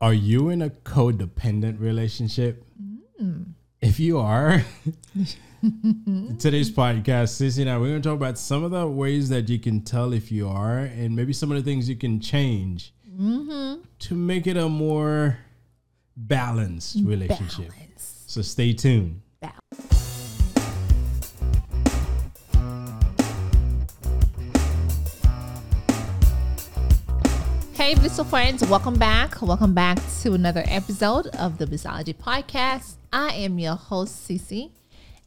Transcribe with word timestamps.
Are 0.00 0.14
you 0.14 0.48
in 0.48 0.62
a 0.62 0.70
codependent 0.70 1.78
relationship? 1.78 2.64
Mm. 3.22 3.52
If 3.82 4.00
you 4.00 4.18
are, 4.18 4.64
today's 6.38 6.70
podcast, 6.70 7.36
Cece 7.36 7.60
and 7.60 7.68
I, 7.68 7.76
we're 7.76 7.88
going 7.88 8.00
to 8.00 8.08
talk 8.08 8.16
about 8.16 8.38
some 8.38 8.64
of 8.64 8.70
the 8.70 8.86
ways 8.86 9.28
that 9.28 9.50
you 9.50 9.58
can 9.58 9.82
tell 9.82 10.14
if 10.14 10.32
you 10.32 10.48
are, 10.48 10.78
and 10.78 11.14
maybe 11.14 11.34
some 11.34 11.50
of 11.52 11.58
the 11.58 11.62
things 11.62 11.86
you 11.86 11.96
can 11.96 12.18
change 12.18 12.94
mm-hmm. 13.06 13.82
to 13.98 14.14
make 14.14 14.46
it 14.46 14.56
a 14.56 14.70
more 14.70 15.38
balanced 16.16 16.96
relationship. 17.04 17.68
Balance. 17.68 18.24
So 18.26 18.40
stay 18.40 18.72
tuned. 18.72 19.20
Hey, 27.90 27.96
blissful 27.96 28.24
friends, 28.24 28.64
welcome 28.68 28.94
back. 28.94 29.42
Welcome 29.42 29.74
back 29.74 29.98
to 30.22 30.34
another 30.34 30.62
episode 30.68 31.26
of 31.34 31.58
the 31.58 31.66
Blissology 31.66 32.14
Podcast. 32.14 32.94
I 33.12 33.34
am 33.34 33.58
your 33.58 33.74
host, 33.74 34.28
Cece, 34.28 34.70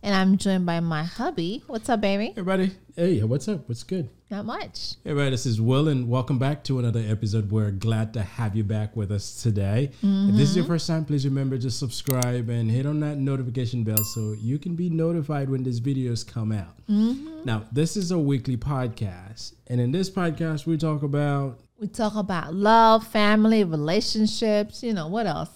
and 0.01 0.15
I'm 0.15 0.37
joined 0.37 0.65
by 0.65 0.79
my 0.79 1.03
hubby. 1.03 1.61
What's 1.67 1.89
up, 1.89 1.99
baby? 1.99 2.29
Everybody, 2.29 2.71
hey, 2.95 3.21
what's 3.23 3.49
up? 3.49 3.67
What's 3.67 3.83
good? 3.83 4.09
Not 4.31 4.45
much. 4.45 4.93
Hey, 5.03 5.09
everybody, 5.09 5.31
this 5.31 5.45
is 5.45 5.59
Will, 5.59 5.89
and 5.89 6.07
welcome 6.07 6.39
back 6.39 6.63
to 6.63 6.79
another 6.79 7.03
episode. 7.05 7.51
We're 7.51 7.71
glad 7.71 8.13
to 8.13 8.21
have 8.21 8.55
you 8.55 8.63
back 8.63 8.95
with 8.95 9.11
us 9.11 9.43
today. 9.43 9.91
If 10.01 10.35
this 10.37 10.51
is 10.51 10.55
your 10.55 10.63
mm-hmm. 10.63 10.71
first 10.71 10.87
time, 10.87 11.03
please 11.03 11.25
remember 11.25 11.57
to 11.57 11.69
subscribe 11.69 12.47
and 12.47 12.71
hit 12.71 12.85
on 12.85 13.01
that 13.01 13.17
notification 13.17 13.83
bell 13.83 14.05
so 14.05 14.35
you 14.39 14.57
can 14.57 14.77
be 14.77 14.89
notified 14.89 15.49
when 15.49 15.63
these 15.63 15.81
videos 15.81 16.25
come 16.25 16.53
out. 16.53 16.77
Mm-hmm. 16.89 17.43
Now, 17.43 17.65
this 17.73 17.97
is 17.97 18.11
a 18.11 18.17
weekly 18.17 18.55
podcast, 18.55 19.51
and 19.67 19.81
in 19.81 19.91
this 19.91 20.09
podcast, 20.09 20.65
we 20.65 20.77
talk 20.77 21.03
about 21.03 21.59
We 21.83 21.89
talk 21.89 22.15
about 22.15 22.53
love, 22.53 23.05
family, 23.05 23.65
relationships. 23.65 24.83
You 24.83 24.93
know, 24.93 25.09
what 25.09 25.27
else? 25.27 25.49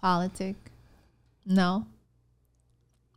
Politic. 0.00 0.54
No. 1.44 1.88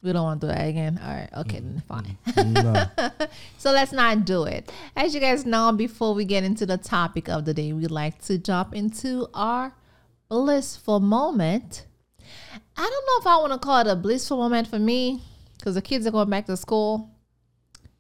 We 0.02 0.12
don't 0.12 0.24
want 0.24 0.42
to 0.42 0.48
do 0.48 0.52
that 0.52 0.68
again. 0.68 1.00
All 1.00 1.14
right. 1.14 1.30
Okay, 1.38 1.60
then 1.60 1.84
fine. 1.88 2.18
no, 2.54 2.86
So 3.60 3.72
let's 3.72 3.92
not 3.92 4.26
do 4.26 4.46
it. 4.46 4.72
As 4.96 5.14
you 5.14 5.22
guys 5.22 5.46
know, 5.46 5.72
before 5.74 6.16
we 6.16 6.26
get 6.26 6.44
into 6.44 6.66
the 6.66 6.80
topic 6.80 7.30
of 7.30 7.46
the 7.46 7.54
day, 7.54 7.72
we 7.72 7.86
like 7.86 8.20
to 8.24 8.40
jump 8.40 8.74
into 8.74 9.28
our 9.36 9.72
blissful 10.28 11.00
moment. 11.02 11.86
I 12.76 12.82
don't 12.82 12.90
know 12.90 13.20
if 13.20 13.28
I 13.28 13.38
want 13.42 13.54
to 13.54 13.60
call 13.60 13.78
it 13.78 13.86
a 13.86 13.96
blissful 13.96 14.38
moment 14.38 14.68
for 14.68 14.80
me 14.80 15.22
because 15.56 15.76
the 15.76 15.84
kids 15.84 16.08
are 16.08 16.12
going 16.12 16.32
back 16.32 16.48
to 16.48 16.58
school. 16.58 17.12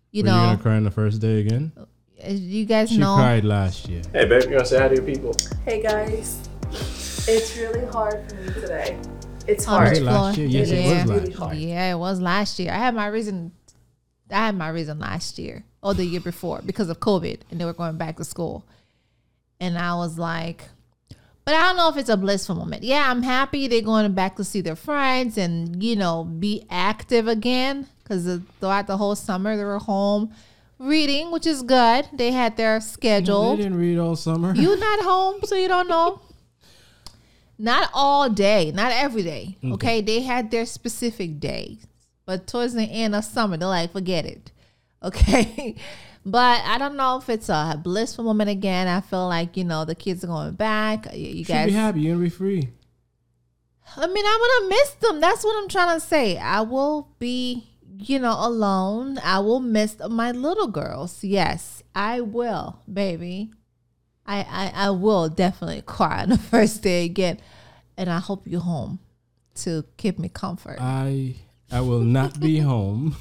You 0.10 0.24
were 0.24 0.30
you 0.30 0.36
know, 0.36 0.42
gonna 0.42 0.58
cry 0.58 0.76
on 0.78 0.86
the 0.86 0.90
first 0.90 1.22
day 1.22 1.40
again? 1.40 1.72
Uh, 1.80 1.86
as 2.22 2.40
you 2.40 2.66
guys 2.66 2.90
know, 2.92 2.96
She 2.96 3.00
know, 3.00 3.16
cried 3.16 3.44
last 3.46 3.88
year. 3.90 4.02
Hey, 4.14 4.26
babe, 4.26 4.44
you 4.44 4.52
want 4.56 4.60
to 4.62 4.66
say 4.66 4.80
hi 4.80 4.88
to 4.88 4.96
your 4.96 5.04
people? 5.04 5.36
Hey 5.66 5.82
guys, 5.82 6.38
it's 7.28 7.56
really 7.58 7.86
hard 7.88 8.30
for 8.30 8.36
me 8.36 8.54
today. 8.54 9.00
It's 9.48 9.68
On 9.68 9.82
Was 9.82 9.90
hard. 9.90 9.98
it 9.98 10.04
last 10.04 10.38
year? 10.38 10.48
Yes, 10.48 10.70
It 10.70 10.78
it 10.78 10.86
is 10.86 11.04
was 11.06 11.12
really 11.12 11.26
last. 11.28 11.38
hard. 11.40 11.58
Yeah, 11.58 11.92
it 11.94 11.98
was 11.98 12.22
last 12.22 12.60
year. 12.60 12.72
I 12.72 12.78
had 12.78 12.96
my 12.96 13.08
reason. 13.08 13.52
I 14.30 14.46
had 14.46 14.56
my 14.56 14.70
reason 14.70 15.00
last 15.00 15.38
year 15.40 15.66
or 15.84 15.94
the 15.94 16.06
year 16.06 16.22
before 16.22 16.62
because 16.66 16.90
of 16.90 17.00
COVID, 17.00 17.40
and 17.50 17.60
they 17.60 17.66
were 17.66 17.74
going 17.74 17.98
back 17.98 18.18
to 18.18 18.24
school. 18.24 18.66
And 19.60 19.78
I 19.78 19.96
was 19.96 20.18
like, 20.18 20.64
but 21.44 21.54
I 21.56 21.62
don't 21.64 21.76
know 21.76 21.90
if 21.90 21.98
it's 21.98 22.10
a 22.10 22.18
blissful 22.18 22.56
moment. 22.56 22.84
Yeah, 22.84 23.10
I'm 23.12 23.24
happy 23.24 23.68
they're 23.68 23.82
going 23.82 24.14
back 24.14 24.36
to 24.38 24.44
see 24.44 24.62
their 24.62 24.76
friends 24.76 25.38
and 25.38 25.84
you 25.84 25.96
know 25.96 26.24
be 26.24 26.66
active 26.70 27.28
again 27.28 27.88
because 28.04 28.40
throughout 28.60 28.88
the 28.88 28.98
whole 28.98 29.16
summer 29.16 29.58
they 29.58 29.64
were 29.64 29.80
home 29.80 30.32
reading, 30.82 31.32
which 31.32 31.46
is 31.46 31.62
good. 31.62 32.08
They 32.14 32.32
had 32.32 32.58
their 32.58 32.82
schedule 32.82 33.02
They 33.52 33.56
schedule. 33.56 33.58
didn't 33.58 33.76
read 33.78 33.98
all 34.00 34.16
summer. 34.16 34.54
You 34.56 34.76
not 34.78 35.00
home, 35.02 35.42
so 35.44 35.56
you 35.56 35.68
don't 35.68 35.88
know. 35.88 36.22
Not 37.58 37.90
all 37.94 38.30
day, 38.30 38.72
not 38.74 38.92
every 38.92 39.22
day. 39.24 39.58
Okay, 39.64 40.02
they 40.02 40.22
had 40.22 40.50
their 40.50 40.66
specific 40.66 41.40
days, 41.40 41.86
but 42.26 42.48
towards 42.48 42.74
the 42.74 42.84
end 42.84 43.14
of 43.14 43.24
summer, 43.24 43.56
they're 43.58 43.68
like, 43.68 43.92
forget 43.92 44.26
it. 44.26 44.52
Okay, 45.04 45.76
but 46.24 46.62
I 46.64 46.78
don't 46.78 46.96
know 46.96 47.18
if 47.18 47.28
it's 47.28 47.50
a 47.50 47.80
blissful 47.84 48.24
moment 48.24 48.52
again. 48.52 48.88
I 48.88 49.02
feel 49.02 49.28
like 49.28 49.58
you 49.58 49.64
know 49.64 49.84
the 49.84 49.96
kids 49.96 50.24
are 50.24 50.28
going 50.28 50.54
back. 50.54 51.08
You- 51.12 51.28
You 51.40 51.44
guys, 51.46 51.66
be 51.66 51.72
happy. 51.74 52.02
You're 52.02 52.14
gonna 52.14 52.26
be 52.26 52.30
free. 52.30 52.70
I 53.98 54.06
mean, 54.06 54.24
I'm 54.28 54.40
gonna 54.40 54.70
miss 54.70 54.90
them. 55.02 55.20
That's 55.22 55.44
what 55.44 55.56
I'm 55.60 55.68
trying 55.70 56.00
to 56.00 56.06
say. 56.06 56.38
I 56.38 56.62
will 56.62 57.08
be, 57.18 57.71
you 58.02 58.20
know, 58.20 58.36
alone. 58.38 59.20
I 59.24 59.40
will 59.40 59.60
miss 59.60 59.98
my 60.10 60.32
little 60.32 60.68
girls. 60.68 61.24
Yes, 61.24 61.84
I 61.96 62.22
will, 62.22 62.82
baby. 62.92 63.52
I 64.26 64.40
I, 64.42 64.88
I 64.88 64.90
will 64.92 65.30
definitely 65.30 65.82
cry 65.84 66.24
on 66.24 66.30
the 66.30 66.38
first 66.54 66.82
day 66.82 67.06
again, 67.06 67.40
and 67.98 68.10
I 68.10 68.20
hope 68.20 68.48
you're 68.48 68.62
home 68.62 69.00
to 69.56 69.86
give 69.98 70.18
me 70.20 70.30
comfort. 70.30 70.78
I 70.80 71.36
I 71.72 71.82
will 71.82 72.02
not 72.02 72.40
be 72.40 72.60
home, 72.74 73.16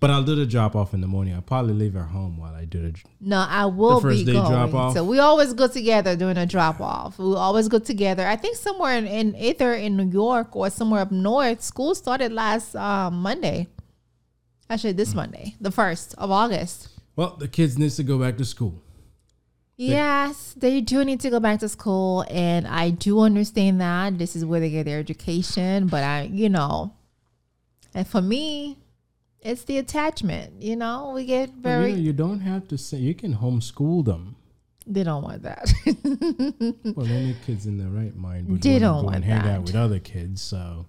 but 0.00 0.10
I'll 0.10 0.22
do 0.22 0.34
the 0.34 0.46
drop 0.46 0.76
off 0.76 0.94
in 0.94 1.00
the 1.00 1.06
morning. 1.06 1.34
I'll 1.34 1.42
probably 1.42 1.74
leave 1.74 1.94
her 1.94 2.04
home 2.04 2.36
while 2.38 2.54
I 2.54 2.64
do 2.64 2.90
the. 2.90 2.98
no, 3.20 3.44
I 3.48 3.66
will 3.66 4.00
first 4.00 4.24
be 4.26 4.32
day 4.32 4.32
going. 4.32 4.94
So 4.94 5.04
we 5.04 5.18
always 5.18 5.52
go 5.52 5.66
together 5.66 6.16
during 6.16 6.36
a 6.36 6.46
drop 6.46 6.80
off. 6.80 7.18
We 7.18 7.34
always 7.34 7.68
go 7.68 7.78
together. 7.78 8.26
I 8.26 8.36
think 8.36 8.56
somewhere 8.56 8.96
in, 8.96 9.06
in 9.06 9.36
either 9.36 9.74
in 9.74 9.96
New 9.96 10.08
York 10.08 10.54
or 10.54 10.70
somewhere 10.70 11.00
up 11.00 11.10
north. 11.10 11.62
School 11.62 11.94
started 11.94 12.32
last 12.32 12.76
um, 12.76 13.20
Monday. 13.22 13.66
Actually, 14.70 14.92
this 14.92 15.14
Monday, 15.14 15.56
the 15.60 15.70
first 15.70 16.14
of 16.18 16.30
August. 16.30 16.88
Well, 17.16 17.36
the 17.36 17.48
kids 17.48 17.78
needs 17.78 17.96
to 17.96 18.04
go 18.04 18.18
back 18.18 18.36
to 18.36 18.44
school. 18.44 18.82
Yes, 19.76 20.54
they 20.56 20.80
do 20.80 21.04
need 21.04 21.20
to 21.20 21.30
go 21.30 21.38
back 21.38 21.60
to 21.60 21.68
school, 21.68 22.24
and 22.28 22.66
I 22.66 22.90
do 22.90 23.20
understand 23.20 23.80
that 23.80 24.18
this 24.18 24.34
is 24.34 24.44
where 24.44 24.58
they 24.58 24.70
get 24.70 24.84
their 24.86 24.98
education. 24.98 25.86
But 25.86 26.02
I, 26.02 26.22
you 26.22 26.48
know, 26.48 26.94
and 27.94 28.06
for 28.06 28.20
me, 28.20 28.76
it's 29.42 29.64
the 29.64 29.78
attachment. 29.78 30.60
You 30.62 30.76
know, 30.76 31.12
we 31.14 31.24
get 31.24 31.50
But, 31.62 31.68
very. 31.68 31.90
you, 31.90 31.96
know, 31.96 32.02
you 32.02 32.12
don't 32.12 32.40
have 32.40 32.68
to 32.68 32.78
say 32.78 32.98
you 32.98 33.14
can 33.14 33.34
homeschool 33.36 34.04
them. 34.04 34.36
they 34.86 35.04
don't 35.04 35.22
want 35.22 35.42
that. 35.42 35.72
Well, 36.96 37.06
any 37.06 37.36
kids 37.46 37.66
in 37.66 37.78
their 37.78 37.88
right 37.88 38.14
mind 38.16 38.48
would 38.48 38.62
They 38.62 38.78
don't 38.78 39.04
go 39.04 39.10
and 39.10 39.24
hang 39.24 39.42
that. 39.44 39.56
out 39.58 39.62
with 39.64 39.76
other 39.76 39.98
kids. 39.98 40.40
So 40.42 40.86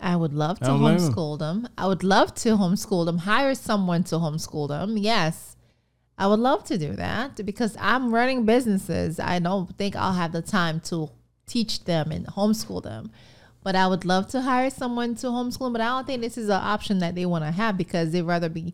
I 0.00 0.14
would 0.16 0.32
love 0.32 0.58
to 0.60 0.64
I 0.66 0.68
don't 0.68 0.78
blame 0.80 0.96
'em. 0.96 1.12
homeschool 1.12 1.38
them. 1.38 1.68
I 1.76 1.86
would 1.86 2.04
love 2.04 2.34
to 2.36 2.50
homeschool 2.56 3.04
them. 3.06 3.18
Hire 3.18 3.54
someone 3.54 4.04
to 4.04 4.16
homeschool 4.16 4.68
them. 4.68 4.96
Yes, 4.96 5.56
I 6.16 6.26
would 6.28 6.38
love 6.40 6.62
to 6.64 6.78
do 6.78 6.92
that 6.94 7.44
because 7.44 7.76
I'm 7.80 8.14
running 8.14 8.44
businesses. 8.44 9.18
I 9.20 9.38
don't 9.40 9.76
think 9.76 9.96
I'll 9.96 10.12
have 10.14 10.32
the 10.32 10.42
time 10.42 10.80
to 10.90 11.10
teach 11.46 11.84
them 11.84 12.12
and 12.12 12.26
homeschool 12.26 12.82
them. 12.82 13.10
But 13.68 13.76
I 13.76 13.86
would 13.86 14.06
love 14.06 14.28
to 14.28 14.40
hire 14.40 14.70
someone 14.70 15.14
to 15.16 15.26
homeschool. 15.26 15.70
But 15.70 15.82
I 15.82 15.88
don't 15.88 16.06
think 16.06 16.22
this 16.22 16.38
is 16.38 16.48
an 16.48 16.54
option 16.54 17.00
that 17.00 17.14
they 17.14 17.26
want 17.26 17.44
to 17.44 17.50
have 17.50 17.76
because 17.76 18.12
they'd 18.12 18.22
rather 18.22 18.48
be 18.48 18.72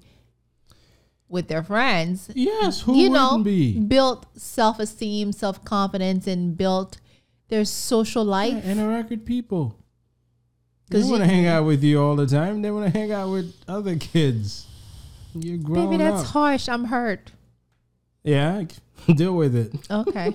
with 1.29 1.49
their 1.49 1.65
friends 1.65 2.31
yes, 2.33 2.83
who 2.83 2.95
you 2.95 3.11
wouldn't 3.11 3.39
know, 3.39 3.43
be? 3.43 3.77
built 3.81 4.25
self 4.37 4.79
esteem, 4.79 5.33
self 5.33 5.65
confidence, 5.65 6.29
and 6.29 6.57
built 6.57 7.01
their 7.49 7.65
social 7.65 8.25
life. 8.25 8.55
Yeah, 8.65 8.71
interact 8.71 9.11
with 9.11 9.27
people. 9.27 9.77
They 10.91 11.03
want 11.03 11.25
to 11.25 11.27
hang 11.27 11.47
out 11.49 11.65
with 11.65 11.83
you 11.83 12.01
all 12.01 12.15
the 12.15 12.29
time. 12.29 12.63
They 12.63 12.71
want 12.71 12.93
to 12.93 12.97
hang 12.97 13.11
out 13.11 13.33
with 13.33 13.53
other 13.67 13.97
kids. 13.97 14.65
You're 15.35 15.59
grown 15.59 15.91
Baby, 15.91 16.05
that's 16.05 16.23
up. 16.23 16.29
harsh. 16.29 16.69
I'm 16.69 16.85
hurt. 16.85 17.33
Yeah, 18.23 18.63
deal 19.15 19.35
with 19.35 19.55
it. 19.55 19.75
Okay. 19.91 20.33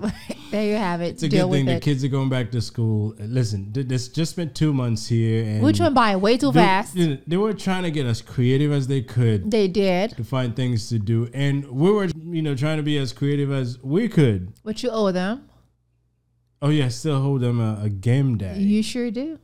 there 0.50 0.66
you 0.66 0.76
have 0.76 1.00
it. 1.00 1.10
It's 1.14 1.22
a 1.22 1.28
Deal 1.28 1.48
good 1.48 1.54
thing 1.54 1.66
the 1.66 1.76
it. 1.76 1.82
kids 1.82 2.04
are 2.04 2.08
going 2.08 2.28
back 2.28 2.50
to 2.52 2.60
school. 2.60 3.14
Listen, 3.18 3.72
th- 3.72 3.86
this 3.86 4.08
just 4.08 4.32
spent 4.32 4.54
two 4.54 4.72
months 4.72 5.06
here, 5.06 5.44
and 5.44 5.62
Which 5.62 5.80
went 5.80 5.94
by 5.94 6.16
way 6.16 6.36
too 6.36 6.52
they, 6.52 6.60
fast. 6.60 6.94
they 6.94 7.36
were 7.36 7.52
trying 7.52 7.82
to 7.84 7.90
get 7.90 8.06
as 8.06 8.20
creative 8.22 8.72
as 8.72 8.86
they 8.86 9.02
could 9.02 9.50
They 9.50 9.68
did. 9.68 10.10
to 10.16 10.24
find 10.24 10.54
things 10.56 10.88
to 10.88 10.98
do, 10.98 11.28
and 11.34 11.66
we 11.70 11.90
were, 11.90 12.06
you 12.06 12.42
know, 12.42 12.54
trying 12.54 12.76
to 12.78 12.82
be 12.82 12.98
as 12.98 13.12
creative 13.12 13.50
as 13.52 13.78
we 13.82 14.08
could. 14.08 14.52
What 14.62 14.82
you 14.82 14.90
owe 14.90 15.12
them. 15.12 15.48
Oh 16.60 16.68
yeah, 16.70 16.88
still 16.88 17.20
hold 17.20 17.40
them 17.40 17.60
a, 17.60 17.80
a 17.84 17.88
game 17.88 18.38
day. 18.38 18.56
You 18.58 18.82
sure 18.82 19.10
do. 19.10 19.38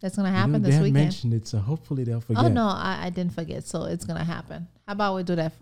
That's 0.00 0.16
gonna 0.16 0.28
You 0.28 0.32
know, 0.34 0.38
happen 0.38 0.52
they 0.62 0.66
this 0.68 0.74
had 0.74 0.82
weekend. 0.82 1.04
mentioned 1.04 1.34
it, 1.34 1.46
so 1.48 1.58
hopefully 1.58 2.04
they'll 2.04 2.16
oh, 2.16 2.20
forget. 2.20 2.44
Oh 2.44 2.48
no, 2.48 2.66
I, 2.66 3.02
I 3.06 3.10
didn't 3.10 3.34
forget. 3.34 3.64
So 3.64 3.84
it's 3.84 4.04
gonna 4.04 4.24
happen. 4.24 4.66
How 4.86 4.92
about 4.94 5.14
we 5.14 5.22
do 5.22 5.36
that? 5.36 5.52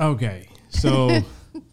Okay, 0.00 0.48
so 0.68 1.20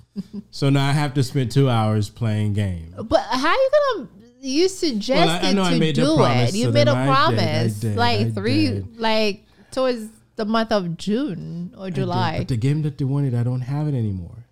so 0.51 0.69
now 0.69 0.87
I 0.87 0.91
have 0.91 1.13
to 1.15 1.23
spend 1.23 1.51
two 1.51 1.69
hours 1.69 2.09
playing 2.09 2.53
games. 2.53 2.95
But 2.95 3.21
how 3.21 3.53
you 3.53 3.69
gonna? 3.95 4.09
You 4.41 4.67
suggested 4.67 5.45
I 5.45 5.53
know 5.53 5.63
I 5.63 5.77
to 5.77 5.93
do 5.93 6.15
promise 6.15 6.53
it. 6.53 6.57
You 6.57 6.71
made 6.71 6.87
a. 6.87 6.91
I 6.91 7.05
did, 7.05 7.09
I 7.09 7.15
promise, 7.15 7.73
did, 7.79 7.95
like 7.95 8.19
I 8.19 8.29
three, 8.31 8.67
did. 8.67 8.97
like 8.97 9.43
towards 9.71 10.07
the 10.35 10.45
month 10.45 10.71
of 10.71 10.97
June 10.97 11.73
or 11.77 11.89
July. 11.89 12.39
But 12.39 12.49
the 12.49 12.57
game 12.57 12.81
that 12.83 12.97
they 12.97 13.05
wanted, 13.05 13.33
I 13.33 13.43
don't 13.43 13.61
have 13.61 13.87
it 13.87 13.93
anymore. 13.95 14.45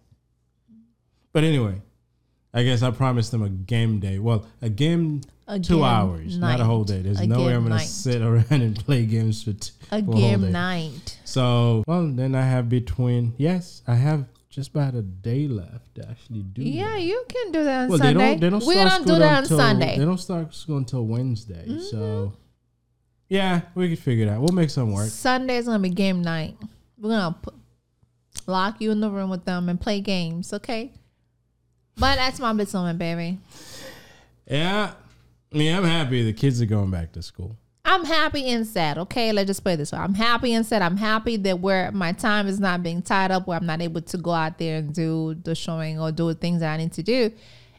But 1.31 1.43
anyway, 1.43 1.81
I 2.53 2.63
guess 2.63 2.81
I 2.83 2.91
promised 2.91 3.31
them 3.31 3.41
a 3.41 3.49
game 3.49 3.99
day. 3.99 4.19
Well, 4.19 4.45
a 4.61 4.69
game 4.69 5.21
Two 5.61 5.83
hours, 5.83 6.37
not 6.37 6.59
a 6.59 6.63
whole 6.63 6.83
day. 6.83 7.01
There's 7.01 7.21
no 7.21 7.45
way 7.45 7.53
I'm 7.53 7.63
gonna 7.63 7.75
night. 7.75 7.87
sit 7.87 8.21
around 8.21 8.45
and 8.51 8.75
play 8.85 9.05
games 9.05 9.43
for, 9.43 9.53
t- 9.53 9.71
a 9.83 9.85
for 9.89 9.95
a 9.95 10.01
whole 10.03 10.13
game 10.15 10.51
night. 10.51 11.19
So, 11.25 11.83
well, 11.87 12.07
then 12.07 12.35
I 12.35 12.41
have 12.43 12.69
between 12.69 13.33
yes, 13.37 13.81
I 13.87 13.95
have 13.95 14.25
just 14.49 14.69
about 14.69 14.93
a 14.93 15.01
day 15.01 15.47
left 15.47 15.95
to 15.95 16.07
actually 16.09 16.43
do. 16.43 16.61
Yeah, 16.63 16.91
that. 16.91 17.01
you 17.01 17.23
can 17.27 17.51
do 17.51 17.63
that 17.63 17.81
on 17.83 17.89
Well, 17.89 17.97
they 17.97 18.05
Sunday. 18.05 18.27
don't. 18.31 18.39
They 18.41 18.49
don't. 18.49 18.65
we 18.65 18.75
start 18.75 18.89
don't 18.89 19.07
do 19.07 19.19
that 19.19 19.37
on 19.37 19.43
until- 19.43 19.57
Sunday. 19.57 19.85
Mm-hmm. 19.91 19.99
They 19.99 20.05
don't 20.05 20.17
start 20.19 20.53
school 20.55 20.77
until 20.77 21.05
Wednesday. 21.05 21.79
So, 21.91 22.33
yeah, 23.29 23.61
we 23.73 23.89
could 23.89 23.99
figure 23.99 24.27
it 24.27 24.29
out. 24.29 24.41
We'll 24.41 24.53
make 24.53 24.69
some 24.69 24.91
work. 24.91 25.09
Sunday's 25.09 25.65
gonna 25.65 25.79
be 25.79 25.89
game 25.89 26.21
night. 26.21 26.55
We're 26.99 27.09
gonna 27.09 27.35
put, 27.41 27.55
lock 28.45 28.79
you 28.79 28.91
in 28.91 28.99
the 28.99 29.09
room 29.09 29.29
with 29.29 29.45
them 29.45 29.69
and 29.69 29.81
play 29.81 30.01
games, 30.01 30.53
okay? 30.53 30.91
But 31.97 32.15
that's 32.15 32.39
my 32.39 32.53
bit 32.53 32.73
on 32.75 32.97
baby. 32.97 33.39
Yeah, 34.49 34.93
I 35.53 35.57
mean, 35.57 35.75
I'm 35.75 35.83
happy 35.83 36.23
the 36.23 36.33
kids 36.33 36.61
are 36.61 36.65
going 36.65 36.89
back 36.89 37.11
to 37.13 37.21
school. 37.21 37.57
I'm 37.85 38.05
happy 38.05 38.47
and 38.47 38.65
sad, 38.65 38.97
okay? 38.97 39.33
Let's 39.33 39.47
just 39.47 39.63
play 39.63 39.75
this 39.75 39.91
way. 39.91 39.99
I'm 39.99 40.13
happy 40.13 40.53
and 40.53 40.65
sad. 40.65 40.81
I'm 40.81 40.97
happy 40.97 41.35
that 41.37 41.59
where 41.59 41.91
my 41.91 42.13
time 42.13 42.47
is 42.47 42.59
not 42.59 42.81
being 42.81 43.01
tied 43.01 43.29
up, 43.29 43.45
where 43.45 43.57
I'm 43.57 43.65
not 43.65 43.81
able 43.81 44.01
to 44.01 44.17
go 44.17 44.31
out 44.31 44.57
there 44.57 44.77
and 44.77 44.93
do 44.93 45.35
the 45.43 45.53
showing 45.53 45.99
or 45.99 46.11
do 46.11 46.33
things 46.33 46.61
that 46.61 46.73
I 46.73 46.77
need 46.77 46.93
to 46.93 47.03
do. 47.03 47.31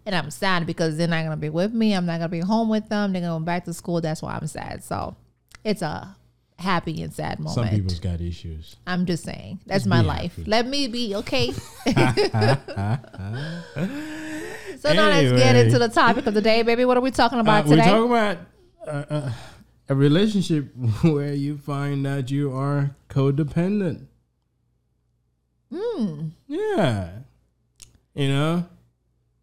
And 0.07 0.15
I'm 0.15 0.31
sad 0.31 0.67
because 0.67 0.99
they're 0.99 1.09
not 1.09 1.25
gonna 1.25 1.39
be 1.39 1.49
with 1.49 1.73
me. 1.73 1.95
I'm 1.95 2.05
not 2.05 2.19
gonna 2.19 2.29
be 2.29 2.41
home 2.41 2.69
with 2.69 2.89
them. 2.91 3.13
They're 3.13 3.23
going 3.23 3.45
back 3.45 3.65
to 3.65 3.73
school. 3.73 4.03
That's 4.03 4.21
why 4.21 4.39
I'm 4.41 4.47
sad. 4.47 4.85
So 4.85 5.17
it's 5.65 5.81
a 5.81 6.15
happy 6.59 7.03
and 7.03 7.13
sad 7.13 7.41
moment. 7.41 7.55
Some 7.55 7.69
people's 7.71 7.99
got 7.99 8.21
issues. 8.21 8.77
I'm 8.87 9.07
just 9.07 9.25
saying. 9.25 9.61
That's 9.67 9.85
Just 9.85 9.89
my 9.89 10.03
life. 10.03 10.37
happy. 10.37 10.51
Let 10.51 10.67
me 10.67 10.89
be 10.89 11.15
okay. 11.17 11.53
so 14.85 14.93
now 14.93 15.09
let's 15.09 15.33
get 15.33 15.57
into 15.57 15.79
the 15.79 15.89
topic 15.89 16.27
of 16.27 16.35
the 16.35 16.41
day, 16.43 16.63
baby. 16.63 16.85
What 16.85 16.97
are 16.97 17.01
we 17.01 17.11
talking 17.11 17.39
Uh, 17.39 17.43
about 17.43 17.67
we're 17.67 17.77
today? 17.77 17.91
talking 17.91 18.11
about 18.11 18.39
uh, 18.87 19.15
uh, 19.15 19.33
a 19.89 19.95
relationship 19.95 20.73
where 21.03 21.33
you 21.35 21.57
find 21.59 22.05
that 22.07 22.31
you 22.31 22.53
are 22.53 22.95
codependent. 23.09 24.07
Hmm. 25.73 26.29
Yeah, 26.47 27.11
you 28.15 28.29
know, 28.29 28.67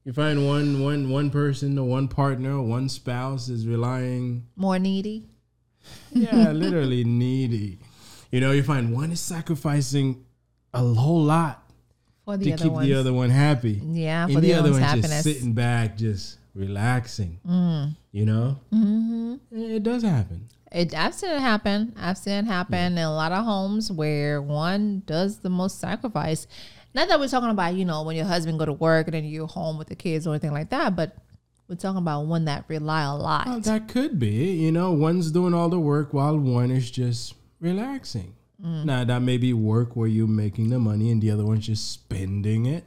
you 0.05 0.13
find 0.13 0.47
one 0.47 0.81
one 0.81 1.09
one 1.09 1.29
person 1.29 1.77
or 1.77 1.87
one 1.87 2.07
partner 2.07 2.53
or 2.57 2.61
one 2.63 2.87
spouse 2.89 3.49
is 3.49 3.67
relying 3.67 4.47
More 4.55 4.79
needy. 4.79 5.27
yeah, 6.11 6.51
literally 6.53 7.03
needy. 7.03 7.79
You 8.31 8.39
know, 8.39 8.51
you 8.51 8.63
find 8.63 8.93
one 8.93 9.11
is 9.11 9.19
sacrificing 9.19 10.23
a 10.73 10.79
whole 10.93 11.21
lot 11.23 11.60
For 12.31 12.37
the 12.37 12.45
to 12.45 12.51
other 12.53 12.63
keep 12.63 12.71
ones. 12.73 12.87
the 12.87 12.93
other 12.95 13.13
one 13.13 13.29
happy. 13.29 13.81
yeah, 13.83 14.25
for 14.25 14.33
and 14.33 14.37
the, 14.43 14.47
the 14.47 14.53
other 14.53 14.71
one's 14.71 14.81
one's 14.83 15.01
just 15.01 15.23
sitting 15.23 15.53
back, 15.53 15.97
just 15.97 16.37
relaxing. 16.55 17.39
Mm. 17.47 17.95
You 18.11 18.25
know, 18.25 18.57
hmm 18.71 19.35
it 19.51 19.83
does 19.83 20.03
happen. 20.03 20.47
It, 20.71 20.95
I've 20.95 21.13
seen 21.13 21.31
it 21.31 21.39
happen. 21.41 21.93
I've 21.97 22.17
seen 22.17 22.33
it 22.33 22.45
happen 22.45 22.93
in 22.93 22.97
a 22.97 23.13
lot 23.13 23.33
of 23.33 23.43
homes 23.43 23.91
where 23.91 24.41
one 24.41 25.03
does 25.05 25.39
the 25.39 25.49
most 25.49 25.79
sacrifice. 25.79 26.47
Not 26.93 27.09
that 27.09 27.19
we're 27.19 27.27
talking 27.27 27.49
about, 27.49 27.73
you 27.75 27.83
know, 27.85 28.03
when 28.03 28.15
your 28.15 28.25
husband 28.25 28.57
go 28.59 28.65
to 28.65 28.73
work 28.73 29.07
and 29.07 29.13
then 29.13 29.25
you're 29.25 29.47
home 29.47 29.77
with 29.77 29.87
the 29.87 29.95
kids 29.95 30.25
or 30.27 30.31
anything 30.31 30.51
like 30.53 30.69
that, 30.69 30.95
but 30.95 31.15
we're 31.67 31.75
talking 31.75 31.97
about 31.97 32.25
one 32.25 32.45
that 32.45 32.65
rely 32.67 33.03
a 33.03 33.15
lot. 33.15 33.47
Well, 33.47 33.59
that 33.61 33.87
could 33.87 34.19
be. 34.19 34.51
You 34.55 34.71
know, 34.71 34.91
one's 34.91 35.31
doing 35.31 35.53
all 35.53 35.69
the 35.69 35.79
work 35.79 36.13
while 36.13 36.37
one 36.37 36.71
is 36.71 36.89
just 36.91 37.33
relaxing. 37.59 38.33
Mm. 38.63 38.85
Now, 38.85 39.03
that 39.03 39.21
may 39.21 39.37
be 39.37 39.53
work 39.53 39.95
where 39.95 40.07
you're 40.07 40.27
making 40.27 40.69
the 40.69 40.79
money 40.79 41.09
and 41.11 41.21
the 41.21 41.31
other 41.31 41.45
one's 41.45 41.65
just 41.67 41.91
spending 41.91 42.65
it. 42.65 42.83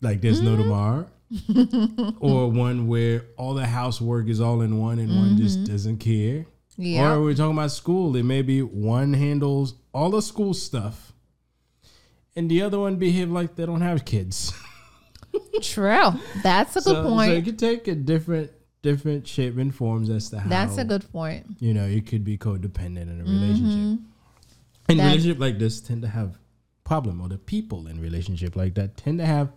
Like 0.00 0.20
there's 0.20 0.40
no 0.40 0.56
Mm. 0.56 0.62
tomorrow. 0.62 1.06
or 2.20 2.50
one 2.50 2.86
where 2.86 3.24
all 3.36 3.54
the 3.54 3.66
housework 3.66 4.28
is 4.28 4.40
all 4.40 4.60
in 4.60 4.78
one 4.78 4.98
and 4.98 5.10
one 5.16 5.36
just 5.36 5.64
doesn't 5.64 5.98
care. 5.98 6.40
Mm-hmm. 6.72 6.82
yeah. 6.82 7.12
Or 7.12 7.22
we're 7.22 7.34
talking 7.34 7.56
about 7.56 7.70
school. 7.72 8.14
It 8.16 8.22
may 8.24 8.42
be 8.42 8.62
one 8.62 9.14
handles 9.14 9.74
all 9.92 10.10
the 10.10 10.20
school 10.22 10.54
stuff 10.54 11.12
and 12.36 12.50
the 12.50 12.62
other 12.62 12.78
one 12.78 12.96
behave 12.96 13.30
like 13.30 13.56
they 13.56 13.66
don't 13.66 13.80
have 13.80 14.04
kids. 14.04 14.52
True. 15.62 16.10
That's 16.42 16.76
a 16.76 16.80
good 16.80 16.84
so, 16.84 17.02
So 17.04 17.08
point. 17.08 17.32
it 17.32 17.44
could 17.44 17.58
take 17.58 17.88
a 17.88 17.94
different 17.94 18.50
different 18.82 19.26
shape 19.26 19.56
and 19.56 19.74
forms 19.74 20.10
as 20.10 20.28
to 20.30 20.38
how 20.38 20.48
That's 20.48 20.76
a 20.76 20.84
good 20.84 21.10
point. 21.10 21.46
you 21.58 21.72
know, 21.72 21.86
you 21.86 22.02
could 22.02 22.22
be 22.22 22.36
codependent 22.36 23.08
in 23.10 23.20
a 23.20 23.24
relationship. 23.24 24.04
And 24.88 24.98
That- 24.98 25.06
relationship 25.06 25.38
like 25.38 25.58
this 25.58 25.80
tend 25.80 26.02
to 26.02 26.08
have 26.08 26.38
problem, 26.84 27.20
or 27.20 27.28
the 27.28 27.38
people 27.38 27.86
in 27.86 28.00
relationship 28.00 28.56
like 28.56 28.74
that 28.74 28.96
tend 28.96 29.18
to 29.18 29.26
have 29.26 29.50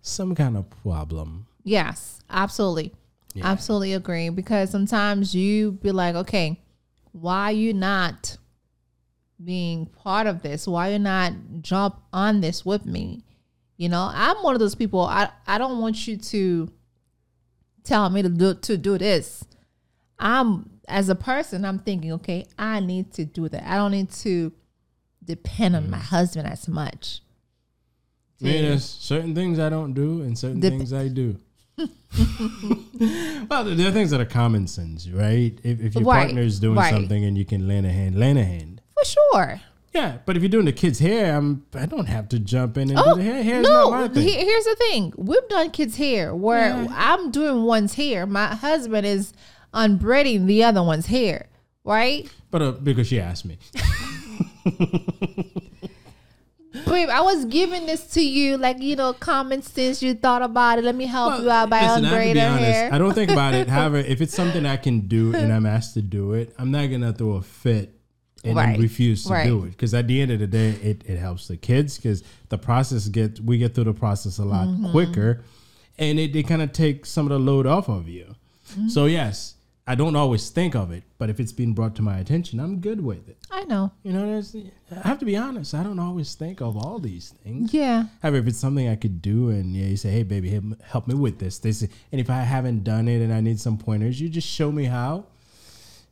some 0.00 0.34
kind 0.34 0.56
of 0.56 0.70
problem. 0.82 1.46
Yes, 1.64 2.20
absolutely. 2.30 2.92
Yeah. 3.34 3.46
Absolutely 3.46 3.94
agree. 3.94 4.28
Because 4.28 4.70
sometimes 4.70 5.34
you 5.34 5.72
be 5.72 5.90
like, 5.90 6.14
okay, 6.14 6.60
why 7.12 7.50
you 7.50 7.72
not 7.72 8.36
being 9.42 9.86
part 9.86 10.26
of 10.26 10.42
this? 10.42 10.66
Why 10.68 10.90
you 10.90 10.98
not 10.98 11.32
jump 11.62 11.96
on 12.12 12.40
this 12.40 12.64
with 12.64 12.84
me? 12.86 13.24
You 13.76 13.88
know, 13.88 14.10
I'm 14.12 14.36
one 14.38 14.54
of 14.54 14.60
those 14.60 14.74
people. 14.74 15.00
I, 15.00 15.30
I 15.46 15.58
don't 15.58 15.80
want 15.80 16.06
you 16.06 16.16
to 16.16 16.70
tell 17.84 18.08
me 18.10 18.22
to 18.22 18.28
do 18.28 18.54
to 18.54 18.76
do 18.76 18.98
this. 18.98 19.44
I'm 20.18 20.70
as 20.92 21.08
a 21.08 21.14
person, 21.14 21.64
I'm 21.64 21.78
thinking, 21.78 22.12
okay, 22.12 22.46
I 22.58 22.80
need 22.80 23.12
to 23.14 23.24
do 23.24 23.48
that. 23.48 23.64
I 23.68 23.76
don't 23.76 23.92
need 23.92 24.10
to 24.10 24.52
depend 25.24 25.74
on 25.76 25.90
my 25.90 25.98
mm. 25.98 26.02
husband 26.02 26.46
as 26.46 26.68
much. 26.68 27.20
I 28.40 28.44
mean, 28.44 28.62
there's 28.62 28.84
certain 28.84 29.34
things 29.34 29.58
I 29.58 29.68
don't 29.68 29.92
do 29.94 30.22
and 30.22 30.36
certain 30.36 30.60
Dep- 30.60 30.72
things 30.72 30.92
I 30.92 31.08
do. 31.08 31.36
well, 33.48 33.64
there 33.64 33.88
are 33.88 33.92
things 33.92 34.10
that 34.10 34.20
are 34.20 34.24
common 34.26 34.66
sense, 34.66 35.08
right? 35.08 35.58
If, 35.62 35.80
if 35.80 35.94
your 35.94 36.04
Right, 36.04 36.24
partner 36.24 36.42
is 36.42 36.60
doing 36.60 36.76
right. 36.76 36.92
something 36.92 37.24
and 37.24 37.38
you 37.38 37.44
can 37.44 37.66
lend 37.68 37.86
a 37.86 37.90
hand, 37.90 38.16
lend 38.18 38.38
a 38.38 38.44
hand. 38.44 38.80
For 38.98 39.04
sure. 39.04 39.60
Yeah, 39.94 40.18
but 40.24 40.36
if 40.36 40.42
you're 40.42 40.48
doing 40.50 40.64
the 40.64 40.72
kid's 40.72 40.98
hair, 40.98 41.36
I'm 41.36 41.66
I 41.74 41.84
don't 41.86 42.06
have 42.06 42.28
to 42.30 42.38
jump 42.38 42.78
in 42.78 42.90
and 42.90 42.98
Oh, 42.98 43.14
do 43.14 43.22
the 43.22 43.24
hair. 43.30 43.42
Hair's 43.42 43.68
not 43.68 43.90
my 43.90 44.06
no. 44.06 44.08
thing. 44.14 44.22
he- 44.26 44.34
here's 44.36 44.64
the 44.64 44.74
thing: 44.76 45.12
we've 45.16 45.48
done 45.48 45.70
kids' 45.70 45.96
hair 45.96 46.34
where 46.34 46.68
Yeah. 46.82 46.86
I'm 46.90 47.30
doing 47.30 47.64
one's 47.64 47.94
hair, 47.94 48.26
my 48.26 48.54
husband 48.54 49.06
is 49.06 49.32
unbraiding 49.72 50.46
the 50.46 50.64
other 50.64 50.82
one's 50.82 51.06
hair, 51.06 51.46
right? 51.84 52.28
but 52.50 52.62
uh, 52.62 52.72
because 52.72 53.06
she 53.08 53.18
asked 53.20 53.44
me. 53.44 53.58
Babe, 56.86 57.08
I 57.10 57.20
was 57.20 57.44
giving 57.46 57.84
this 57.86 58.06
to 58.14 58.22
you, 58.22 58.56
like 58.56 58.80
you 58.80 58.96
know, 58.96 59.12
common 59.12 59.60
sense. 59.62 60.02
You 60.02 60.14
thought 60.14 60.40
about 60.42 60.78
it. 60.78 60.84
Let 60.84 60.94
me 60.94 61.04
help 61.06 61.32
Well, 61.34 61.42
you 61.42 61.50
out 61.50 61.68
by 61.70 61.82
listen, 61.82 62.04
I 62.06 62.08
unbraiding 62.08 62.42
honest, 62.42 62.64
hair. 62.64 62.92
I 62.94 62.98
don't 62.98 63.12
think 63.14 63.30
about 63.30 63.54
it. 63.54 63.68
However, 63.68 63.98
if 63.98 64.20
it's 64.22 64.34
something 64.34 64.64
I 64.64 64.76
can 64.78 65.00
do 65.06 65.34
and 65.34 65.52
I'm 65.52 65.66
asked 65.76 65.94
to 65.94 66.02
do 66.02 66.32
it, 66.32 66.54
I'm 66.58 66.70
not 66.70 66.86
gonna 66.90 67.12
throw 67.12 67.32
a 67.32 67.42
fit 67.42 67.94
and 68.44 68.56
Right, 68.56 68.78
refuse 68.78 69.24
to 69.24 69.32
right. 69.32 69.46
do 69.46 69.64
it. 69.64 69.70
Because 69.70 69.92
at 69.94 70.06
the 70.08 70.20
end 70.20 70.30
of 70.32 70.40
the 70.40 70.46
day, 70.46 70.70
it, 70.70 71.02
it 71.06 71.18
helps 71.18 71.46
the 71.48 71.56
kids 71.58 71.96
because 71.98 72.24
the 72.48 72.58
process 72.58 73.06
get 73.08 73.38
we 73.40 73.58
get 73.58 73.74
through 73.74 73.84
the 73.84 73.94
process 73.94 74.38
a 74.38 74.44
lot 74.44 74.66
Mm-hmm. 74.66 74.90
quicker, 74.92 75.44
and 75.98 76.18
it, 76.18 76.34
it 76.34 76.44
kind 76.44 76.62
of 76.62 76.72
takes 76.72 77.10
some 77.10 77.26
of 77.26 77.30
the 77.30 77.38
load 77.38 77.66
off 77.66 77.88
of 77.88 78.08
you. 78.08 78.34
Mm-hmm. 78.72 78.88
So 78.88 79.04
yes, 79.06 79.54
I 79.84 79.96
don't 79.96 80.14
always 80.14 80.48
think 80.48 80.76
of 80.76 80.92
it, 80.92 81.02
but 81.18 81.28
if 81.28 81.40
it's 81.40 81.50
been 81.52 81.72
brought 81.72 81.96
to 81.96 82.02
my 82.02 82.18
attention, 82.18 82.60
I'm 82.60 82.78
good 82.78 83.04
with 83.04 83.28
it. 83.28 83.36
I 83.50 83.64
know. 83.64 83.90
You 84.04 84.12
know, 84.12 84.26
there's, 84.26 84.54
I 84.54 85.08
have 85.08 85.18
to 85.18 85.24
be 85.24 85.36
honest. 85.36 85.74
I 85.74 85.82
don't 85.82 85.98
always 85.98 86.34
think 86.36 86.60
of 86.60 86.76
all 86.76 87.00
these 87.00 87.30
things. 87.42 87.74
Yeah, 87.74 88.04
However, 88.22 88.36
if 88.38 88.46
it's 88.46 88.58
something 88.58 88.88
I 88.88 88.94
could 88.94 89.20
do, 89.20 89.48
and 89.50 89.74
yeah, 89.74 89.86
you 89.86 89.96
say, 89.96 90.10
"Hey, 90.10 90.22
baby, 90.22 90.50
help, 90.50 90.80
help 90.82 91.08
me 91.08 91.14
with 91.16 91.40
this," 91.40 91.58
this, 91.58 91.82
and 91.82 92.20
if 92.20 92.30
I 92.30 92.42
haven't 92.42 92.84
done 92.84 93.08
it 93.08 93.22
and 93.22 93.32
I 93.32 93.40
need 93.40 93.58
some 93.58 93.76
pointers, 93.76 94.20
you 94.20 94.28
just 94.28 94.46
show 94.48 94.70
me 94.70 94.84
how, 94.84 95.24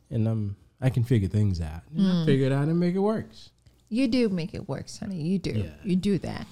and 0.09 0.27
um, 0.27 0.55
I 0.81 0.89
can 0.89 1.05
figure 1.05 1.29
things 1.29 1.61
out. 1.61 1.83
Hmm. 1.95 2.25
Figure 2.25 2.47
it 2.47 2.51
out 2.51 2.67
and 2.67 2.77
make 2.77 2.95
it 2.95 2.99
works. 2.99 3.51
you 3.87 4.09
do 4.09 4.27
make 4.27 4.53
it 4.53 4.67
work, 4.67 4.87
honey. 4.99 5.21
You 5.21 5.39
do. 5.39 5.51
Yeah. 5.51 5.69
You 5.83 5.95
do 5.95 6.17
that. 6.19 6.45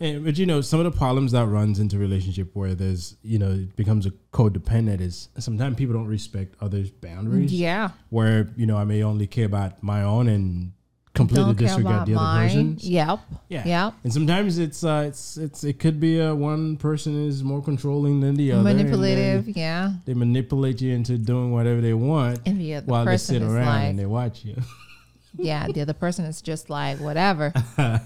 And, 0.00 0.24
but 0.24 0.36
you 0.38 0.46
know, 0.46 0.60
some 0.60 0.80
of 0.80 0.84
the 0.84 0.96
problems 0.96 1.32
that 1.32 1.46
runs 1.46 1.78
into 1.78 1.98
relationship 1.98 2.50
where 2.54 2.74
there's, 2.74 3.16
you 3.22 3.38
know, 3.38 3.50
it 3.52 3.76
becomes 3.76 4.06
a 4.06 4.10
codependent 4.32 5.00
is 5.00 5.28
sometimes 5.38 5.76
people 5.76 5.94
don't 5.94 6.06
respect 6.08 6.54
others' 6.60 6.90
boundaries. 6.90 7.52
Yeah. 7.52 7.90
Where 8.10 8.50
you 8.56 8.66
know 8.66 8.76
I 8.76 8.84
may 8.84 9.02
only 9.02 9.26
care 9.26 9.46
about 9.46 9.82
my 9.82 10.02
own 10.02 10.28
and 10.28 10.72
completely 11.14 11.54
Don't 11.54 11.58
disregard 11.58 12.06
the 12.08 12.14
other 12.14 12.24
mine. 12.24 12.48
person's. 12.48 12.88
Yep. 12.88 13.20
Yeah. 13.48 13.64
Yep. 13.66 13.94
And 14.02 14.12
sometimes 14.12 14.58
it's 14.58 14.82
uh 14.82 15.04
it's 15.06 15.36
it's 15.36 15.62
it 15.62 15.78
could 15.78 16.00
be 16.00 16.18
a 16.18 16.34
one 16.34 16.76
person 16.76 17.26
is 17.28 17.44
more 17.44 17.62
controlling 17.62 18.18
than 18.20 18.34
the 18.34 18.50
other. 18.50 18.62
Manipulative. 18.64 19.48
Yeah. 19.56 19.92
they 20.06 20.14
manipulate 20.14 20.80
you 20.80 20.92
into 20.92 21.16
doing 21.16 21.52
whatever 21.52 21.80
they 21.80 21.94
want 21.94 22.40
And 22.46 22.60
the 22.60 22.74
other 22.74 22.86
while 22.86 23.04
they 23.04 23.16
sit 23.16 23.42
is 23.42 23.48
around 23.48 23.66
like, 23.66 23.90
and 23.90 23.98
they 23.98 24.06
watch 24.06 24.44
you. 24.44 24.56
yeah, 25.38 25.68
the 25.68 25.80
other 25.82 25.92
person 25.94 26.24
is 26.24 26.42
just 26.42 26.68
like 26.68 26.98
whatever. 26.98 27.52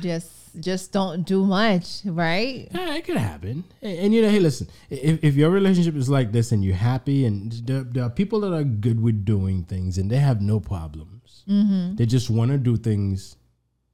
just 0.00 0.28
just 0.60 0.92
don't 0.92 1.24
do 1.24 1.44
much, 1.44 2.00
right? 2.04 2.68
yeah, 2.72 2.94
it 2.94 3.04
could 3.04 3.16
happen. 3.16 3.64
And, 3.82 3.98
and, 3.98 4.14
you 4.14 4.22
know, 4.22 4.28
hey, 4.28 4.40
listen, 4.40 4.68
if, 4.90 5.22
if 5.22 5.34
your 5.34 5.50
relationship 5.50 5.94
is 5.96 6.08
like 6.08 6.32
this 6.32 6.52
and 6.52 6.64
you're 6.64 6.74
happy, 6.74 7.24
and 7.24 7.52
there, 7.52 7.82
there 7.82 8.04
are 8.04 8.10
people 8.10 8.40
that 8.40 8.52
are 8.52 8.64
good 8.64 9.02
with 9.02 9.24
doing 9.24 9.64
things 9.64 9.98
and 9.98 10.10
they 10.10 10.18
have 10.18 10.40
no 10.40 10.60
problems. 10.60 11.44
Mm-hmm. 11.48 11.96
They 11.96 12.06
just 12.06 12.30
want 12.30 12.50
to 12.50 12.58
do 12.58 12.76
things 12.76 13.36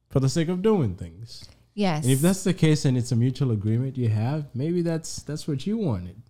for 0.09 0.19
the 0.19 0.29
sake 0.29 0.49
of 0.49 0.61
doing 0.61 0.95
things. 0.95 1.47
Yes. 1.73 2.03
And 2.03 2.11
if 2.11 2.19
that's 2.19 2.43
the 2.43 2.53
case 2.53 2.85
and 2.85 2.97
it's 2.97 3.11
a 3.11 3.15
mutual 3.15 3.51
agreement 3.51 3.97
you 3.97 4.09
have, 4.09 4.45
maybe 4.53 4.81
that's 4.81 5.21
that's 5.23 5.47
what 5.47 5.65
you 5.65 5.77
wanted. 5.77 6.21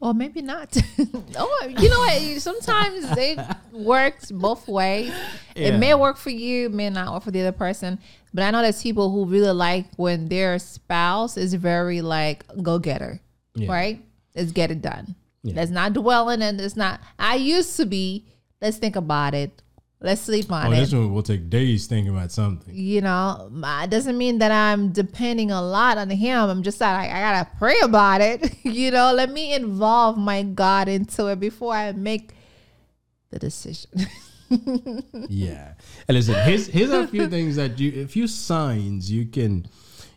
Or 0.00 0.14
maybe 0.14 0.40
not. 0.40 0.74
oh, 1.36 1.68
you 1.68 1.88
know 1.90 1.98
what? 1.98 2.40
Sometimes 2.40 3.04
it 3.18 3.38
works 3.72 4.30
both 4.30 4.66
ways. 4.66 5.12
It 5.54 5.78
may 5.78 5.94
work 5.94 6.16
for 6.16 6.30
you, 6.30 6.70
may 6.70 6.88
not 6.88 7.12
work 7.12 7.22
for 7.24 7.30
the 7.30 7.40
other 7.42 7.52
person. 7.52 7.98
But 8.32 8.44
I 8.44 8.50
know 8.50 8.62
there's 8.62 8.82
people 8.82 9.10
who 9.10 9.26
really 9.26 9.52
like 9.52 9.86
when 9.96 10.28
their 10.28 10.58
spouse 10.58 11.36
is 11.36 11.52
very 11.54 12.00
like 12.00 12.44
go 12.62 12.78
getter, 12.78 13.20
Yeah. 13.54 13.70
right? 13.70 14.04
Let's 14.34 14.52
get 14.52 14.70
it 14.70 14.80
done. 14.80 15.16
Yeah. 15.42 15.54
Let's 15.56 15.70
not 15.70 15.92
dwell 15.92 16.30
in 16.30 16.40
it. 16.40 16.58
It's 16.60 16.76
not. 16.76 17.00
I 17.18 17.34
used 17.34 17.76
to 17.76 17.84
be. 17.84 18.24
Let's 18.62 18.78
think 18.78 18.96
about 18.96 19.34
it. 19.34 19.62
Let's 20.02 20.22
sleep 20.22 20.50
on 20.50 20.66
Oh, 20.66 20.72
it 20.72 20.76
this 20.76 20.92
one 20.94 21.12
will 21.12 21.22
take 21.22 21.50
days 21.50 21.86
thinking 21.86 22.14
about 22.16 22.32
something. 22.32 22.74
you 22.74 23.02
know, 23.02 23.50
it 23.82 23.90
doesn't 23.90 24.16
mean 24.16 24.38
that 24.38 24.50
I'm 24.50 24.92
depending 24.92 25.50
a 25.50 25.60
lot 25.60 25.98
on 25.98 26.08
him. 26.08 26.48
I'm 26.48 26.62
just 26.62 26.80
like, 26.80 27.10
I 27.10 27.20
gotta 27.20 27.50
pray 27.58 27.78
about 27.82 28.22
it. 28.22 28.56
you 28.64 28.90
know, 28.90 29.12
let 29.12 29.30
me 29.30 29.52
involve 29.52 30.16
my 30.16 30.42
God 30.42 30.88
into 30.88 31.26
it 31.26 31.38
before 31.38 31.74
I 31.74 31.92
make 31.92 32.32
the 33.30 33.38
decision. 33.38 33.90
Yeah. 35.28 35.74
And 36.08 36.16
listen, 36.16 36.34
here's 36.42 36.66
here's 36.66 36.90
a 36.90 37.06
few 37.06 37.28
things 37.28 37.54
that 37.54 37.78
you 37.78 38.02
a 38.02 38.08
few 38.08 38.26
signs 38.26 39.08
you 39.08 39.26
can 39.26 39.66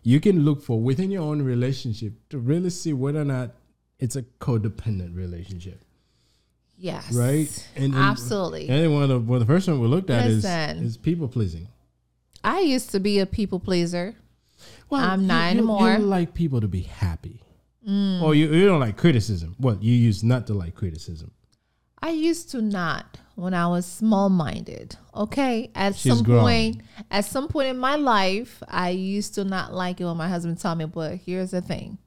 you 0.02 0.20
can 0.20 0.44
look 0.44 0.64
for 0.64 0.82
within 0.82 1.12
your 1.12 1.22
own 1.22 1.44
relationship 1.44 2.14
to 2.30 2.40
really 2.40 2.72
see 2.72 2.94
whether 2.94 3.22
or 3.22 3.26
not 3.26 3.52
it's 4.00 4.16
a 4.16 4.24
codependent 4.24 5.16
relationship. 5.16 5.83
Yes. 6.78 7.12
Right? 7.14 7.68
And, 7.76 7.86
and 7.86 7.96
Absolutely. 7.96 8.70
And 8.70 8.94
one 8.94 9.04
of 9.04 9.10
the 9.10 9.20
well, 9.20 9.40
the 9.40 9.46
first 9.46 9.68
one 9.68 9.80
we 9.80 9.88
looked 9.88 10.10
at 10.10 10.26
is 10.28 10.44
Listen. 10.44 10.84
is 10.84 10.98
people 10.98 11.28
pleasing. 11.28 11.68
I 12.44 12.60
used 12.60 12.90
to 12.92 13.00
be 13.00 13.20
a 13.20 13.26
people 13.26 13.60
pleaser. 13.60 14.16
Well, 14.90 15.02
I'm 15.02 15.26
not 15.28 15.46
you- 15.46 15.58
anymore. 15.60 15.92
You 15.94 16.00
like 16.00 16.34
people 16.34 16.62
to 16.62 16.68
be 16.68 16.82
happy. 16.82 17.42
Mm. 17.88 18.22
Or 18.22 18.34
you, 18.34 18.52
you 18.54 18.66
don't 18.66 18.80
like 18.80 18.96
criticism. 18.98 19.56
Well, 19.60 19.78
you 19.82 19.94
used 19.94 20.24
not 20.24 20.48
to 20.48 20.54
like 20.54 20.74
criticism. 20.76 21.32
I 22.02 22.12
used 22.12 22.50
to 22.52 22.62
not 22.62 23.18
when 23.36 23.54
I 23.54 23.68
was 23.68 23.86
small 23.86 24.30
minded. 24.30 24.96
Okay. 25.16 25.72
At 25.74 25.96
She's 25.96 26.14
some 26.16 26.24
grown. 26.24 26.42
point 26.42 26.82
at 27.10 27.26
some 27.26 27.48
point 27.48 27.70
in 27.70 27.78
my 27.78 27.96
life, 27.96 28.62
I 28.68 28.90
used 28.90 29.36
to 29.36 29.44
not 29.44 29.74
like 29.74 30.00
it 30.02 30.06
when 30.06 30.18
my 30.18 30.28
husband 30.30 30.60
told 30.60 30.78
me, 30.78 30.86
but 30.86 31.16
here's 31.18 31.52
the 31.52 31.62
thing. 31.62 31.98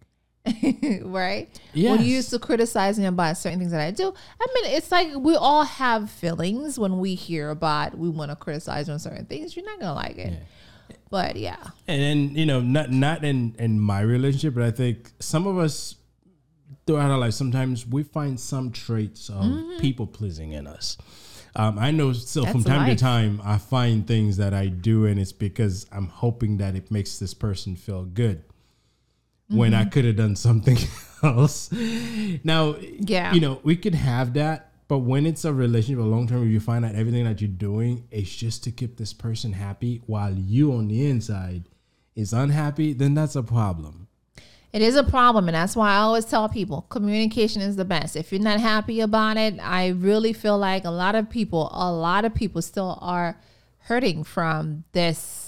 right? 1.04 1.48
When 1.74 2.00
you 2.00 2.06
used 2.14 2.30
to 2.30 2.38
criticize 2.38 2.98
me 2.98 3.06
about 3.06 3.36
certain 3.36 3.58
things 3.58 3.72
that 3.72 3.80
I 3.80 3.90
do. 3.90 4.12
I 4.40 4.46
mean, 4.54 4.72
it's 4.76 4.90
like 4.92 5.14
we 5.16 5.34
all 5.36 5.64
have 5.64 6.10
feelings 6.10 6.78
when 6.78 6.98
we 6.98 7.14
hear 7.14 7.50
about 7.50 7.96
we 7.96 8.08
want 8.08 8.30
to 8.30 8.36
criticize 8.36 8.88
on 8.88 8.98
certain 8.98 9.26
things. 9.26 9.56
You're 9.56 9.66
not 9.66 9.80
gonna 9.80 9.94
like 9.94 10.18
it. 10.18 10.42
But 11.10 11.36
yeah. 11.36 11.62
And 11.86 12.02
then, 12.02 12.34
you 12.36 12.46
know, 12.46 12.60
not 12.60 12.90
not 12.90 13.24
in 13.24 13.54
in 13.58 13.78
my 13.80 14.00
relationship, 14.00 14.54
but 14.54 14.62
I 14.62 14.70
think 14.70 15.12
some 15.20 15.46
of 15.46 15.58
us 15.58 15.96
throughout 16.86 17.10
our 17.10 17.18
life, 17.18 17.34
sometimes 17.34 17.86
we 17.86 18.02
find 18.02 18.38
some 18.38 18.70
traits 18.70 19.28
of 19.28 19.44
people 19.80 20.06
pleasing 20.06 20.52
in 20.52 20.66
us. 20.66 20.96
Um, 21.56 21.78
I 21.78 21.90
know 21.90 22.12
so 22.12 22.44
from 22.44 22.60
Mm-hmm. 22.60 22.68
Time 22.68 22.88
life. 22.88 22.98
to 22.98 23.02
time 23.02 23.40
I 23.44 23.58
find 23.58 24.06
things 24.06 24.36
that 24.36 24.52
I 24.52 24.66
do 24.66 25.06
and 25.06 25.18
it's 25.18 25.32
because 25.32 25.86
I'm 25.90 26.08
hoping 26.08 26.58
that 26.58 26.74
it 26.76 26.90
makes 26.90 27.18
this 27.18 27.32
person 27.34 27.76
feel 27.76 28.04
good. 28.04 28.42
When 29.48 29.72
Mm-hmm. 29.72 29.80
I 29.80 29.84
could 29.84 30.04
have 30.04 30.16
done 30.16 30.34
something 30.36 30.76
else. 31.22 31.70
Now, 32.42 32.76
Yeah. 32.98 33.32
you 33.32 33.40
know, 33.40 33.60
we 33.62 33.76
could 33.76 33.94
have 33.94 34.34
that, 34.34 34.72
but 34.88 34.98
when 34.98 35.24
it's 35.26 35.44
a 35.44 35.52
relationship, 35.52 36.00
a 36.00 36.06
long 36.06 36.26
term, 36.26 36.42
if 36.44 36.48
you 36.52 36.60
find 36.60 36.84
out 36.84 36.94
everything 36.94 37.24
that 37.24 37.40
you're 37.40 37.48
doing 37.48 38.04
is 38.10 38.34
just 38.34 38.64
to 38.64 38.70
keep 38.72 38.96
this 38.96 39.12
person 39.12 39.52
happy 39.52 40.02
while 40.06 40.32
you 40.34 40.72
on 40.72 40.88
the 40.88 41.08
inside 41.08 41.64
is 42.14 42.32
unhappy, 42.32 42.92
then 42.92 43.14
that's 43.14 43.36
a 43.36 43.42
problem. 43.42 44.08
It 44.72 44.82
is 44.82 44.96
a 44.96 45.04
problem, 45.04 45.48
and 45.48 45.54
that's 45.54 45.74
why 45.76 45.92
I 45.92 45.98
always 45.98 46.24
tell 46.26 46.48
people 46.48 46.82
communication 46.82 47.62
is 47.62 47.76
the 47.76 47.84
best. 47.84 48.14
If 48.16 48.30
you're 48.32 48.40
not 48.42 48.60
happy 48.60 49.00
about 49.00 49.36
it, 49.38 49.58
I 49.62 49.88
really 49.88 50.32
feel 50.32 50.58
like 50.58 50.84
a 50.84 50.90
lot 50.90 51.14
of 51.14 51.30
people, 51.30 51.70
a 51.72 51.90
lot 51.92 52.24
of 52.24 52.34
people 52.34 52.60
still 52.62 52.98
are 53.00 53.40
hurting 53.78 54.24
from 54.24 54.84
this, 54.92 55.45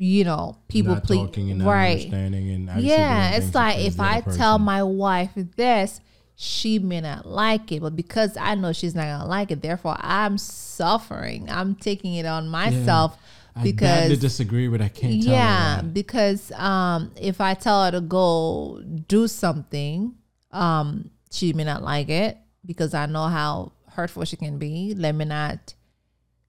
you 0.00 0.22
know, 0.22 0.56
people 0.68 0.94
not 0.94 1.04
please. 1.04 1.26
talking 1.26 1.50
and 1.50 1.64
Right. 1.66 1.96
understanding 1.96 2.50
and 2.50 2.82
Yeah, 2.82 3.36
it's 3.36 3.54
like 3.54 3.80
if 3.80 3.98
I 3.98 4.18
other 4.18 4.30
tell 4.36 4.58
my 4.58 4.82
wife 4.82 5.30
this, 5.56 6.00
she 6.36 6.78
may 6.78 7.00
not 7.00 7.26
like 7.26 7.72
it, 7.72 7.82
but 7.82 7.96
because 7.96 8.36
I 8.36 8.54
know 8.54 8.72
she's 8.72 8.94
not 8.94 9.06
gonna 9.06 9.26
like 9.26 9.50
it, 9.50 9.60
therefore 9.60 9.96
I'm 9.98 10.38
suffering. 10.38 11.50
I'm 11.50 11.74
taking 11.74 12.14
it 12.14 12.26
on 12.26 12.48
myself 12.48 13.18
I 13.56 13.64
because 13.64 13.80
badly 13.80 14.16
disagree, 14.16 14.68
but 14.68 14.80
I 14.80 14.88
can't 14.88 15.20
tell 15.20 15.32
yeah, 15.32 15.82
because 15.82 16.52
um, 16.52 17.10
if 17.20 17.40
I 17.40 17.54
tell 17.54 17.84
her 17.84 17.90
to 17.90 18.00
go 18.00 18.80
do 19.08 19.26
something, 19.26 20.14
um, 20.52 21.10
she 21.32 21.52
may 21.52 21.64
not 21.64 21.82
like 21.82 22.08
it 22.08 22.38
because 22.64 22.94
I 22.94 23.06
know 23.06 23.26
how 23.26 23.72
hurtful 23.90 24.24
she 24.24 24.36
can 24.36 24.58
be. 24.58 24.94
Let 24.96 25.16
me 25.16 25.24
not 25.24 25.74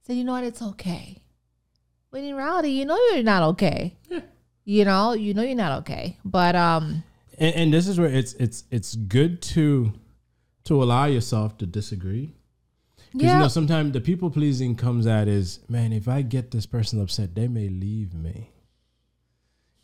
say, 0.06 0.14
you 0.14 0.24
know 0.24 0.34
what, 0.34 0.44
it's 0.44 0.62
okay. 0.62 1.18
When 2.12 2.24
in 2.24 2.36
reality, 2.36 2.70
you 2.70 2.86
know 2.86 2.98
you're 3.12 3.24
not 3.24 3.44
okay. 3.52 3.96
You 4.66 4.86
know, 4.86 5.14
you 5.14 5.34
know 5.34 5.42
you're 5.42 5.56
not 5.56 5.80
okay. 5.80 6.18
But 6.24 6.56
um, 6.56 7.04
And, 7.38 7.56
and 7.56 7.74
this 7.74 7.88
is 7.88 8.00
where 8.00 8.10
it's 8.10 8.34
it's 8.34 8.64
it's 8.70 8.96
good 8.96 9.42
to 9.54 9.94
to 10.66 10.84
allow 10.84 11.06
yourself 11.06 11.58
to 11.60 11.66
disagree. 11.66 12.36
Because 13.12 13.34
you 13.34 13.40
know, 13.40 13.48
sometimes 13.48 13.94
the 13.94 14.02
people 14.02 14.30
pleasing 14.30 14.76
comes 14.76 15.08
at 15.08 15.28
is, 15.28 15.60
man, 15.68 15.92
if 15.92 16.08
I 16.08 16.22
get 16.22 16.52
this 16.52 16.68
person 16.68 17.02
upset, 17.02 17.34
they 17.34 17.48
may 17.48 17.68
leave 17.68 18.14
me. 18.14 18.52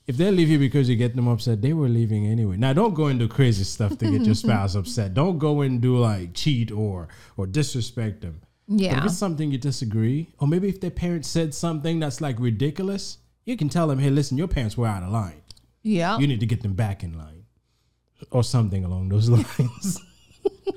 If 0.05 0.17
they 0.17 0.29
leave 0.29 0.49
you 0.49 0.59
because 0.59 0.87
you 0.87 0.95
get 0.95 1.15
them 1.15 1.27
upset, 1.27 1.63
they 1.63 1.73
were 1.73 1.89
leaving 1.89 2.27
anyway. 2.27 2.57
Now, 2.57 2.73
don't 2.73 2.93
go 2.93 3.11
do 3.11 3.27
crazy 3.27 3.63
stuff 3.63 3.97
to 3.97 4.11
get 4.11 4.21
your 4.21 4.35
spouse 4.45 4.75
upset. 4.75 5.15
Don't 5.15 5.39
go 5.39 5.61
and 5.61 5.81
do 5.81 5.97
like 5.97 6.35
cheat 6.35 6.71
or 6.71 7.07
or 7.37 7.47
disrespect 7.47 8.21
them. 8.21 8.41
But 8.67 8.81
if 8.81 9.05
it's 9.05 9.17
something 9.17 9.51
you 9.51 9.57
disagree, 9.59 10.33
or 10.39 10.47
maybe 10.47 10.67
if 10.69 10.81
their 10.81 10.89
parents 10.91 11.27
said 11.27 11.53
something 11.53 11.99
that's 11.99 12.19
like 12.21 12.39
ridiculous, 12.39 13.19
you 13.45 13.55
can 13.57 13.69
tell 13.69 13.87
them, 13.87 13.99
hey, 13.99 14.09
listen, 14.09 14.37
your 14.37 14.47
parents 14.47 14.75
were 14.77 14.87
out 14.87 15.03
of 15.03 15.11
line. 15.11 15.41
yeah. 15.83 16.17
You 16.17 16.25
need 16.27 16.39
to 16.39 16.47
get 16.47 16.61
them 16.63 16.73
back 16.73 17.03
in 17.03 17.17
line. 17.17 17.43
Or 18.31 18.43
something 18.43 18.83
along 18.85 19.09
those 19.09 19.29
lines. 19.37 19.99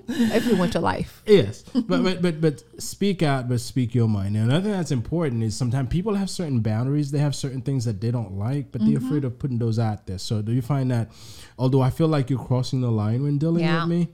if 0.09 0.45
you 0.47 0.57
went 0.57 0.73
to 0.73 0.80
life, 0.80 1.23
Yes, 1.26 1.62
but 1.62 2.02
but 2.02 2.21
but 2.21 2.40
but 2.40 2.62
speak 2.83 3.23
out, 3.23 3.49
but 3.49 3.61
speak 3.61 3.95
your 3.95 4.09
mind. 4.09 4.37
And 4.37 4.50
another 4.50 4.62
thing 4.64 4.73
that's 4.73 4.90
important 4.90 5.42
is 5.42 5.57
sometimes 5.57 5.88
people 5.88 6.14
have 6.14 6.28
certain 6.28 6.61
boundaries. 6.61 7.11
They 7.11 7.21
have 7.21 7.35
certain 7.35 7.62
things 7.62 7.85
that 7.87 8.00
they 8.00 8.11
don't 8.11 8.33
like, 8.37 8.71
but 8.73 8.80
Mm-hmm. 8.83 8.90
they're 8.95 9.02
afraid 9.07 9.25
of 9.25 9.38
putting 9.38 9.59
those 9.59 9.78
out 9.78 10.07
there. 10.07 10.18
So 10.18 10.42
do 10.42 10.52
you 10.52 10.62
find 10.62 10.90
that? 10.90 11.11
Although 11.59 11.80
I 11.80 11.90
feel 11.90 12.09
like 12.09 12.28
you're 12.28 12.45
crossing 12.45 12.80
the 12.83 12.90
line 12.90 13.23
when 13.23 13.38
dealing 13.38 13.64
Yeah. 13.64 13.85
with 13.85 13.88
me, 13.90 14.09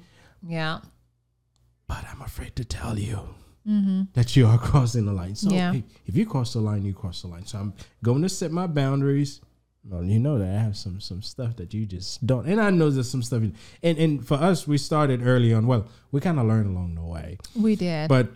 yeah, 0.47 0.81
but 1.89 2.05
I'm 2.13 2.21
afraid 2.23 2.55
to 2.57 2.65
tell 2.65 2.99
you 2.99 3.21
that 3.65 4.37
you 4.37 4.47
are 4.47 4.59
crossing 4.69 5.07
the 5.07 5.13
line. 5.13 5.35
So 5.35 5.49
Mm-hmm. 5.49 5.57
Yeah. 5.57 5.73
hey, 5.73 5.85
if 6.07 6.17
you 6.17 6.27
cross 6.27 6.53
the 6.53 6.61
line, 6.61 6.85
you 6.85 6.93
cross 6.95 7.23
the 7.23 7.29
line. 7.29 7.47
So 7.47 7.59
I'm 7.59 7.73
going 8.03 8.23
to 8.23 8.29
set 8.29 8.51
my 8.51 8.67
boundaries. 8.67 9.41
Well, 9.87 10.03
you 10.05 10.19
know 10.19 10.39
that 10.39 10.49
I 10.49 10.59
have 10.61 10.77
some 10.79 10.99
some 11.01 11.21
stuff 11.21 11.57
that 11.57 11.75
you 11.75 11.85
just 11.85 12.27
don't, 12.27 12.47
and 12.47 12.59
I 12.59 12.71
know 12.71 12.89
there's 12.89 13.11
some 13.11 13.23
stuff. 13.23 13.43
In, 13.43 13.55
and 13.83 13.99
and 13.99 14.27
for 14.27 14.35
us, 14.35 14.67
we 14.67 14.79
started 14.79 15.21
early 15.27 15.53
on. 15.53 15.67
Well, 15.67 15.87
we 16.11 16.21
kind 16.23 16.39
of 16.39 16.47
learned 16.47 16.69
along 16.71 16.95
the 16.95 17.03
way. 17.05 17.37
we 17.55 17.77
did. 17.77 18.09
but 18.09 18.29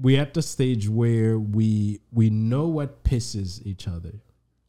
we 0.00 0.16
at 0.18 0.34
the 0.34 0.42
stage 0.42 0.88
where 0.88 1.38
we 1.38 2.00
we 2.12 2.28
know 2.28 2.66
what 2.66 3.04
pisses 3.04 3.64
each 3.64 3.86
other 3.86 4.14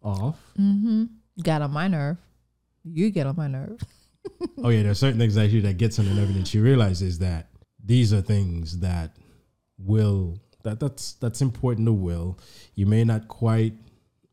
off. 0.03 0.39
mm-hmm. 0.59 1.05
Got 1.41 1.63
on 1.63 1.71
my 1.71 1.87
nerve. 1.87 2.17
You 2.83 3.09
get 3.09 3.25
on 3.27 3.35
my 3.35 3.47
nerve. 3.47 3.79
oh 4.63 4.69
yeah, 4.69 4.83
there's 4.83 4.99
certain 4.99 5.19
things 5.19 5.37
actually 5.37 5.61
that 5.61 5.77
gets 5.77 5.97
on 5.97 6.05
the 6.05 6.13
nerve, 6.13 6.27
and 6.29 6.37
then 6.37 6.45
she 6.45 6.59
realizes 6.59 7.17
that 7.19 7.49
these 7.83 8.13
are 8.13 8.21
things 8.21 8.77
that 8.79 9.15
will. 9.77 10.39
That 10.63 10.79
that's 10.79 11.13
that's 11.13 11.41
important 11.41 11.87
to 11.87 11.93
will. 11.93 12.37
You 12.75 12.85
may 12.85 13.03
not 13.03 13.27
quite, 13.27 13.73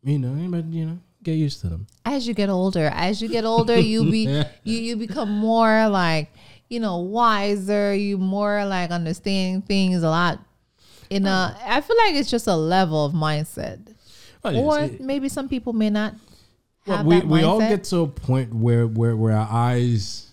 you 0.02 0.18
know, 0.18 0.50
but 0.50 0.66
you 0.66 0.86
know, 0.86 0.98
get 1.22 1.34
used 1.34 1.60
to 1.62 1.68
them. 1.68 1.86
as 2.04 2.26
you 2.28 2.34
get 2.34 2.48
older 2.48 2.90
as 2.92 3.22
you 3.22 3.28
get 3.28 3.44
older 3.44 3.78
you 3.78 4.10
be 4.10 4.44
you 4.64 4.78
you 4.78 4.96
become 4.96 5.30
more 5.30 5.88
like 5.88 6.30
you 6.68 6.80
know 6.80 6.98
wiser. 6.98 7.94
You 7.94 8.18
more 8.18 8.64
like 8.64 8.90
understanding 8.90 9.62
things 9.62 10.02
a 10.02 10.08
lot 10.08 10.40
in 11.10 11.26
a 11.26 11.56
oh. 11.58 11.64
i 11.66 11.80
feel 11.82 11.96
like 11.98 12.14
it's 12.14 12.30
just 12.30 12.46
a 12.46 12.56
level 12.56 13.04
of 13.04 13.12
mindset. 13.12 13.94
Oh, 14.44 14.52
well, 14.52 14.62
or 14.62 14.80
it- 14.80 15.00
maybe 15.00 15.28
some 15.28 15.48
people 15.48 15.72
may 15.72 15.90
not 15.90 16.14
well, 16.86 17.04
we 17.04 17.20
we 17.20 17.42
all 17.42 17.60
get 17.60 17.84
to 17.84 18.00
a 18.00 18.06
point 18.06 18.52
where 18.52 18.86
where 18.86 19.16
where 19.16 19.34
our 19.36 19.48
eyes 19.50 20.30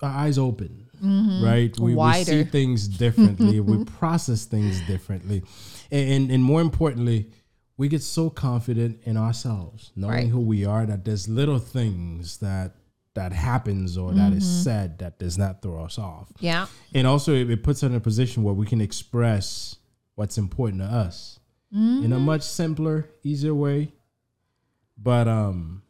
our 0.00 0.10
eyes 0.10 0.38
open 0.38 0.83
right 1.02 1.78
we, 1.78 1.94
we 1.94 2.12
see 2.24 2.32
Mm-hmm. 2.32 2.50
Things 2.50 2.88
differently 2.88 3.60
we 3.70 3.84
process 3.84 4.44
things 4.44 4.80
differently 4.82 5.42
and, 5.90 6.10
and 6.12 6.30
and 6.30 6.42
more 6.44 6.60
importantly 6.60 7.30
we 7.76 7.88
get 7.88 8.02
so 8.02 8.30
confident 8.30 9.00
in 9.04 9.16
ourselves 9.16 9.90
knowing 9.96 10.14
Right. 10.14 10.28
who 10.28 10.40
we 10.40 10.64
are 10.64 10.86
that 10.86 11.04
there's 11.04 11.28
little 11.28 11.58
things 11.58 12.38
that 12.38 12.76
that 13.14 13.32
happens 13.32 13.96
or 13.98 14.12
that 14.12 14.32
is 14.32 14.44
Mm-hmm. 14.44 14.62
said 14.62 14.98
that 14.98 15.18
does 15.18 15.36
not 15.38 15.62
throw 15.62 15.84
us 15.84 15.98
off 15.98 16.28
yeah 16.40 16.66
and 16.92 17.06
also 17.06 17.34
it, 17.34 17.50
it 17.50 17.62
puts 17.62 17.82
us 17.82 17.88
in 17.90 17.94
a 17.96 18.00
position 18.00 18.42
where 18.42 18.54
we 18.54 18.66
can 18.66 18.80
express 18.80 19.76
what's 20.16 20.38
important 20.38 20.82
to 20.82 20.86
us 20.88 21.38
in 21.72 21.78
Mm-hmm. 21.78 22.12
a 22.12 22.18
much 22.20 22.42
simpler 22.42 23.08
easier 23.24 23.54
way 23.54 23.92
but 24.96 25.26
um 25.26 25.82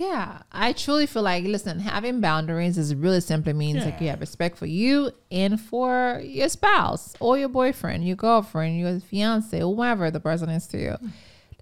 Yeah, 0.00 0.40
I 0.50 0.72
truly 0.72 1.04
feel 1.04 1.20
like 1.20 1.44
listen, 1.44 1.78
having 1.78 2.22
boundaries 2.22 2.78
is 2.78 2.94
really 2.94 3.20
simply 3.20 3.52
means 3.52 3.84
like 3.84 4.00
you 4.00 4.08
have 4.08 4.20
respect 4.20 4.56
for 4.56 4.64
you 4.64 5.10
and 5.30 5.60
for 5.60 6.22
your 6.24 6.48
spouse 6.48 7.14
or 7.20 7.36
your 7.36 7.50
boyfriend, 7.50 8.06
your 8.06 8.16
girlfriend, 8.16 8.78
your 8.78 8.98
fiance, 8.98 9.60
whoever 9.60 10.10
the 10.10 10.18
person 10.18 10.48
is 10.48 10.66
to 10.68 10.78
you. 10.78 10.96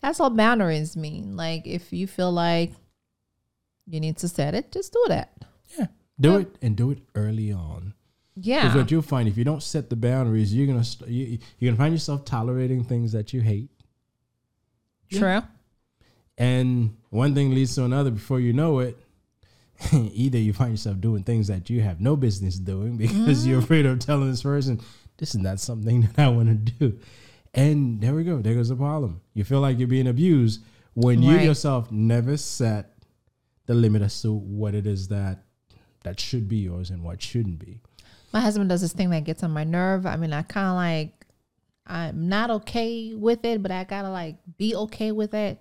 That's 0.00 0.20
all 0.20 0.30
boundaries 0.30 0.96
mean. 0.96 1.36
Like 1.36 1.66
if 1.66 1.92
you 1.92 2.06
feel 2.06 2.30
like 2.30 2.70
you 3.88 3.98
need 3.98 4.18
to 4.18 4.28
set 4.28 4.54
it, 4.54 4.70
just 4.70 4.92
do 4.92 5.04
that. 5.08 5.32
Yeah. 5.76 5.86
Do 6.20 6.36
it 6.36 6.58
and 6.62 6.76
do 6.76 6.92
it 6.92 7.00
early 7.16 7.50
on. 7.50 7.94
Yeah, 8.36 8.62
because 8.62 8.76
what 8.76 8.90
you'll 8.92 9.02
find 9.02 9.28
if 9.28 9.36
you 9.36 9.42
don't 9.42 9.64
set 9.64 9.90
the 9.90 9.96
boundaries, 9.96 10.54
you're 10.54 10.68
gonna 10.68 10.84
st- 10.84 11.10
you, 11.10 11.38
you're 11.58 11.72
gonna 11.72 11.82
find 11.82 11.92
yourself 11.92 12.24
tolerating 12.24 12.84
things 12.84 13.10
that 13.10 13.32
you 13.32 13.40
hate, 13.40 13.70
True. 15.10 15.42
And 16.38 16.96
one 17.10 17.34
thing 17.34 17.50
leads 17.54 17.74
to 17.74 17.84
another. 17.84 18.10
Before 18.10 18.40
you 18.40 18.52
know 18.52 18.78
it, 18.78 18.96
either 19.92 20.38
you 20.38 20.52
find 20.52 20.70
yourself 20.70 21.00
doing 21.00 21.24
things 21.24 21.48
that 21.48 21.68
you 21.68 21.82
have 21.82 22.00
no 22.00 22.16
business 22.16 22.58
doing 22.58 22.96
because 22.96 23.46
you're 23.46 23.58
afraid 23.58 23.84
of 23.84 23.98
telling 23.98 24.30
this 24.30 24.42
person 24.42 24.80
this 25.18 25.34
is 25.34 25.40
not 25.40 25.60
something 25.60 26.00
that 26.14 26.18
I 26.18 26.28
want 26.28 26.48
to 26.48 26.72
do, 26.72 26.98
and 27.52 28.00
there 28.00 28.14
we 28.14 28.24
go. 28.24 28.40
There 28.40 28.54
goes 28.54 28.68
the 28.68 28.76
problem. 28.76 29.20
You 29.34 29.44
feel 29.44 29.60
like 29.60 29.78
you're 29.78 29.88
being 29.88 30.08
abused 30.08 30.62
when 30.94 31.22
you 31.22 31.36
yourself 31.36 31.90
never 31.90 32.36
set 32.36 32.94
the 33.66 33.74
limit 33.74 34.02
as 34.02 34.22
to 34.22 34.32
what 34.32 34.74
it 34.74 34.86
is 34.86 35.08
that 35.08 35.44
that 36.04 36.18
should 36.18 36.48
be 36.48 36.56
yours 36.56 36.90
and 36.90 37.02
what 37.02 37.20
shouldn't 37.20 37.58
be. 37.58 37.80
My 38.32 38.40
husband 38.40 38.68
does 38.68 38.80
this 38.80 38.92
thing 38.92 39.10
that 39.10 39.24
gets 39.24 39.42
on 39.42 39.50
my 39.50 39.64
nerve. 39.64 40.06
I 40.06 40.16
mean, 40.16 40.32
I 40.32 40.42
kind 40.42 40.68
of 40.68 40.74
like, 40.74 41.26
I'm 41.86 42.28
not 42.28 42.50
okay 42.50 43.14
with 43.14 43.44
it, 43.44 43.62
but 43.62 43.70
I 43.70 43.84
gotta 43.84 44.10
like 44.10 44.36
be 44.56 44.74
okay 44.74 45.12
with 45.12 45.34
it. 45.34 45.60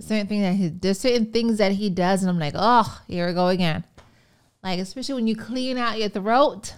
Certain 0.00 0.26
things 0.26 0.42
that 0.42 0.54
he, 0.54 0.68
there's 0.68 0.98
certain 0.98 1.32
things 1.32 1.58
that 1.58 1.72
he 1.72 1.90
does, 1.90 2.22
and 2.22 2.30
I'm 2.30 2.38
like, 2.38 2.54
oh, 2.56 3.02
here 3.06 3.26
we 3.26 3.34
go 3.34 3.48
again. 3.48 3.84
Like 4.62 4.78
especially 4.80 5.14
when 5.14 5.26
you 5.26 5.36
clean 5.36 5.78
out 5.78 5.98
your 5.98 6.08
throat. 6.08 6.74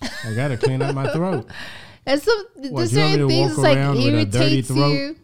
I 0.00 0.34
gotta 0.34 0.56
clean 0.56 0.82
out 0.82 0.94
my 0.94 1.10
throat. 1.10 1.46
And 2.06 2.22
some 2.22 2.46
What, 2.54 2.88
there's 2.88 2.92
you 2.94 3.00
want 3.00 3.12
me 3.12 3.12
certain 3.12 3.28
things 3.28 3.58
like 3.58 3.76
around 3.76 3.96
with 3.96 4.14
a 4.14 4.24
dirty 4.24 4.44
irritates 4.56 4.70
you. 4.70 5.16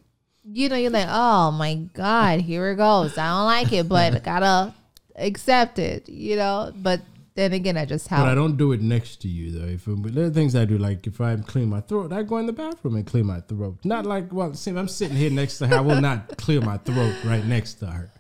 You 0.44 0.68
know, 0.68 0.76
you're 0.76 0.90
like, 0.90 1.09
oh 1.09 1.50
my 1.50 1.76
god, 1.94 2.42
here 2.42 2.73
it 2.73 2.76
goes. 2.76 3.16
I 3.16 3.28
don't 3.28 3.47
like 3.47 3.73
it, 3.73 3.88
but 3.88 4.23
gotta 4.25 4.75
accept 5.16 5.78
it. 5.78 6.11
You 6.11 6.37
know, 6.37 6.73
but 6.76 7.00
then 7.37 7.53
again, 7.53 7.76
I 7.76 7.85
just 7.85 8.09
have. 8.09 8.21
But 8.21 8.29
I 8.29 8.35
don't 8.35 8.57
do 8.57 8.73
it 8.73 8.81
next 8.81 9.21
to 9.23 9.29
you 9.29 9.50
though. 9.59 9.67
If 9.67 9.85
there 10.14 10.26
are 10.26 10.31
things 10.31 10.55
I 10.55 10.64
do, 10.64 10.79
like 10.79 11.07
if 11.07 11.21
I 11.21 11.37
clean 11.37 11.69
my 11.69 11.81
throat, 11.81 12.12
I 12.12 12.23
go 12.23 12.38
in 12.38 12.47
the 12.47 12.53
bathroom 12.53 12.95
and 12.97 13.07
clean 13.07 13.26
my 13.26 13.41
throat. 13.41 13.79
Not 13.85 14.07
like 14.07 14.33
well, 14.33 14.55
see, 14.55 14.71
I'm 14.71 14.88
sitting 14.88 15.17
here 15.17 15.31
next 15.31 15.59
to 15.59 15.67
her. 15.67 15.76
I 15.76 15.81
will 15.81 16.00
not 16.00 16.37
clear 16.38 16.61
my 16.61 16.76
throat 16.79 17.14
right 17.25 17.45
next 17.45 17.75
to 17.75 17.87
her. 17.87 18.11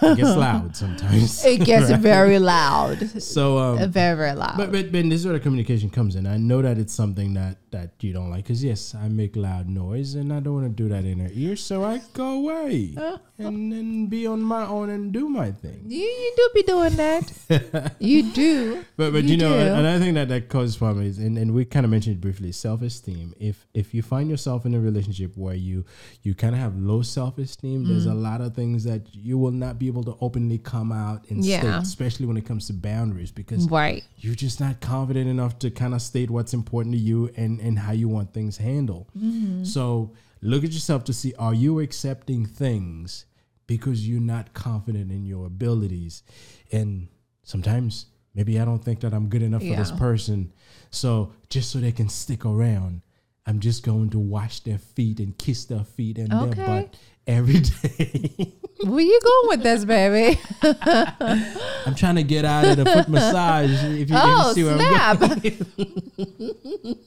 It 0.00 0.16
gets 0.16 0.34
loud 0.34 0.74
sometimes. 0.82 1.44
it 1.44 1.58
gets 1.64 1.90
Right? 1.90 2.00
very 2.00 2.38
loud, 2.38 3.20
So, 3.22 3.58
um, 3.58 3.90
very 3.90 4.16
very 4.16 4.32
loud. 4.32 4.56
but, 4.56 4.72
but 4.72 4.90
but 4.90 5.02
this 5.10 5.20
is 5.20 5.26
where 5.26 5.34
the 5.34 5.40
communication 5.40 5.90
comes 5.90 6.16
in. 6.16 6.26
I 6.26 6.38
know 6.38 6.62
that 6.62 6.78
it's 6.78 6.94
something 6.94 7.34
that 7.34 7.58
that 7.74 7.90
you 8.00 8.12
don't 8.12 8.30
like 8.30 8.44
because 8.44 8.62
yes, 8.62 8.94
I 8.94 9.08
make 9.08 9.34
loud 9.36 9.68
noise 9.68 10.14
and 10.14 10.32
I 10.32 10.40
don't 10.40 10.54
want 10.54 10.66
to 10.76 10.82
do 10.82 10.88
that 10.88 11.04
in 11.04 11.18
her 11.18 11.30
ear, 11.32 11.56
so 11.56 11.84
I 11.84 12.00
go 12.12 12.28
away 12.40 12.94
and 13.38 13.72
then 13.72 14.06
be 14.06 14.26
on 14.26 14.40
my 14.40 14.64
own 14.66 14.90
and 14.90 15.12
do 15.12 15.28
my 15.28 15.50
thing. 15.50 15.82
you 15.88 15.98
you 16.24 16.32
do 16.36 16.48
be 16.54 16.62
doing 16.62 16.94
that. 16.96 17.92
you 17.98 18.22
do. 18.32 18.84
But 18.96 19.12
but 19.12 19.24
you, 19.24 19.30
You 19.30 19.36
know 19.36 19.52
do. 19.52 19.74
another 19.74 19.98
thing 19.98 20.14
that 20.14 20.28
that 20.28 20.48
causes 20.48 20.76
problems 20.76 21.18
and, 21.18 21.36
and 21.36 21.52
we 21.52 21.64
kind 21.64 21.84
of 21.84 21.90
mentioned 21.90 22.16
it 22.16 22.20
briefly 22.20 22.52
self 22.52 22.82
esteem. 22.82 23.34
If 23.40 23.66
if 23.74 23.92
you 23.94 24.02
find 24.02 24.30
yourself 24.30 24.64
in 24.66 24.74
a 24.74 24.80
relationship 24.80 25.36
where 25.36 25.54
you 25.54 25.84
you 26.22 26.34
kind 26.34 26.54
of 26.54 26.60
have 26.60 26.76
low 26.76 27.02
self 27.02 27.38
esteem, 27.38 27.84
there's 27.88 28.06
a 28.06 28.10
mm. 28.10 28.22
lot 28.22 28.40
of 28.40 28.54
things 28.54 28.84
that 28.84 29.02
you 29.14 29.36
will 29.36 29.50
not 29.64 29.78
be 29.78 29.88
able 29.88 30.04
to 30.04 30.16
openly 30.20 30.58
come 30.58 30.92
out 30.92 31.28
and 31.30 31.44
state, 31.44 31.64
especially 31.64 32.26
when 32.26 32.36
it 32.36 32.46
comes 32.46 32.66
to 32.68 32.72
boundaries, 32.72 33.32
because 33.32 33.68
Right. 33.68 34.04
you're 34.18 34.34
just 34.46 34.60
not 34.60 34.80
confident 34.80 35.28
enough 35.28 35.58
to 35.60 35.70
kind 35.70 35.94
of 35.94 36.02
state 36.02 36.30
what's 36.30 36.54
important 36.54 36.94
to 36.94 37.00
you 37.00 37.30
and 37.36 37.60
and 37.64 37.78
how 37.78 37.92
you 37.92 38.08
want 38.08 38.32
things 38.32 38.56
handled. 38.58 39.06
Mm-hmm. 39.16 39.64
So 39.64 40.12
look 40.42 40.62
at 40.64 40.72
yourself 40.72 41.04
to 41.04 41.12
see 41.12 41.32
are 41.38 41.54
you 41.54 41.80
accepting 41.80 42.46
things 42.46 43.24
because 43.66 44.06
you're 44.06 44.20
not 44.20 44.52
confident 44.52 45.10
in 45.10 45.24
your 45.24 45.46
abilities, 45.46 46.22
and 46.70 47.08
sometimes 47.42 48.06
maybe 48.34 48.60
I 48.60 48.64
don't 48.64 48.84
think 48.84 49.00
that 49.00 49.14
I'm 49.14 49.28
good 49.28 49.42
enough 49.42 49.62
for 49.62 49.74
this 49.76 49.90
person, 49.92 50.52
so 50.90 51.32
just 51.48 51.70
so 51.70 51.78
they 51.78 51.92
can 51.92 52.08
stick 52.08 52.44
around. 52.44 53.00
I'm 53.46 53.60
just 53.60 53.84
going 53.84 54.08
to 54.10 54.18
wash 54.18 54.60
their 54.60 54.78
feet 54.78 55.20
and 55.20 55.36
kiss 55.36 55.66
their 55.66 55.84
feet 55.84 56.16
and 56.18 56.32
Okay. 56.32 56.54
their 56.54 56.66
butt 56.66 56.96
every 57.26 57.60
day. 57.60 58.52
Where 58.82 59.00
you 59.00 59.20
going 59.22 59.48
with 59.48 59.62
this, 59.62 59.84
baby? 59.84 60.38
I'm 60.62 61.94
trying 61.94 62.16
to 62.16 62.22
get 62.22 62.44
out 62.44 62.64
of 62.66 62.76
the 62.76 62.84
foot 62.84 63.08
massage. 63.08 63.70
If 63.84 64.10
you, 64.10 64.16
Oh, 64.18 64.50
if 64.50 64.56
you 64.58 64.68
oh, 64.68 64.76
see 64.76 64.76
where 64.76 64.76
I'm 64.78 65.16
going. 65.18 65.40
snap. 65.40 66.98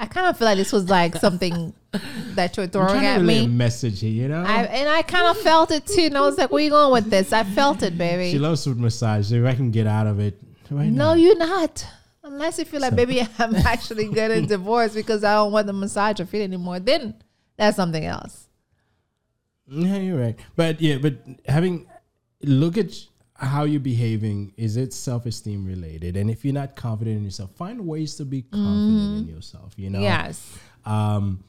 I 0.00 0.06
kind 0.06 0.28
of 0.28 0.38
feel 0.38 0.44
like 0.46 0.58
this 0.58 0.72
was 0.72 0.88
like 0.88 1.16
something 1.16 1.72
that 2.34 2.56
you're 2.56 2.68
throwing 2.68 3.04
at 3.04 3.14
to 3.16 3.20
relay 3.20 3.38
a 3.38 3.48
me. 3.48 3.48
message 3.48 4.00
here, 4.00 4.10
you 4.12 4.28
know. 4.28 4.44
I, 4.46 4.62
and 4.64 4.88
I 4.88 5.02
kind 5.02 5.26
of 5.26 5.38
felt 5.38 5.72
it 5.72 5.86
too. 5.86 6.02
And 6.02 6.16
I 6.16 6.20
was 6.20 6.38
like, 6.38 6.52
where 6.52 6.62
you 6.62 6.70
going 6.70 6.92
with 6.92 7.10
this? 7.10 7.32
I 7.32 7.42
felt 7.42 7.82
it, 7.82 7.98
baby. 7.98 8.30
she 8.30 8.38
loves 8.38 8.62
foot 8.64 8.76
massage. 8.76 9.32
If 9.32 9.44
I 9.44 9.54
can 9.56 9.72
get 9.72 9.88
out 9.88 10.06
of 10.06 10.20
it, 10.20 10.38
why 10.68 10.88
No, 10.88 11.06
not? 11.08 11.18
you're 11.18 11.36
not. 11.38 11.84
Unless 12.22 12.58
you 12.60 12.64
feel 12.66 12.80
like, 12.80 12.94
baby, 12.94 13.26
I'm 13.38 13.56
actually 13.56 14.06
getting 14.08 14.46
divorced 14.46 14.94
because 14.94 15.24
I 15.24 15.34
don't 15.34 15.50
want 15.50 15.66
the 15.66 15.72
massage 15.72 16.20
or 16.20 16.26
feet 16.26 16.42
anymore. 16.42 16.78
Then 16.78 17.14
that's 17.56 17.74
something 17.76 18.04
else. 18.04 18.47
Yeah, 19.68 19.98
you're 19.98 20.18
right. 20.18 20.38
But 20.56 20.80
yeah, 20.80 20.98
but 20.98 21.14
having 21.46 21.86
look 22.42 22.78
at 22.78 22.92
how 23.38 23.64
you're 23.64 23.80
behaving. 23.80 24.52
Is 24.56 24.76
it 24.76 24.92
self 24.92 25.26
esteem 25.26 25.64
related? 25.64 26.16
And 26.16 26.30
if 26.30 26.44
you're 26.44 26.54
not 26.54 26.76
confident 26.76 27.18
in 27.18 27.24
yourself, 27.24 27.50
find 27.56 27.86
ways 27.86 28.16
to 28.16 28.24
be 28.24 28.42
confident 28.42 29.28
in 29.28 29.34
yourself. 29.34 29.74
You 29.76 29.90
know. 29.90 30.00
Yes. 30.00 30.58
Um, 30.84 31.44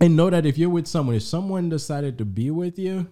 and 0.00 0.16
know 0.16 0.30
that 0.30 0.44
if 0.46 0.58
you're 0.58 0.70
with 0.70 0.86
someone, 0.86 1.14
if 1.14 1.22
someone 1.22 1.68
decided 1.68 2.18
to 2.18 2.24
be 2.24 2.50
with 2.50 2.78
you, 2.78 3.06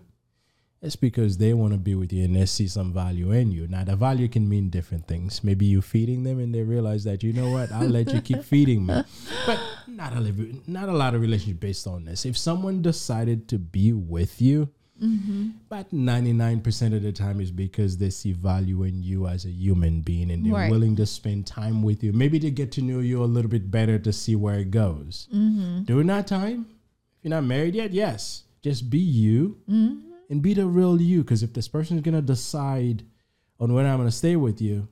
it's 0.83 0.97
because 0.97 1.39
they 1.39 1.55
want 1.55 1.73
to 1.73 1.79
be 1.79 1.95
with 1.95 2.13
you 2.13 2.25
and 2.25 2.35
they 2.35 2.45
see 2.45 2.67
some 2.67 2.93
value 2.93 3.31
in 3.31 3.53
you. 3.53 3.69
Now, 3.69 3.85
the 3.85 3.95
value 3.95 4.27
can 4.27 4.49
mean 4.49 4.69
different 4.69 5.07
things. 5.07 5.45
Maybe 5.45 5.65
you're 5.65 5.81
feeding 5.81 6.25
them 6.25 6.41
and 6.41 6.53
they 6.53 6.63
realize 6.63 7.05
that 7.05 7.23
you 7.23 7.33
know 7.33 7.51
what, 7.51 7.71
I'll 7.71 7.87
let 7.89 8.13
you 8.13 8.21
keep 8.21 8.43
feeding 8.43 8.87
me. 8.87 9.05
But 9.47 9.61
not 9.87 10.13
a 10.13 10.61
not 10.67 10.89
a 10.89 10.93
lot 10.93 11.15
of 11.15 11.21
relationship 11.21 11.61
based 11.61 11.87
on 11.87 12.05
this. 12.05 12.27
If 12.27 12.37
someone 12.37 12.83
decided 12.83 13.49
to 13.49 13.59
be 13.59 13.93
with 13.93 14.43
you, 14.43 14.71
mm-hmm. 15.01 15.51
ninety 15.93 16.33
nine 16.33 16.61
percent 16.61 16.95
of 16.95 17.03
the 17.03 17.13
time 17.13 17.41
is 17.41 17.53
because 17.53 17.99
they 17.99 18.11
see 18.11 18.33
value 18.33 18.83
in 18.83 19.03
you 19.03 19.29
as 19.29 19.45
a 19.45 19.51
human 19.51 20.01
being 20.01 20.31
and 20.33 20.45
they're 20.45 20.53
Right. 20.53 20.71
willing 20.71 20.97
to 20.97 21.07
spend 21.07 21.47
time 21.47 21.83
with 21.85 22.03
you. 22.03 22.13
Maybe 22.13 22.41
to 22.41 22.51
get 22.51 22.73
to 22.73 22.83
know 22.83 22.99
you 22.99 23.23
a 23.23 23.27
little 23.27 23.51
bit 23.51 23.71
better 23.71 24.01
to 24.01 24.13
see 24.13 24.35
where 24.35 24.59
it 24.59 24.73
goes. 24.73 25.29
Mm-hmm. 25.33 25.85
During 25.85 26.09
that 26.09 26.27
time, 26.27 26.67
if 27.19 27.25
you're 27.25 27.31
not 27.31 27.45
married 27.45 27.75
yet, 27.77 27.93
yes, 27.93 28.45
just 28.63 28.91
be 28.91 28.99
you 28.99 29.59
mm-hmm. 29.69 30.12
And 30.33 30.41
be 30.41 30.55
the 30.55 30.67
real 30.67 31.01
you. 31.01 31.21
Because 31.21 31.43
if 31.43 31.53
this 31.53 31.69
person 31.69 31.99
is 31.99 32.03
gonna 32.03 32.23
decide 32.23 33.05
on 33.61 33.75
when 33.75 33.85
I'm 33.87 33.99
gonna 33.99 34.11
stay 34.11 34.35
with 34.35 34.63
you, 34.63 34.89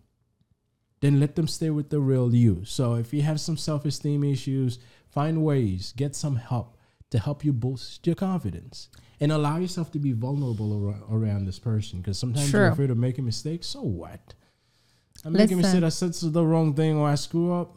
then 1.00 1.18
let 1.18 1.34
them 1.34 1.48
stay 1.48 1.70
with 1.70 1.88
the 1.88 1.98
real 1.98 2.34
you. 2.34 2.62
So 2.66 2.94
if 2.96 3.14
you 3.14 3.22
have 3.22 3.40
some 3.40 3.56
self 3.56 3.86
esteem 3.86 4.22
issues, 4.22 4.78
find 5.08 5.42
ways, 5.42 5.94
get 5.96 6.14
some 6.14 6.36
help 6.36 6.76
to 7.10 7.18
help 7.18 7.42
you 7.42 7.54
boost 7.54 8.06
your 8.06 8.16
confidence 8.16 8.90
and 9.18 9.32
allow 9.32 9.56
yourself 9.56 9.90
to 9.92 9.98
be 9.98 10.12
vulnerable 10.12 10.86
around, 10.86 11.02
around 11.10 11.46
this 11.46 11.58
person. 11.58 12.00
Because 12.00 12.18
sometimes 12.18 12.50
True. 12.50 12.60
you're 12.60 12.68
afraid 12.68 12.90
of 12.90 12.98
making 12.98 13.24
mistakes. 13.24 13.66
So 13.66 13.80
what? 13.80 14.34
I'm 15.24 15.32
making 15.32 15.58
a 15.58 15.62
mistake. 15.62 15.82
I 15.82 15.88
said 15.88 16.12
the 16.12 16.44
wrong 16.44 16.74
thing 16.74 16.98
or 16.98 17.08
I 17.08 17.14
screw 17.14 17.52
up. 17.54 17.76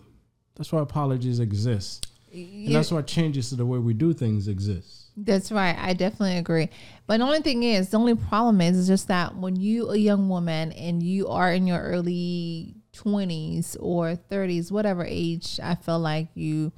That's 0.56 0.72
why 0.72 0.82
apologies 0.82 1.40
exist. 1.40 2.08
And 2.34 2.74
that's 2.74 2.92
why 2.92 3.02
changes 3.04 3.50
to 3.50 3.56
the 3.56 3.66
way 3.66 3.78
we 3.78 3.94
do 3.94 4.12
things 4.14 4.48
exist. 4.48 5.12
That's 5.16 5.52
right. 5.52 5.78
I 5.78 5.94
definitely 5.94 6.38
agree. 6.38 6.70
But 7.06 7.18
the 7.18 7.26
only 7.26 7.42
thing 7.42 7.62
is, 7.62 7.90
the 7.90 8.00
only 8.00 8.16
problem 8.16 8.60
is, 8.62 8.78
is 8.78 8.88
just 8.88 9.08
that 9.10 9.36
when 9.36 9.56
you 9.56 9.92
a 9.92 9.96
young 9.96 10.30
woman 10.30 10.72
and 10.72 11.04
you 11.04 11.28
are 11.28 11.54
in 11.54 11.68
your 11.68 11.80
early 11.80 12.74
twenties 12.92 13.78
or 13.80 14.16
thirties, 14.16 14.72
whatever 14.72 15.06
age, 15.08 15.60
I 15.62 15.76
feel 15.76 16.00
like 16.00 16.30
you, 16.34 16.72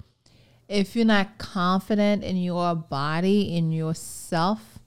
if 0.68 0.96
you're 0.96 1.06
not 1.06 1.38
confident 1.38 2.26
in 2.26 2.36
your 2.36 2.76
body 2.76 3.56
in 3.56 3.72
yourself, 3.72 4.80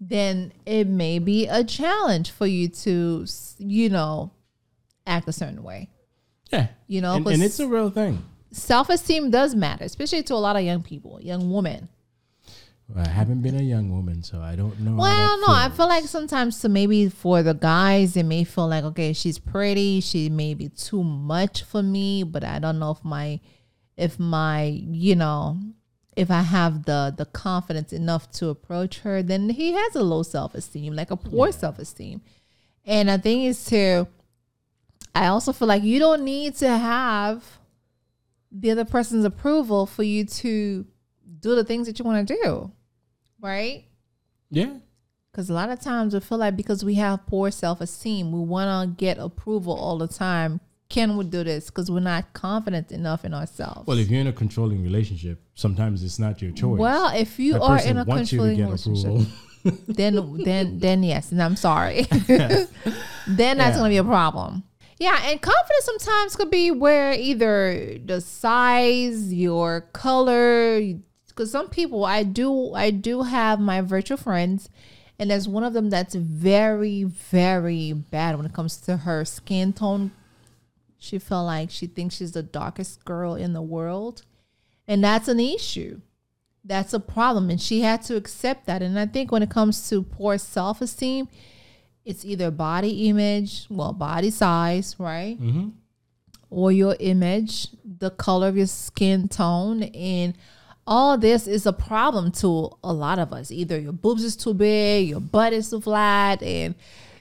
then 0.00 0.52
it 0.66 0.88
may 0.88 1.20
be 1.20 1.46
a 1.46 1.62
challenge 1.62 2.32
for 2.32 2.46
you 2.46 2.68
to, 2.68 3.26
you 3.58 3.88
know, 3.88 4.32
act 5.06 5.28
a 5.28 5.32
certain 5.32 5.62
way. 5.62 5.90
Yeah. 6.52 6.68
You 6.88 7.02
know, 7.02 7.14
and, 7.14 7.26
and 7.28 7.42
it's 7.42 7.60
a 7.60 7.68
real 7.68 7.90
thing. 7.90 8.24
Self 8.50 8.88
esteem 8.88 9.30
does 9.30 9.54
matter, 9.54 9.84
especially 9.84 10.22
to 10.24 10.34
a 10.34 10.36
lot 10.36 10.56
of 10.56 10.62
young 10.62 10.82
people, 10.82 11.20
young 11.20 11.52
women. 11.52 11.88
I 12.96 13.06
haven't 13.06 13.42
been 13.42 13.54
a 13.54 13.62
young 13.62 13.90
woman, 13.90 14.22
so 14.22 14.40
I 14.40 14.56
don't 14.56 14.80
know. 14.80 14.96
Well, 14.96 15.04
I 15.04 15.26
don't 15.26 15.40
know. 15.42 15.54
I 15.54 15.68
feel 15.68 15.88
like 15.88 16.04
sometimes, 16.04 16.56
so 16.56 16.68
maybe 16.68 17.10
for 17.10 17.42
the 17.42 17.52
guys, 17.52 18.16
it 18.16 18.22
may 18.22 18.44
feel 18.44 18.66
like, 18.66 18.82
okay, 18.84 19.12
she's 19.12 19.38
pretty. 19.38 20.00
She 20.00 20.30
may 20.30 20.54
be 20.54 20.70
too 20.70 21.04
much 21.04 21.64
for 21.64 21.82
me, 21.82 22.22
but 22.22 22.44
I 22.44 22.58
don't 22.58 22.78
know 22.78 22.92
if 22.92 23.04
my, 23.04 23.40
if 23.98 24.18
my, 24.18 24.62
you 24.64 25.16
know, 25.16 25.58
if 26.16 26.30
I 26.30 26.40
have 26.40 26.84
the 26.84 27.14
the 27.16 27.26
confidence 27.26 27.92
enough 27.92 28.30
to 28.32 28.48
approach 28.48 29.00
her, 29.00 29.22
then 29.22 29.50
he 29.50 29.72
has 29.72 29.94
a 29.94 30.02
low 30.02 30.22
self 30.22 30.54
esteem, 30.54 30.94
like 30.94 31.10
a 31.10 31.16
poor 31.16 31.52
self 31.52 31.78
esteem. 31.78 32.22
And 32.86 33.10
I 33.10 33.18
think 33.18 33.46
is 33.46 33.66
too, 33.66 34.08
I 35.14 35.26
also 35.26 35.52
feel 35.52 35.68
like 35.68 35.82
you 35.82 35.98
don't 35.98 36.24
need 36.24 36.56
to 36.56 36.76
have 36.76 37.57
the 38.50 38.70
other 38.70 38.84
person's 38.84 39.24
approval 39.24 39.86
for 39.86 40.02
you 40.02 40.24
to 40.24 40.86
do 41.40 41.54
the 41.54 41.64
things 41.64 41.86
that 41.86 41.98
you 41.98 42.04
want 42.04 42.26
to 42.28 42.34
do. 42.42 42.72
Right? 43.40 43.84
Yeah. 44.50 44.74
Because 45.30 45.50
a 45.50 45.52
lot 45.54 45.70
of 45.70 45.80
times 45.80 46.14
we 46.14 46.20
feel 46.20 46.38
like 46.38 46.56
because 46.56 46.84
we 46.84 46.94
have 46.94 47.24
poor 47.26 47.50
self 47.50 47.80
esteem, 47.80 48.32
we 48.32 48.40
want 48.40 48.90
to 48.90 49.04
get 49.04 49.18
approval 49.18 49.74
all 49.74 49.98
the 49.98 50.08
time. 50.08 50.60
Can 50.88 51.18
we 51.18 51.24
do 51.26 51.44
this? 51.44 51.66
Because 51.66 51.90
we're 51.90 52.00
not 52.00 52.32
confident 52.32 52.90
enough 52.92 53.24
in 53.24 53.34
ourselves. 53.34 53.86
Well, 53.86 53.98
if 53.98 54.08
you're 54.08 54.22
in 54.22 54.26
a 54.26 54.32
controlling 54.32 54.82
relationship, 54.82 55.38
sometimes 55.54 56.02
it's 56.02 56.18
not 56.18 56.40
your 56.40 56.50
choice. 56.52 56.78
Well, 56.78 57.14
if 57.14 57.38
you 57.38 57.52
That 57.52 57.62
are 57.62 57.80
in 57.82 57.98
a 57.98 58.04
to 58.06 58.10
controlling 58.10 58.58
relationship, 58.58 59.28
then 59.86 60.42
then 60.44 60.78
then 60.78 61.02
yes, 61.02 61.30
and 61.30 61.42
I'm 61.42 61.56
sorry. 61.56 62.02
then 62.26 62.66
that's 63.26 63.58
Yeah. 63.58 63.74
gonna 63.76 63.88
be 63.90 63.98
a 63.98 64.04
problem. 64.04 64.64
Yeah, 64.98 65.20
and 65.24 65.40
confidence 65.40 65.84
sometimes 65.84 66.36
could 66.36 66.50
be 66.50 66.70
where 66.70 67.12
either 67.12 67.98
the 68.04 68.20
size, 68.20 69.32
your 69.32 69.82
color, 69.92 70.80
because 71.28 71.52
some 71.52 71.68
people 71.68 72.04
I 72.04 72.24
do 72.24 72.74
I 72.74 72.90
do 72.90 73.22
have 73.22 73.60
my 73.60 73.80
virtual 73.80 74.16
friends, 74.16 74.68
and 75.18 75.30
there's 75.30 75.48
one 75.48 75.62
of 75.62 75.72
them 75.72 75.90
that's 75.90 76.16
very 76.16 77.04
very 77.04 77.92
bad 77.92 78.36
when 78.36 78.46
it 78.46 78.52
comes 78.52 78.76
to 78.82 78.98
her 78.98 79.24
skin 79.24 79.72
tone. 79.72 80.10
She 80.98 81.20
felt 81.20 81.46
like 81.46 81.70
she 81.70 81.86
thinks 81.86 82.16
she's 82.16 82.32
the 82.32 82.42
darkest 82.42 83.04
girl 83.04 83.36
in 83.36 83.52
the 83.52 83.62
world, 83.62 84.22
and 84.88 85.04
that's 85.04 85.28
an 85.28 85.38
issue 85.38 86.00
that's 86.64 86.92
a 86.92 87.00
problem 87.00 87.50
and 87.50 87.60
she 87.60 87.80
had 87.80 88.02
to 88.02 88.16
accept 88.16 88.66
that 88.66 88.82
and 88.82 88.98
i 88.98 89.06
think 89.06 89.32
when 89.32 89.42
it 89.42 89.48
comes 89.50 89.88
to 89.88 90.02
poor 90.02 90.36
self-esteem 90.36 91.28
it's 92.08 92.24
either 92.24 92.50
body 92.50 92.92
image 93.08 93.66
well 93.68 93.92
body 93.92 94.30
size 94.30 94.88
right 94.98 95.36
Mhm. 95.40 95.72
or 96.50 96.72
your 96.72 96.96
image 97.12 97.68
the 98.04 98.10
color 98.10 98.48
of 98.48 98.56
your 98.56 98.66
skin 98.84 99.28
tone 99.28 99.82
and 100.14 100.34
all 100.86 101.18
this 101.18 101.46
is 101.46 101.66
a 101.66 101.72
problem 101.72 102.32
to 102.32 102.70
a 102.82 102.92
lot 103.04 103.18
of 103.18 103.32
us 103.38 103.50
either 103.50 103.78
your 103.78 103.92
boobs 104.04 104.24
is 104.24 104.36
too 104.36 104.54
big 104.54 105.08
your 105.08 105.20
butt 105.20 105.52
is 105.52 105.68
too 105.70 105.80
flat 105.80 106.42
and 106.42 106.74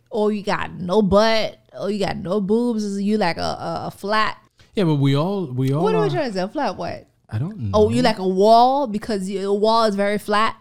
or 0.09 0.31
you 0.31 0.41
got 0.41 0.71
no 0.91 1.01
butt 1.01 1.59
or 1.79 1.91
you 1.91 1.99
got 2.07 2.15
no 2.17 2.39
boobs 2.39 2.83
you 3.01 3.17
like 3.17 3.37
a, 3.37 3.41
a, 3.69 3.71
a 3.87 3.91
flat 3.91 4.37
Yeah, 4.77 4.85
but 4.85 4.95
we 5.05 5.15
all 5.15 5.47
we 5.61 5.73
all 5.73 5.83
what 5.83 5.93
are 5.95 5.97
are, 5.99 6.03
we 6.07 6.09
trying 6.15 6.31
to 6.31 6.37
say 6.37 6.47
flat 6.47 6.77
what 6.77 7.07
I 7.29 7.39
don't 7.39 7.57
know. 7.59 7.71
Oh, 7.73 7.89
you 7.89 8.01
like 8.03 8.19
a 8.19 8.27
wall 8.41 8.87
because 8.87 9.29
your 9.29 9.51
wall 9.59 9.83
is 9.83 9.95
very 9.95 10.17
flat, 10.17 10.55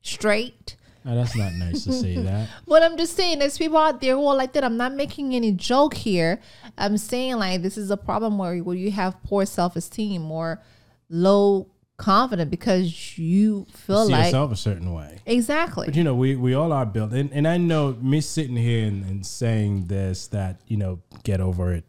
straight. 0.00 0.76
Oh, 1.06 1.14
that's 1.14 1.34
not 1.34 1.52
nice 1.54 1.84
to 1.84 1.92
say 1.92 2.16
that. 2.16 2.48
But 2.66 2.82
I'm 2.82 2.96
just 2.98 3.16
saying, 3.16 3.38
there's 3.38 3.56
people 3.56 3.78
out 3.78 4.00
there 4.00 4.14
who 4.16 4.26
are 4.26 4.36
like 4.36 4.52
that. 4.52 4.64
I'm 4.64 4.76
not 4.76 4.94
making 4.94 5.34
any 5.34 5.52
joke 5.52 5.94
here. 5.94 6.40
I'm 6.76 6.98
saying 6.98 7.36
like 7.36 7.62
this 7.62 7.78
is 7.78 7.90
a 7.90 7.96
problem 7.96 8.36
where 8.38 8.56
where 8.58 8.76
you 8.76 8.90
have 8.90 9.22
poor 9.24 9.46
self 9.46 9.76
esteem 9.76 10.30
or 10.30 10.60
low 11.08 11.68
confidence 11.96 12.50
because 12.50 13.18
you 13.18 13.66
feel 13.72 14.06
See 14.06 14.12
like 14.12 14.24
yourself 14.26 14.52
a 14.52 14.56
certain 14.56 14.92
way. 14.94 15.18
exactly. 15.26 15.86
But 15.86 15.96
you 15.96 16.04
know, 16.04 16.14
we, 16.14 16.34
we 16.36 16.54
all 16.54 16.72
are 16.72 16.86
built, 16.86 17.12
and, 17.12 17.30
and 17.32 17.46
I 17.46 17.56
know 17.58 17.92
me 18.00 18.20
sitting 18.20 18.56
here 18.56 18.86
and, 18.86 19.04
and 19.04 19.24
saying 19.26 19.86
this 19.86 20.26
that 20.28 20.60
you 20.66 20.76
know, 20.76 21.00
get 21.24 21.40
over 21.40 21.72
it. 21.72 21.84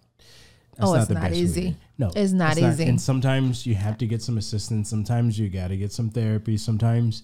Oh, 0.79 0.95
it's 0.95 1.07
the 1.07 1.13
not 1.13 1.23
best 1.23 1.35
easy. 1.35 1.75
No, 1.97 2.11
It's 2.15 2.31
not 2.31 2.57
easy. 2.57 2.85
And 2.85 2.99
sometimes 2.99 3.67
you 3.67 3.75
have 3.75 3.97
to 3.99 4.07
get 4.07 4.21
some 4.23 4.37
assistance. 4.37 4.89
Sometimes 4.89 5.37
you 5.37 5.47
got 5.49 5.67
to 5.67 5.77
get 5.77 5.91
some 5.91 6.09
therapy. 6.09 6.57
Sometimes 6.57 7.21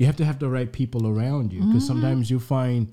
you 0.00 0.06
have 0.06 0.16
to 0.16 0.24
have 0.24 0.38
the 0.40 0.48
right 0.48 0.72
people 0.72 1.02
around 1.06 1.52
you 1.52 1.60
because 1.60 1.84
Mm-hmm. 1.84 1.92
sometimes 2.00 2.30
you 2.32 2.40
find 2.40 2.88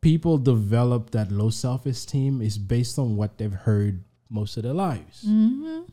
people 0.00 0.36
develop 0.38 1.10
that 1.16 1.32
low 1.32 1.48
self 1.50 1.86
esteem 1.86 2.42
is 2.42 2.58
based 2.58 2.98
on 2.98 3.16
what 3.16 3.38
they've 3.38 3.60
heard 3.68 4.04
most 4.28 4.56
of 4.58 4.62
their 4.62 4.74
lives. 4.74 5.24
Mm-hmm. 5.24 5.88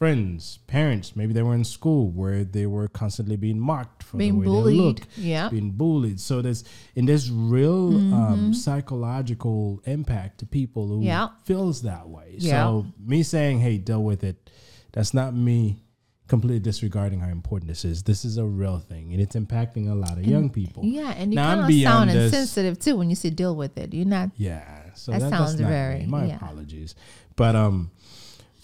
Friends, 0.00 0.60
parents, 0.66 1.14
maybe 1.14 1.34
they 1.34 1.42
were 1.42 1.54
in 1.54 1.64
school 1.64 2.08
where 2.10 2.42
they 2.42 2.64
were 2.64 2.88
constantly 2.88 3.36
being 3.36 3.60
mocked 3.60 4.02
for 4.02 4.16
Being 4.16 4.32
the 4.32 4.38
way 4.38 4.44
they 4.46 4.50
bullied. 4.50 5.00
look 5.00 5.00
Yeah. 5.18 5.50
being 5.50 5.72
bullied. 5.72 6.18
So 6.20 6.40
there's 6.40 6.64
and 6.96 7.06
there's 7.06 7.30
real 7.30 7.92
Mm-hmm. 7.92 8.14
um, 8.14 8.54
psychological 8.54 9.82
impact 9.84 10.38
to 10.38 10.46
people 10.46 10.86
who 10.88 11.02
Yeah. 11.04 11.28
feels 11.44 11.82
that 11.82 12.08
way. 12.08 12.36
Yeah. 12.38 12.64
So 12.64 12.86
me 12.98 13.22
saying, 13.22 13.60
"Hey, 13.60 13.76
deal 13.76 14.02
with 14.02 14.24
it," 14.24 14.48
that's 14.92 15.12
not 15.12 15.34
me 15.34 15.82
completely 16.30 16.60
disregarding 16.60 17.20
how 17.20 17.28
important 17.28 17.68
this 17.68 17.84
is. 17.84 18.02
This 18.04 18.24
is 18.24 18.38
a 18.38 18.44
real 18.44 18.78
thing, 18.78 19.12
and 19.12 19.20
it's 19.20 19.36
impacting 19.36 19.90
a 19.90 19.94
lot 19.94 20.12
of 20.16 20.24
young 20.24 20.48
people. 20.48 20.82
Yeah, 20.84 21.12
and 21.16 21.32
you 21.34 21.38
kind 21.38 21.60
of 21.60 21.70
sound 21.82 22.08
this. 22.10 22.32
insensitive 22.32 22.78
too 22.78 22.96
when 22.96 23.10
you 23.10 23.16
say 23.16 23.28
deal 23.28 23.54
with 23.54 23.76
it. 23.76 23.92
You're 23.92 24.06
not. 24.06 24.30
Yeah. 24.38 24.64
So 24.94 25.12
That 25.12 25.20
that, 25.20 25.30
sounds 25.30 25.54
very- 25.54 26.00
me. 26.00 26.06
My 26.06 26.24
yeah. 26.26 26.36
apologies, 26.36 26.94
but 27.36 27.54
um, 27.56 27.90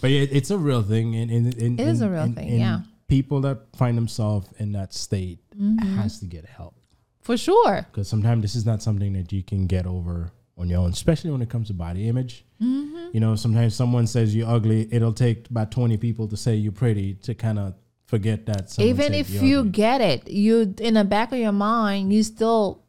but 0.01 0.11
it, 0.11 0.31
it's 0.33 0.51
a 0.51 0.59
real 0.59 0.83
thing, 0.83 1.15
and, 1.17 1.31
and, 1.31 1.55
and 1.61 1.81
It 1.81 1.87
is 1.87 2.01
and- 2.01 2.11
a 2.11 2.13
real 2.15 2.23
and- 2.25 2.35
thing, 2.37 2.49
and 2.49 2.59
yeah. 2.59 2.81
People 3.09 3.41
that 3.43 3.59
find 3.77 3.97
themselves 3.97 4.49
in 4.59 4.73
that 4.73 4.93
state 4.95 5.39
Mm-hmm. 5.57 5.97
has 5.97 6.19
to 6.21 6.27
get 6.27 6.45
help. 6.45 6.75
For 7.23 7.37
sure. 7.37 7.87
because 7.91 8.09
sometimes 8.09 8.43
this 8.43 8.55
is 8.55 8.67
not 8.67 8.83
something 8.83 9.13
that 9.15 9.33
you 9.33 9.43
can 9.43 9.67
get 9.67 9.87
over 9.87 10.31
on 10.57 10.69
your 10.69 10.81
own, 10.81 10.91
especially 10.91 11.31
when 11.31 11.43
it 11.43 11.51
comes 11.51 11.69
to 11.69 11.75
body 11.75 12.09
image. 12.09 12.45
Mm-hmm. 12.61 13.09
You 13.13 13.21
know, 13.21 13.37
sometimes 13.37 13.75
someone 13.75 14.07
says 14.07 14.35
you're 14.35 14.49
ugly, 14.49 14.89
it'll 14.91 15.13
take 15.13 15.49
about 15.51 15.71
20 15.71 15.97
people 15.99 16.29
to 16.29 16.37
say 16.37 16.55
you're 16.55 16.73
pretty 16.73 17.15
to 17.15 17.35
kind 17.35 17.59
of 17.59 17.75
forget 18.07 18.47
that. 18.47 18.79
Even 18.79 19.13
if 19.13 19.31
you're 19.31 19.61
ugly. 19.61 19.71
get 19.71 20.01
it, 20.01 20.31
you 20.31 20.75
in 20.79 20.95
the 20.95 21.05
back 21.05 21.33
of 21.33 21.39
your 21.39 21.53
mind, 21.53 22.13
you're 22.13 22.23
still 22.23 22.83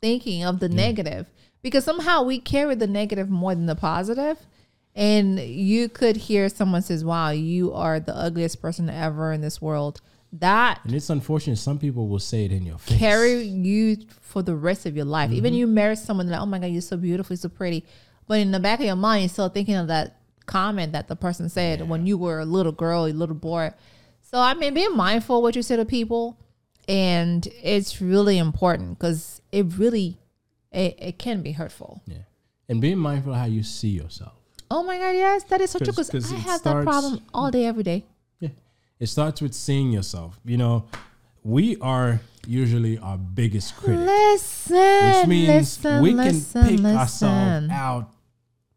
thinking 0.00 0.44
of 0.44 0.60
the 0.60 0.68
negative 0.68 1.26
because 1.62 1.84
somehow 1.84 2.22
we 2.22 2.38
carry 2.38 2.74
the 2.74 2.86
negative 2.86 3.30
more 3.30 3.54
than 3.54 3.66
the 3.66 3.74
positive. 3.74 4.38
And 4.94 5.38
you 5.38 5.90
could 5.90 6.16
hear 6.16 6.48
someone 6.48 6.80
says, 6.80 7.04
"Wow, 7.04 7.30
you 7.30 7.74
are 7.74 8.00
the 8.00 8.16
ugliest 8.16 8.62
person 8.62 8.88
ever 8.88 9.30
in 9.30 9.42
this 9.42 9.60
world." 9.60 10.00
That 10.40 10.80
and 10.84 10.94
it's 10.94 11.08
unfortunate, 11.10 11.56
some 11.56 11.78
people 11.78 12.08
will 12.08 12.18
say 12.18 12.44
it 12.44 12.52
in 12.52 12.64
your 12.66 12.78
face. 12.78 12.98
carry 12.98 13.42
you 13.42 13.96
for 14.20 14.42
the 14.42 14.54
rest 14.56 14.86
of 14.86 14.96
your 14.96 15.04
life. 15.04 15.30
Even 15.30 15.52
Mm-hmm. 15.52 15.58
you 15.60 15.66
marry 15.66 15.96
someone 15.96 16.28
like, 16.28 16.40
oh 16.40 16.46
my 16.46 16.58
god, 16.58 16.66
you're 16.66 16.82
so 16.82 16.96
beautiful, 16.96 17.34
you're 17.34 17.38
so 17.40 17.48
pretty, 17.48 17.84
but 18.26 18.38
in 18.40 18.50
the 18.50 18.60
back 18.60 18.80
of 18.80 18.86
your 18.86 18.96
mind, 18.96 19.22
you're 19.22 19.28
still 19.28 19.48
thinking 19.48 19.76
of 19.76 19.86
that 19.88 20.18
comment 20.46 20.92
that 20.92 21.08
the 21.08 21.16
person 21.16 21.48
said 21.48 21.88
when 21.88 22.06
you 22.06 22.16
were 22.18 22.40
a 22.40 22.44
little 22.44 22.72
girl, 22.72 23.06
a 23.06 23.12
little 23.12 23.34
boy. 23.36 23.72
So 24.22 24.38
I 24.38 24.54
mean, 24.54 24.74
be 24.74 24.88
mindful 24.88 25.42
what 25.42 25.54
you 25.56 25.62
say 25.62 25.76
to 25.76 25.84
people, 25.84 26.38
and 26.88 27.46
it's 27.62 28.00
really 28.00 28.38
important 28.38 28.98
because 28.98 29.40
it 29.52 29.66
really 29.78 30.18
it, 30.72 30.96
it 30.98 31.18
can 31.18 31.42
be 31.42 31.52
hurtful. 31.52 32.02
Yeah. 32.06 32.18
And 32.68 32.80
being 32.80 32.98
mindful 32.98 33.32
of 33.32 33.38
how 33.38 33.44
you 33.46 33.62
see 33.62 33.88
yourself. 33.90 34.32
Oh 34.70 34.82
my 34.82 34.98
god, 34.98 35.10
yes, 35.10 35.44
that 35.44 35.60
is 35.60 35.70
so 35.70 35.78
true 35.78 35.92
because 35.92 36.10
I 36.32 36.36
have 36.36 36.60
starts- 36.60 36.62
that 36.64 36.82
problem 36.84 37.20
all 37.32 37.50
day, 37.52 37.64
every 37.64 37.84
day. 37.84 38.04
It 38.98 39.06
starts 39.08 39.40
with 39.42 39.54
seeing 39.54 39.92
yourself. 39.92 40.38
You 40.44 40.56
know, 40.56 40.84
we 41.42 41.76
are 41.78 42.20
usually 42.46 42.98
our 42.98 43.18
biggest 43.18 43.76
critic. 43.76 44.06
Listen, 44.06 44.76
which 45.20 45.26
means 45.28 45.48
listen, 45.48 46.02
we 46.02 46.10
can 46.10 46.16
listen, 46.18 46.62
pick 46.62 46.80
listen. 46.80 46.96
ourselves 46.96 47.68
out, 47.70 48.10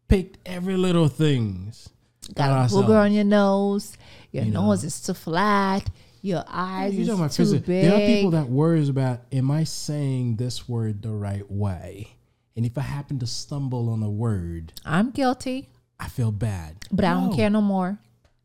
pick 0.08 0.34
every 0.44 0.76
little 0.76 1.08
things. 1.08 1.88
got 2.34 2.70
a 2.70 2.74
booger 2.74 3.00
on 3.00 3.12
your 3.12 3.24
nose. 3.24 3.96
Your 4.32 4.44
You 4.44 4.52
know. 4.52 4.66
nose 4.66 4.84
is 4.84 5.00
too 5.00 5.14
flat. 5.14 5.88
Your 6.22 6.44
eyes 6.46 6.94
You 6.94 7.00
is 7.02 7.08
too 7.08 7.28
physics. 7.28 7.66
big. 7.66 7.84
There 7.86 7.94
are 7.94 8.06
people 8.06 8.30
that 8.32 8.48
worries 8.48 8.88
about, 8.90 9.20
am 9.32 9.50
I 9.50 9.64
saying 9.64 10.36
this 10.36 10.68
word 10.68 11.00
the 11.02 11.10
right 11.12 11.50
way? 11.50 12.08
And 12.56 12.66
if 12.66 12.76
I 12.76 12.82
happen 12.82 13.18
to 13.20 13.26
stumble 13.26 13.88
on 13.88 14.02
a 14.02 14.10
word, 14.10 14.74
I'm 14.84 15.10
guilty, 15.12 15.70
I 15.98 16.08
feel 16.08 16.30
bad. 16.30 16.76
but 16.92 17.04
I 17.06 17.14
don't 17.14 17.34
care 17.34 17.48
no 17.48 17.62
more. 17.62 17.98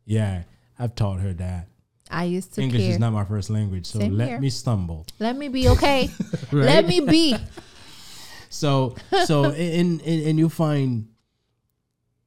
Yeah, 0.05 0.43
I've 0.77 0.95
taught 0.95 1.19
her 1.21 1.33
that. 1.33 1.67
I 2.11 2.25
used 2.25 2.53
to 2.53 2.61
English 2.61 2.81
care. 2.83 2.91
is 2.91 2.99
not 2.99 3.13
my 3.13 3.25
first 3.25 3.49
language, 3.49 3.85
so 3.87 3.99
Same 3.99 4.15
let 4.15 4.27
here. 4.29 4.39
me 4.39 4.49
stumble. 4.49 5.05
Let 5.19 5.35
me 5.37 5.47
be 5.47 5.69
okay. 5.69 6.09
Right? 6.51 6.65
Let 6.65 6.87
me 6.87 6.99
be. 6.99 7.35
So 8.49 8.95
so 9.25 9.45
and, 9.51 10.01
and 10.01 10.27
and 10.27 10.39
you 10.39 10.49
find 10.49 11.07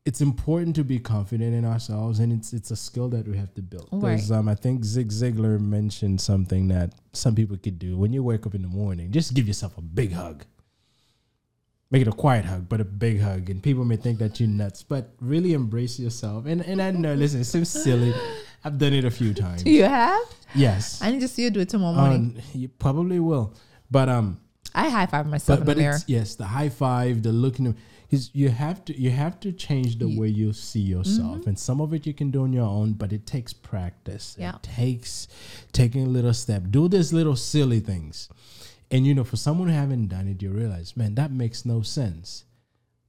it's 0.05 0.21
important 0.23 0.75
to 0.77 0.85
be 0.85 0.99
confident 0.99 1.55
in 1.55 1.65
ourselves 1.65 2.19
and 2.19 2.33
it's 2.33 2.53
it's 2.53 2.71
a 2.71 2.77
skill 2.77 3.09
that 3.11 3.29
we 3.29 3.37
have 3.37 3.55
to 3.55 3.63
build. 3.63 3.89
Because 3.91 4.31
Right. 4.31 4.39
um 4.39 4.49
I 4.49 4.55
think 4.55 4.85
Zig 4.85 5.09
Ziglar 5.11 5.61
mentioned 5.61 6.21
something 6.21 6.69
that 6.69 6.95
some 7.13 7.35
people 7.35 7.57
could 7.57 7.79
do 7.79 7.97
when 7.97 8.13
you 8.13 8.23
wake 8.23 8.47
up 8.47 8.55
in 8.55 8.63
the 8.63 8.69
morning, 8.69 9.13
just 9.13 9.33
give 9.35 9.47
yourself 9.47 9.77
a 9.79 9.83
big 9.83 10.13
hug. 10.13 10.45
Make 11.91 12.03
it 12.03 12.09
a 12.09 12.13
quiet 12.13 12.45
hug, 12.45 12.69
but 12.69 12.81
a 12.81 12.85
big 12.85 13.21
hug. 13.21 13.49
And 13.49 13.63
people 13.63 13.85
may 13.85 13.97
think 13.97 14.19
that 14.19 14.39
you're 14.39 14.49
nuts, 14.49 14.83
but 14.83 15.15
really 15.21 15.55
embrace 15.55 15.99
yourself. 15.99 16.45
And 16.47 16.61
and 16.61 16.83
I 16.83 16.91
know, 16.91 17.15
listen, 17.15 17.41
it 17.41 17.45
seems 17.45 17.69
silly. 17.71 18.13
I've 18.65 18.77
done 18.77 18.93
it 18.93 19.05
a 19.07 19.11
few 19.11 19.33
times. 19.33 19.65
You 19.65 19.85
have? 19.85 20.21
Yes. 20.55 21.01
I 21.01 21.11
need 21.11 21.21
to 21.21 21.29
see 21.29 21.45
you 21.45 21.51
do 21.51 21.61
it 21.61 21.69
tomorrow 21.71 21.95
morning. 21.95 22.35
Um, 22.37 22.43
you 22.61 22.69
probably 22.69 23.21
will. 23.21 23.55
But 23.91 24.09
um 24.11 24.39
I 24.75 24.91
high 24.91 25.07
five 25.07 25.27
myself 25.27 25.61
but 25.61 25.63
in 25.63 25.67
but 25.67 25.75
the 25.77 25.81
mirror. 25.83 25.99
yes 26.07 26.35
the 26.35 26.45
high 26.45 26.69
five 26.69 27.23
the 27.23 27.33
looking 27.33 27.75
because 28.03 28.31
you 28.35 28.51
have 28.51 28.85
to 28.85 29.01
you 29.01 29.11
have 29.11 29.41
to 29.41 29.51
change 29.51 29.99
the 29.99 30.15
way 30.19 30.29
you 30.29 30.53
see 30.53 30.81
yourself 30.81 31.39
Mm-hmm. 31.39 31.49
and 31.49 31.59
some 31.59 31.81
of 31.81 31.95
it 31.95 32.07
you 32.07 32.13
can 32.13 32.31
do 32.31 32.43
on 32.43 32.53
your 32.53 32.67
own 32.67 32.93
but 32.93 33.11
it 33.11 33.27
takes 33.27 33.55
practice 33.55 34.37
Yeah. 34.39 34.57
it 34.57 34.63
takes 34.63 35.27
taking 35.73 36.05
a 36.05 36.09
little 36.11 36.35
step 36.35 36.65
do 36.69 36.87
these 36.87 37.15
little 37.15 37.35
silly 37.35 37.81
things 37.81 38.29
and 38.91 39.07
you 39.07 39.15
know 39.15 39.25
for 39.25 39.37
someone 39.37 39.69
who 39.69 39.75
haven't 39.75 40.09
done 40.09 40.29
it 40.29 40.41
you 40.43 40.51
realize 40.51 40.97
man 40.97 41.15
that 41.15 41.31
makes 41.31 41.65
no 41.65 41.83
sense 41.83 42.45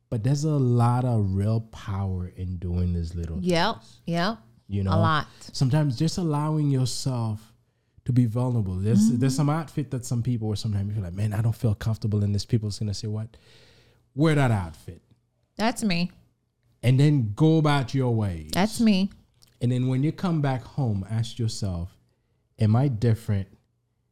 but 0.10 0.24
there's 0.24 0.44
a 0.44 0.50
lot 0.50 1.06
of 1.06 1.36
real 1.36 1.62
power 1.72 2.32
in 2.36 2.58
doing 2.58 2.94
these 2.94 3.13
little 3.15 3.39
Yep. 3.42 3.78
Yep. 4.06 4.38
you 4.68 4.84
know 4.84 4.92
A 4.92 4.98
lot. 5.00 5.28
sometimes 5.54 5.98
just 5.98 6.18
allowing 6.18 6.70
yourself 6.72 7.54
to 8.06 8.12
be 8.13 8.26
vulnerable. 8.26 8.74
There's 8.76 9.08
Mm-hmm. 9.08 9.20
there's 9.20 9.36
some 9.36 9.52
outfit 9.52 9.92
that 9.92 10.04
some 10.04 10.24
people 10.24 10.48
or 10.48 10.56
sometimes 10.56 10.88
you 10.88 10.94
feel 10.96 11.04
like, 11.04 11.13
man, 11.13 11.32
I 11.32 11.42
don't 11.42 11.56
feel 11.56 11.76
comfortable 11.76 12.24
in 12.24 12.32
this. 12.32 12.44
People's 12.44 12.80
gonna 12.80 12.94
say, 12.96 13.08
What? 13.08 13.38
Wear 14.15 14.34
that 14.34 14.50
outfit. 14.50 15.02
That's 15.58 15.84
me. 15.84 16.10
And 16.82 17.00
then 17.00 17.34
go 17.36 17.60
about 17.60 17.94
your 17.94 18.15
ways. 18.15 18.50
That's 18.54 18.80
me. 18.80 19.12
and 19.62 19.72
then 19.72 19.88
when 19.89 20.02
you 20.02 20.12
come 20.12 20.42
back 20.42 20.63
home, 20.63 21.06
ask 21.08 21.38
yourself, 21.38 21.96
Am 22.58 22.76
I 22.76 22.88
different 22.88 23.48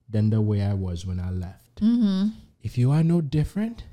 than 0.09 0.29
the 0.29 0.41
way 0.41 0.61
I 0.61 0.73
was 0.73 1.05
when 1.05 1.19
I 1.19 1.31
left? 1.31 1.81
Mm-hmm. 1.81 2.29
If 2.61 2.77
you 2.77 2.91
are 2.91 3.03
no 3.03 3.21
different, 3.21 3.83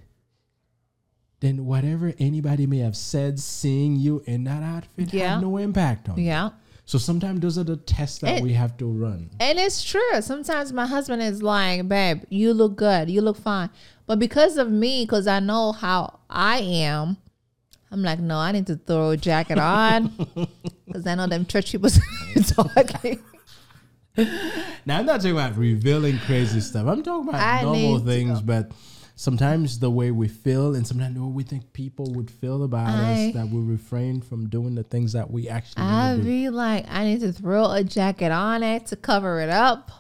then 1.41 1.67
whatever 1.67 2.15
anybody 2.19 2.67
may 2.67 2.79
have 2.79 2.97
said 2.97 3.39
seeing 3.39 3.97
you 3.97 4.23
in 4.27 4.45
that 4.45 4.63
outfit 4.63 5.13
Yeah. 5.13 5.35
had 5.35 5.43
no 5.43 5.57
impact 5.59 6.09
on 6.09 6.19
you. 6.19 6.25
Yeah. 6.25 6.51
So 6.87 6.99
sometimes 6.99 7.41
those 7.41 7.57
are 7.59 7.65
the 7.65 7.77
tests 7.77 8.19
that 8.19 8.29
And- 8.37 8.43
we 8.45 8.53
have 8.55 8.77
to 8.79 8.87
run. 8.87 9.31
And 9.41 9.59
it's 9.59 9.83
true. 9.83 10.21
Sometimes 10.21 10.73
my 10.73 10.87
husband 10.87 11.23
is 11.23 11.43
like, 11.43 11.89
babe, 11.89 12.23
you 12.29 12.53
look 12.53 12.77
good. 12.77 13.11
You 13.11 13.21
look 13.23 13.37
fine. 13.37 13.71
But 14.07 14.19
because 14.19 14.59
of 14.59 14.71
me, 14.71 15.05
because 15.05 15.27
I 15.27 15.41
know 15.41 15.73
how 15.73 16.21
I 16.29 16.59
am, 16.59 17.17
I'm 17.91 18.03
like, 18.03 18.19
no, 18.21 18.37
I 18.39 18.53
need 18.53 18.67
to 18.67 18.77
throw 18.77 19.11
a 19.11 19.17
jacket 19.17 19.59
on 19.59 20.09
because 20.87 21.07
I 21.07 21.15
know 21.15 21.27
them 21.27 21.47
church 21.47 21.73
people 21.73 21.91
talking. 22.49 23.23
Now 24.87 24.99
I'm 24.99 25.07
not 25.07 25.17
talking 25.21 25.33
about 25.33 25.57
revealing 25.57 26.19
crazy 26.19 26.61
stuff. 26.61 26.87
I'm 26.87 27.03
talking 27.03 27.29
about 27.29 27.41
I 27.41 27.63
normal 27.63 27.99
things, 28.01 28.41
but 28.43 28.71
sometimes 29.17 29.79
the 29.79 29.91
way 29.91 30.11
we 30.11 30.29
feel 30.29 30.75
and 30.75 30.87
sometimes 30.87 31.15
the 31.15 31.23
way 31.23 31.33
we 31.33 31.43
think 31.43 31.73
people 31.73 32.13
would 32.13 32.31
feel 32.31 32.65
about 32.65 32.89
I- 32.89 33.29
us 33.29 33.35
that 33.35 33.49
we 33.49 33.61
refrain 33.61 34.21
from 34.21 34.49
doing 34.49 34.75
the 34.75 34.83
things 34.83 35.13
that 35.13 35.31
we 35.31 35.49
actually 35.49 35.83
I 35.83 36.09
want 36.11 36.19
to 36.19 36.23
do. 36.23 36.29
be 36.29 36.49
like, 36.51 36.85
I 36.89 37.05
need 37.05 37.21
to 37.21 37.33
throw 37.33 37.71
a 37.71 37.83
jacket 37.83 38.31
on 38.31 38.63
it 38.63 38.87
to 38.87 38.97
cover 38.97 39.41
it 39.41 39.49
up. 39.51 39.91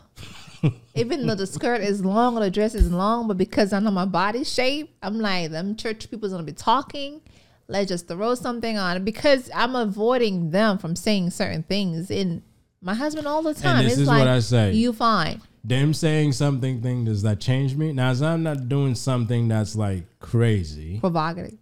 Even 0.94 1.26
though 1.26 1.34
the 1.34 1.46
skirt 1.46 1.80
is 1.80 2.04
long 2.04 2.36
or 2.36 2.40
the 2.40 2.50
dress 2.50 2.74
is 2.74 2.90
long, 2.90 3.26
but 3.28 3.36
because 3.36 3.72
I 3.72 3.80
know 3.80 3.90
my 3.90 4.04
body 4.06 4.44
shape, 4.44 4.94
I'm 5.02 5.18
like, 5.18 5.50
them 5.50 5.76
church 5.76 6.10
people's 6.10 6.32
gonna 6.32 6.44
be 6.44 6.52
talking. 6.52 7.20
Let's 7.68 7.88
just 7.88 8.08
throw 8.08 8.34
something 8.34 8.76
on 8.76 8.98
it 8.98 9.04
because 9.04 9.50
I'm 9.54 9.74
avoiding 9.74 10.50
them 10.50 10.78
from 10.78 10.94
saying 10.96 11.30
certain 11.30 11.62
things. 11.62 12.10
And 12.10 12.42
my 12.84 12.94
husband 12.94 13.26
all 13.26 13.42
the 13.42 13.54
time 13.54 13.78
And 13.78 13.86
this 13.86 13.94
it's 13.94 14.02
is 14.02 14.08
like, 14.08 14.18
what 14.20 14.28
I 14.28 14.40
say. 14.40 14.72
You 14.72 14.92
fine. 14.92 15.40
Them 15.64 15.94
saying 15.94 16.32
something 16.32 16.82
thing 16.82 17.06
does 17.06 17.22
that 17.22 17.40
change 17.40 17.74
me? 17.74 17.92
Now, 17.92 18.10
as 18.10 18.20
I'm 18.20 18.42
not 18.42 18.68
doing 18.68 18.94
something 18.94 19.48
that's 19.48 19.74
like 19.74 20.04
crazy 20.20 20.98
Provocative. 21.00 21.58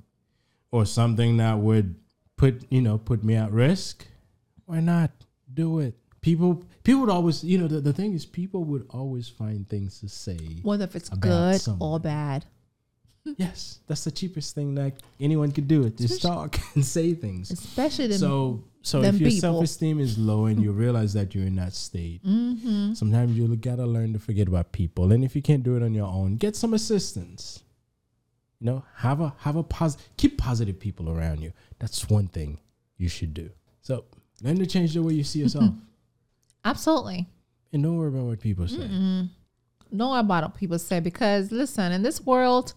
or 0.72 0.84
something 0.84 1.36
that 1.36 1.58
would 1.58 1.94
put 2.36 2.64
you 2.70 2.82
know 2.82 2.98
put 2.98 3.22
me 3.22 3.36
at 3.36 3.52
risk, 3.52 4.04
why 4.66 4.80
not 4.80 5.12
do 5.54 5.78
it? 5.78 5.94
People 6.20 6.64
people 6.82 7.02
would 7.02 7.10
always 7.10 7.44
you 7.44 7.58
know 7.58 7.68
the, 7.68 7.80
the 7.80 7.92
thing 7.92 8.12
is 8.12 8.26
people 8.26 8.64
would 8.64 8.86
always 8.90 9.28
find 9.28 9.68
things 9.68 10.00
to 10.00 10.08
say. 10.08 10.38
Whether 10.62 10.84
if 10.84 10.96
it's 10.96 11.08
good 11.08 11.60
someone. 11.60 11.92
or 11.92 12.00
bad. 12.00 12.44
Yes, 13.36 13.78
that's 13.86 14.02
the 14.02 14.10
cheapest 14.10 14.56
thing 14.56 14.74
that 14.74 14.94
anyone 15.20 15.52
could 15.52 15.68
do. 15.68 15.84
It 15.84 15.96
just 15.96 16.22
talk 16.22 16.58
and 16.74 16.84
say 16.84 17.14
things. 17.14 17.52
Especially 17.52 18.10
So, 18.14 18.64
so 18.82 19.02
if 19.02 19.20
your 19.20 19.30
people. 19.30 19.40
self 19.40 19.64
esteem 19.64 19.98
is 20.00 20.18
low 20.18 20.46
and 20.46 20.62
you 20.62 20.72
realize 20.72 21.12
that 21.14 21.34
you're 21.34 21.46
in 21.46 21.56
that 21.56 21.72
state, 21.72 22.22
Mm-hmm. 22.24 22.94
sometimes 22.94 23.36
you 23.36 23.54
gotta 23.56 23.86
learn 23.86 24.12
to 24.12 24.18
forget 24.18 24.48
about 24.48 24.72
people. 24.72 25.12
And 25.12 25.24
if 25.24 25.34
you 25.36 25.42
can't 25.42 25.62
do 25.62 25.76
it 25.76 25.82
on 25.82 25.94
your 25.94 26.06
own, 26.08 26.36
get 26.36 26.56
some 26.56 26.74
assistance. 26.74 27.62
You 28.60 28.66
know, 28.66 28.84
have 28.96 29.20
a 29.20 29.34
have 29.38 29.56
a 29.56 29.62
positive, 29.62 30.08
keep 30.16 30.38
positive 30.38 30.78
people 30.78 31.10
around 31.10 31.40
you. 31.42 31.52
That's 31.78 32.08
one 32.08 32.28
thing 32.28 32.58
you 32.96 33.08
should 33.08 33.34
do. 33.34 33.50
So 33.80 34.04
learn 34.42 34.58
to 34.58 34.66
change 34.66 34.94
the 34.94 35.02
way 35.02 35.14
you 35.14 35.24
see 35.24 35.40
yourself, 35.44 35.70
Absolutely. 36.64 37.26
and 37.72 37.82
don't 37.82 37.96
worry 37.96 38.08
about 38.08 38.24
what 38.24 38.40
people 38.40 38.68
say. 38.68 38.88
know 39.90 40.14
about 40.14 40.44
what 40.44 40.54
people 40.54 40.78
say 40.78 41.00
because 41.00 41.50
listen, 41.50 41.92
in 41.92 42.02
this 42.02 42.20
world, 42.20 42.74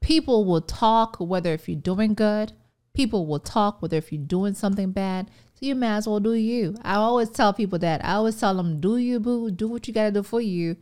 people 0.00 0.44
will 0.44 0.60
talk 0.60 1.16
whether 1.18 1.52
if 1.54 1.68
you're 1.68 1.80
doing 1.80 2.12
good, 2.14 2.52
people 2.96 3.26
will 3.26 3.38
talk 3.38 3.80
whether 3.80 3.96
if 3.96 4.12
you're 4.12 4.22
doing 4.22 4.54
something 4.54 4.90
bad. 4.90 5.30
So 5.54 5.66
you 5.66 5.74
might 5.74 5.96
as 5.96 6.08
well 6.08 6.20
do 6.20 6.32
you. 6.32 6.76
I 6.82 6.94
always 6.94 7.30
tell 7.30 7.52
people 7.52 7.78
that. 7.78 8.04
I 8.04 8.14
always 8.14 8.38
tell 8.38 8.54
them, 8.54 8.80
do 8.80 8.96
you, 8.96 9.20
boo, 9.20 9.50
do 9.50 9.68
what 9.68 9.86
you 9.86 9.94
gotta 9.94 10.10
do 10.10 10.22
for 10.22 10.40
you. 10.40 10.76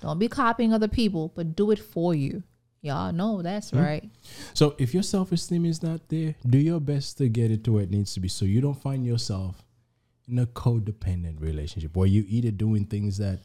Don't 0.00 0.18
be 0.18 0.28
copying 0.28 0.72
other 0.72 0.88
people, 0.88 1.32
but 1.34 1.56
do 1.56 1.70
it 1.70 1.78
for 1.78 2.14
you. 2.14 2.42
Y'all 2.82 3.12
know 3.12 3.42
that's 3.42 3.70
hmm. 3.70 3.78
right. 3.78 4.10
So 4.54 4.74
if 4.78 4.94
your 4.94 5.02
self 5.02 5.32
esteem 5.32 5.64
is 5.66 5.82
not 5.82 6.08
there, 6.08 6.34
do 6.46 6.58
your 6.58 6.80
best 6.80 7.18
to 7.18 7.28
get 7.28 7.50
it 7.50 7.64
to 7.64 7.72
where 7.72 7.82
it 7.82 7.90
needs 7.90 8.14
to 8.14 8.20
be 8.20 8.28
so 8.28 8.44
you 8.44 8.60
don't 8.60 8.80
find 8.80 9.04
yourself 9.04 9.62
in 10.28 10.38
a 10.38 10.46
codependent 10.46 11.40
relationship 11.40 11.94
where 11.96 12.06
you 12.06 12.24
either 12.28 12.50
doing 12.50 12.84
things 12.84 13.18
that 13.18 13.40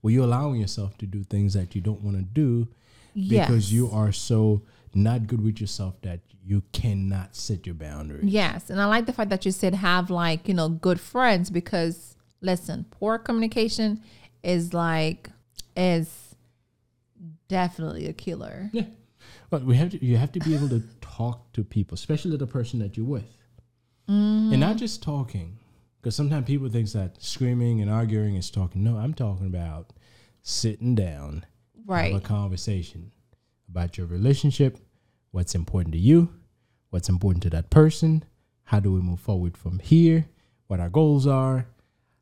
where 0.00 0.12
you're 0.12 0.24
allowing 0.24 0.60
yourself 0.60 0.96
to 0.98 1.06
do 1.06 1.22
things 1.24 1.54
that 1.54 1.74
you 1.74 1.80
don't 1.80 2.00
want 2.00 2.16
to 2.16 2.22
do 2.22 2.68
because 3.14 3.72
you 3.72 3.90
are 3.90 4.12
so 4.12 4.62
not 4.94 5.26
good 5.26 5.42
with 5.42 5.60
yourself 5.60 6.00
that 6.02 6.20
you 6.44 6.62
cannot 6.72 7.34
set 7.34 7.66
your 7.66 7.74
boundaries. 7.74 8.24
Yes, 8.24 8.70
and 8.70 8.80
I 8.80 8.86
like 8.86 9.06
the 9.06 9.12
fact 9.12 9.30
that 9.30 9.44
you 9.44 9.50
said 9.52 9.74
have 9.74 10.10
like 10.10 10.48
you 10.48 10.54
know 10.54 10.68
good 10.68 11.00
friends 11.00 11.50
because 11.50 12.16
listen, 12.40 12.86
poor 12.90 13.18
communication 13.18 14.00
is 14.42 14.72
like 14.72 15.30
is 15.76 16.34
definitely 17.48 18.06
a 18.06 18.12
killer. 18.12 18.70
Yeah. 18.72 18.84
But 19.50 19.64
we 19.64 19.76
have 19.76 19.90
to 19.90 20.04
you 20.04 20.16
have 20.16 20.32
to 20.32 20.40
be 20.40 20.54
able 20.54 20.68
to 20.70 20.82
talk 21.00 21.52
to 21.52 21.64
people, 21.64 21.94
especially 21.94 22.36
the 22.36 22.46
person 22.46 22.78
that 22.80 22.96
you're 22.96 23.06
with. 23.06 23.36
Mm-hmm. 24.08 24.52
And 24.52 24.60
not 24.60 24.76
just 24.76 25.02
talking. 25.02 25.58
Because 26.00 26.14
sometimes 26.14 26.46
people 26.46 26.68
think 26.68 26.88
that 26.92 27.20
screaming 27.20 27.80
and 27.80 27.90
arguing 27.90 28.36
is 28.36 28.50
talking. 28.50 28.84
No, 28.84 28.96
I'm 28.96 29.14
talking 29.14 29.46
about 29.46 29.92
sitting 30.42 30.94
down, 30.94 31.44
Right. 31.84 32.12
have 32.12 32.22
a 32.22 32.24
conversation 32.24 33.10
about 33.68 33.98
your 33.98 34.06
relationship, 34.06 34.78
what's 35.30 35.54
important 35.54 35.92
to 35.92 35.98
you, 35.98 36.28
what's 36.90 37.08
important 37.08 37.42
to 37.44 37.50
that 37.50 37.70
person, 37.70 38.24
how 38.64 38.80
do 38.80 38.92
we 38.92 39.00
move 39.00 39.20
forward 39.20 39.56
from 39.56 39.78
here, 39.78 40.26
what 40.66 40.80
our 40.80 40.88
goals 40.88 41.26
are, 41.26 41.66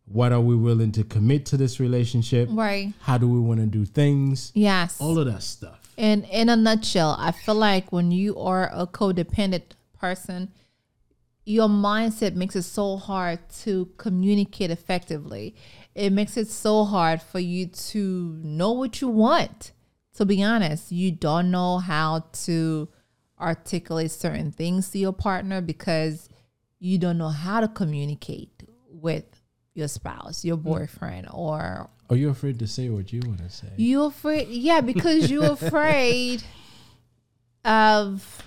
what 0.06 0.32
are 0.32 0.40
we 0.40 0.54
willing 0.54 0.92
to 0.92 1.04
commit 1.04 1.46
to 1.46 1.56
this 1.56 1.80
relationship, 1.80 2.48
Right. 2.52 2.92
how 3.00 3.16
do 3.18 3.28
we 3.28 3.38
want 3.40 3.60
to 3.60 3.66
do 3.66 3.84
things, 3.84 4.52
Yes. 4.54 5.00
all 5.00 5.18
of 5.18 5.26
that 5.26 5.42
stuff. 5.42 5.80
And 5.96 6.24
in 6.30 6.48
a 6.48 6.56
nutshell, 6.56 7.16
I 7.18 7.30
feel 7.32 7.54
like 7.54 7.92
when 7.92 8.10
you 8.10 8.36
are 8.38 8.68
a 8.72 8.86
codependent 8.86 9.62
person, 9.98 10.50
your 11.46 11.68
mindset 11.68 12.34
makes 12.34 12.56
it 12.56 12.62
so 12.62 12.96
hard 12.96 13.38
to 13.62 13.90
communicate 13.96 14.70
effectively. 14.70 15.54
It 15.94 16.10
makes 16.12 16.36
it 16.36 16.48
so 16.48 16.84
hard 16.84 17.22
for 17.22 17.38
you 17.38 17.66
to 17.66 18.40
know 18.42 18.72
what 18.72 19.00
you 19.00 19.08
want. 19.08 19.72
To 20.14 20.24
be 20.24 20.42
honest, 20.42 20.92
you 20.92 21.10
don't 21.10 21.50
know 21.50 21.78
how 21.78 22.24
to 22.44 22.88
articulate 23.40 24.10
certain 24.10 24.52
things 24.52 24.90
to 24.90 24.98
your 24.98 25.12
partner 25.12 25.60
because 25.60 26.28
you 26.78 26.98
don't 26.98 27.18
know 27.18 27.28
how 27.30 27.60
to 27.60 27.68
communicate 27.68 28.62
with 28.88 29.24
your 29.74 29.88
spouse, 29.88 30.44
your 30.44 30.56
mm. 30.56 30.62
boyfriend, 30.62 31.28
or 31.32 31.90
Are 32.08 32.16
you 32.16 32.30
afraid 32.30 32.58
to 32.60 32.66
say 32.66 32.88
what 32.88 33.12
you 33.12 33.20
want 33.26 33.38
to 33.38 33.50
say? 33.50 33.68
You're 33.76 34.08
afraid? 34.08 34.48
Yeah, 34.48 34.80
because 34.80 35.30
you're 35.30 35.52
afraid 35.60 36.44
of 37.64 38.42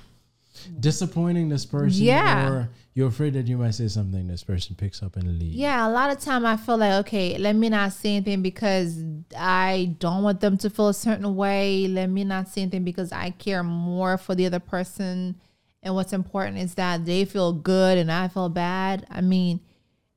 Disappointing 0.79 1.49
this 1.49 1.65
person, 1.65 2.03
Yeah. 2.03 2.49
or 2.49 2.69
you're 2.93 3.07
afraid 3.07 3.33
that 3.33 3.47
you 3.47 3.57
might 3.57 3.71
say 3.71 3.87
something 3.87 4.27
this 4.27 4.43
person 4.43 4.75
picks 4.75 5.03
up 5.03 5.15
and 5.15 5.37
leaves. 5.39 5.55
yeah. 5.55 5.87
A 5.87 5.89
lot 5.89 6.09
of 6.09 6.19
time 6.19 6.45
I 6.45 6.57
feel 6.57 6.77
like 6.77 6.93
okay, 7.05 7.37
let 7.37 7.55
me 7.55 7.69
not 7.69 7.93
say 7.93 8.15
anything 8.15 8.41
because 8.41 9.03
I 9.37 9.95
don't 9.99 10.23
want 10.23 10.41
them 10.41 10.57
to 10.59 10.69
feel 10.69 10.89
a 10.89 10.93
certain 10.93 11.35
way. 11.35 11.87
Let 11.87 12.09
me 12.09 12.23
not 12.23 12.47
say 12.47 12.61
anything 12.63 12.83
because 12.83 13.11
I 13.11 13.31
care 13.31 13.63
more 13.63 14.17
for 14.17 14.35
the 14.35 14.45
other 14.45 14.59
person, 14.59 15.35
and 15.83 15.95
what's 15.95 16.13
important 16.13 16.57
is 16.57 16.75
that 16.75 17.05
they 17.05 17.25
feel 17.25 17.53
good 17.53 17.97
and 17.97 18.11
I 18.11 18.27
feel 18.27 18.49
bad. 18.49 19.05
I 19.09 19.21
mean, 19.21 19.59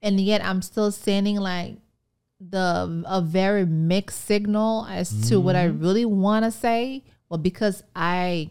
and 0.02 0.20
yet 0.20 0.44
I'm 0.44 0.62
still 0.62 0.90
sending 0.90 1.36
like 1.36 1.76
the 2.40 3.04
a 3.06 3.20
very 3.20 3.66
mixed 3.66 4.24
signal 4.24 4.86
as 4.88 5.28
to 5.28 5.38
what 5.38 5.54
I 5.56 5.66
mm-hmm. 5.68 5.82
really 5.82 6.04
want 6.06 6.44
to 6.46 6.50
say. 6.50 7.04
Well, 7.28 7.38
because 7.38 7.82
I, 7.94 8.50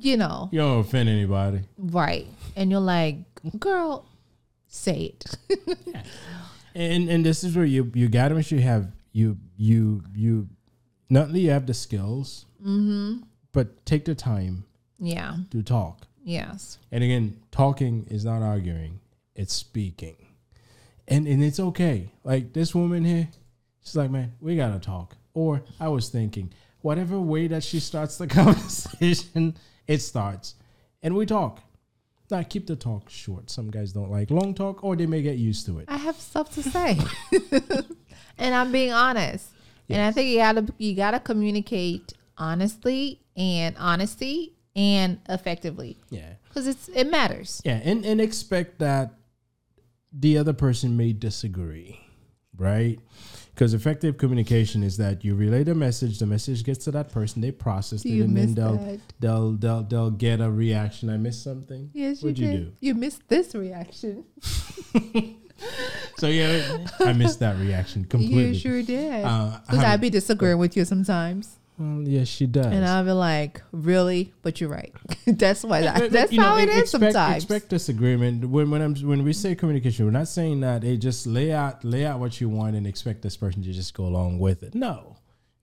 you 0.00 0.16
know, 0.16 0.48
You 0.52 0.58
don't 0.60 0.80
offend 0.80 1.08
anybody. 1.08 1.60
right, 1.78 2.26
and 2.56 2.70
you're 2.70 2.80
like, 2.80 3.16
girl, 3.58 4.04
say 4.66 5.14
it. 5.14 5.36
And 6.74 7.08
and 7.08 7.24
this 7.24 7.42
is 7.42 7.56
where 7.56 7.64
you 7.64 7.90
you 7.94 8.08
gotta 8.08 8.34
make 8.34 8.46
sure 8.46 8.58
you 8.58 8.64
have 8.64 8.92
you 9.12 9.36
you 9.56 10.02
you 10.14 10.48
not 11.10 11.28
only 11.28 11.40
you 11.40 11.50
have 11.50 11.66
the 11.66 11.74
skills, 11.74 12.44
mm-hmm. 12.62 13.22
but 13.52 13.84
take 13.84 14.04
the 14.04 14.14
time 14.14 14.64
Yeah. 15.00 15.36
to 15.50 15.62
talk. 15.62 16.06
Yes. 16.22 16.78
And 16.92 17.02
again, 17.02 17.40
talking 17.50 18.06
is 18.10 18.24
not 18.24 18.42
arguing; 18.42 19.00
it's 19.34 19.54
speaking, 19.54 20.16
and 21.08 21.26
and 21.26 21.42
it's 21.42 21.58
okay. 21.58 22.12
Like 22.22 22.52
this 22.52 22.74
woman 22.74 23.02
here, 23.04 23.28
she's 23.82 23.96
like, 23.96 24.10
"Man, 24.10 24.34
we 24.40 24.54
gotta 24.54 24.78
talk." 24.78 25.16
Or 25.34 25.62
I 25.80 25.88
was 25.88 26.10
thinking, 26.10 26.52
whatever 26.82 27.18
way 27.18 27.48
that 27.48 27.64
she 27.64 27.80
starts 27.80 28.18
the 28.18 28.26
conversation, 28.40 29.56
it 29.88 29.98
starts, 29.98 30.54
and 31.02 31.16
we 31.16 31.26
talk. 31.26 31.62
Now 32.30 32.42
keep 32.42 32.66
the 32.66 32.76
talk 32.76 33.08
short. 33.08 33.50
Some 33.50 33.70
guys 33.70 33.92
don't 33.92 34.10
like 34.10 34.30
long 34.30 34.52
talk, 34.54 34.84
or 34.84 34.94
they 34.94 35.06
may 35.06 35.22
get 35.22 35.38
used 35.38 35.64
to 35.66 35.78
it. 35.78 35.86
I 35.88 35.96
have 35.96 36.16
stuff 36.16 36.52
to 36.54 36.62
say, 36.62 36.98
and 38.38 38.54
I'm 38.54 38.70
being 38.70 38.92
honest. 38.92 39.48
And 39.88 40.02
I 40.02 40.12
think 40.12 40.28
you 40.30 40.36
gotta 40.36 40.66
you 40.76 40.94
gotta 40.94 41.18
communicate 41.20 42.12
honestly 42.36 43.22
and 43.36 43.74
honesty 43.78 44.54
and 44.76 45.18
effectively 45.28 45.96
Yeah, 46.10 46.34
because 46.48 46.66
it's 46.66 46.88
it 46.90 47.10
matters. 47.10 47.62
yeah, 47.64 47.80
and 47.82 48.04
and 48.04 48.20
expect 48.20 48.78
that 48.80 49.14
the 50.12 50.36
other 50.36 50.52
person 50.52 50.96
may 50.98 51.14
disagree, 51.14 51.98
right? 52.56 52.98
Because 53.58 53.74
effective 53.74 54.18
communication 54.18 54.84
is 54.84 54.98
that 54.98 55.24
you 55.24 55.34
relay 55.34 55.64
the 55.64 55.74
message, 55.74 56.20
the 56.20 56.26
message 56.26 56.62
gets 56.62 56.84
to 56.84 56.92
that 56.92 57.10
person, 57.10 57.42
they 57.42 57.50
process 57.50 58.04
it, 58.04 58.20
and 58.20 58.36
then 58.36 58.54
they'll, 58.54 59.00
they'll 59.18 59.50
they'll 59.54 59.82
they'll 59.82 60.10
get 60.12 60.40
a 60.40 60.48
reaction. 60.48 61.10
I 61.10 61.16
missed 61.16 61.42
something. 61.42 61.90
Yes, 61.92 62.22
What'd 62.22 62.38
you 62.38 62.46
you 62.46 62.52
did. 62.52 62.64
do? 62.66 62.72
You 62.78 62.94
missed 62.94 63.26
this 63.28 63.56
reaction. 63.56 64.24
So 66.18 66.28
yeah, 66.28 66.86
I 67.00 67.12
missed 67.14 67.40
that 67.40 67.56
reaction 67.58 68.04
completely. 68.04 68.48
You 68.50 68.54
sure 68.54 68.82
did. 68.82 69.24
Uh, 69.24 69.58
Because 69.66 69.82
how- 69.82 69.92
I'd 69.92 70.00
be 70.00 70.08
disagreeing 70.10 70.58
with 70.58 70.76
you 70.76 70.84
sometimes, 70.84 71.57
well, 71.78 72.02
yes, 72.02 72.26
she 72.26 72.46
does. 72.46 72.66
and 72.66 72.84
I'll 72.84 73.04
be 73.04 73.12
like, 73.12 73.62
"Really?" 73.70 74.32
But 74.42 74.60
you're 74.60 74.70
right. 74.70 74.92
that's 75.26 75.62
why. 75.62 75.82
That, 75.82 75.98
but, 75.98 76.10
that's 76.10 76.32
you 76.32 76.38
know, 76.38 76.44
how 76.44 76.58
it 76.58 76.68
is 76.68 76.82
expect, 76.82 77.12
sometimes. 77.12 77.44
Expect 77.44 77.68
disagreement 77.68 78.44
when 78.44 78.70
when 78.70 78.82
I'm 78.82 78.94
when 78.96 79.22
we 79.22 79.32
say 79.32 79.54
communication. 79.54 80.04
We're 80.04 80.10
not 80.10 80.28
saying 80.28 80.60
that. 80.60 80.82
Hey, 80.82 80.96
just 80.96 81.26
lay 81.26 81.52
out 81.52 81.84
lay 81.84 82.04
out 82.04 82.18
what 82.18 82.40
you 82.40 82.48
want 82.48 82.74
and 82.74 82.86
expect 82.86 83.22
this 83.22 83.36
person 83.36 83.62
to 83.62 83.72
just 83.72 83.94
go 83.94 84.04
along 84.04 84.40
with 84.40 84.64
it. 84.64 84.74
No, 84.74 85.18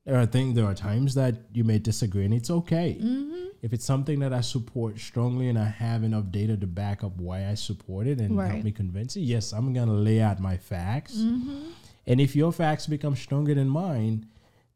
there 0.05 0.15
are 0.15 0.25
things. 0.25 0.55
There 0.55 0.65
are 0.65 0.73
times 0.73 1.15
that 1.15 1.35
you 1.51 1.63
may 1.63 1.79
disagree, 1.79 2.23
and 2.23 2.33
it's 2.33 2.49
okay. 2.49 2.97
Mm-hmm. 3.01 3.47
If 3.61 3.73
it's 3.73 3.85
something 3.85 4.19
that 4.19 4.31
I 4.31 4.41
support 4.41 4.99
strongly 4.99 5.49
and 5.49 5.57
I 5.57 5.65
have 5.65 6.03
enough 6.03 6.31
data 6.31 6.55
to 6.55 6.67
back 6.67 7.03
up 7.03 7.17
why 7.17 7.49
I 7.49 7.55
support 7.55 8.07
it 8.07 8.19
and 8.19 8.39
help 8.39 8.63
me 8.63 8.71
convince 8.71 9.15
it, 9.15 9.21
yes, 9.21 9.51
I'm 9.51 9.73
gonna 9.73 9.93
lay 9.93 10.21
out 10.21 10.39
my 10.39 10.55
facts. 10.55 11.15
Mm-hmm. 11.15 11.71
And 12.07 12.21
if 12.21 12.35
your 12.35 12.51
facts 12.51 12.87
become 12.87 13.15
stronger 13.15 13.55
than 13.55 13.67
mine, 13.67 14.27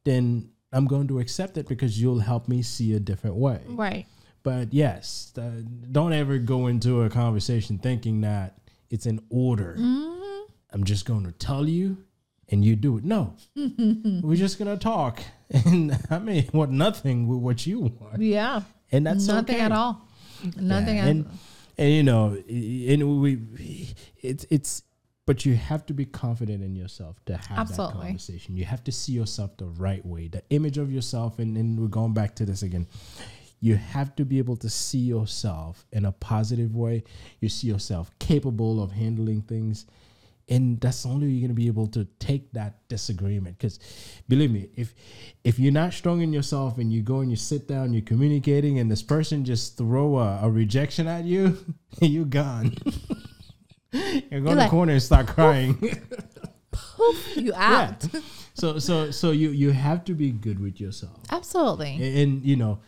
then 0.04 0.49
I'm 0.71 0.86
going 0.86 1.08
to 1.08 1.19
accept 1.19 1.58
it 1.58 1.67
because 1.67 1.99
you'll 2.01 2.19
help 2.19 2.47
me 2.47 2.62
see 2.62 2.93
a 2.93 2.99
different 2.99 3.36
way. 3.36 3.62
right. 3.67 4.05
But 4.41 4.73
yes, 4.73 5.34
uh, 5.38 5.63
don't 5.91 6.13
ever 6.13 6.38
go 6.38 6.67
into 6.67 7.01
a 7.01 7.10
conversation 7.10 7.77
thinking 7.77 8.21
that 8.21 8.58
it's 8.89 9.05
in 9.05 9.19
order. 9.29 9.75
Mm-hmm. 9.77 10.43
I'm 10.71 10.86
just 10.86 11.05
going 11.05 11.25
to 11.25 11.32
tell 11.34 11.67
you 11.67 11.97
and 12.47 12.63
you 12.63 12.75
do 12.75 12.97
it. 12.97 13.03
No, 13.03 13.36
we're 13.55 14.38
just 14.38 14.58
going 14.58 14.71
to 14.71 14.82
talk. 14.82 15.21
And 15.49 15.97
I 16.10 16.19
may 16.19 16.47
want 16.53 16.71
nothing 16.71 17.27
with 17.27 17.39
what 17.39 17.67
you 17.67 17.79
want. 17.99 18.21
Yeah. 18.21 18.62
And 18.91 19.05
that's 19.05 19.27
Nothing 19.27 19.55
okay. 19.55 19.65
at 19.65 19.71
all. 19.71 20.08
Nothing 20.55 20.97
Yeah, 20.97 21.03
at 21.03 21.10
and, 21.10 21.39
and 21.77 21.91
you 21.91 22.03
know, 22.03 22.38
and 22.47 23.21
we, 23.21 23.93
it's, 24.21 24.45
it's, 24.49 24.84
but 25.30 25.46
you 25.46 25.54
have 25.54 25.86
to 25.86 25.94
be 25.94 26.06
confident 26.06 26.63
in 26.63 26.76
yourself 26.76 27.24
to 27.24 27.38
have 27.38 27.60
Absolutely. 27.60 27.98
that 27.98 28.02
conversation. 28.02 28.58
You 28.58 28.65
have 28.65 28.84
to 28.86 28.92
see 28.92 29.12
yourself 29.12 29.56
the 29.58 29.68
right 29.68 30.04
way, 30.04 30.28
the 30.28 30.42
image 30.50 30.80
of 30.80 30.92
yourself. 30.92 31.38
And, 31.38 31.56
then 31.56 31.78
we're 31.80 31.88
going 31.88 32.15
back 32.15 32.34
to 32.38 32.46
this 32.48 32.63
again. 32.63 32.88
You 33.60 33.76
have 33.76 34.15
to 34.15 34.26
be 34.26 34.39
able 34.39 34.56
to 34.56 34.72
see 34.72 34.98
yourself 34.98 35.86
in 35.92 36.06
a 36.06 36.12
positive 36.12 36.76
way. 36.76 37.04
You 37.42 37.48
see 37.48 37.68
yourself 37.68 38.10
capable 38.18 38.82
of 38.82 38.92
handling 38.92 39.44
things. 39.44 39.86
And 40.50 40.82
that's 40.82 41.06
only 41.06 41.28
you're 41.28 41.48
gonna 41.48 41.54
be 41.54 41.68
able 41.68 41.86
to 41.89 42.06
take 42.18 42.52
that 42.54 42.88
disagreement. 42.88 43.60
Because 43.60 43.78
believe 44.28 44.50
me, 44.50 44.70
if 44.76 44.96
if 45.44 45.60
you're 45.60 45.72
not 45.72 45.94
strong 45.94 46.22
in 46.22 46.34
yourself 46.34 46.80
and 46.80 46.92
you 46.92 47.04
go 47.04 47.20
and 47.20 47.30
you 47.30 47.38
sit 47.38 47.68
down, 47.68 47.94
you're 47.94 48.02
communicating, 48.02 48.80
and 48.80 48.89
this 48.89 49.04
person 49.04 49.46
just 49.46 49.78
throw 49.78 50.18
a, 50.18 50.39
a 50.42 50.50
rejection 50.50 51.08
at 51.08 51.24
you, 51.26 51.56
you're 52.02 52.26
gone. 52.26 52.74
you're 53.91 54.41
going 54.41 54.43
to 54.43 54.56
like, 54.56 54.67
the 54.67 54.69
corner 54.69 54.93
and 54.93 55.02
start 55.02 55.28
crying. 55.28 55.75
Poof, 56.71 57.38
you 57.38 57.52
yeah. 57.52 57.95
So 58.54 58.78
so 58.78 59.10
so 59.10 59.32
you 59.32 59.49
you 59.49 59.71
have 59.71 60.04
to 60.06 60.13
be 60.13 60.32
good 60.32 60.60
with 60.60 60.80
yourself. 60.80 61.17
Absolutely. 61.32 61.93
And, 61.93 62.17
and, 62.17 62.45
you 62.45 62.56
know, 62.56 62.80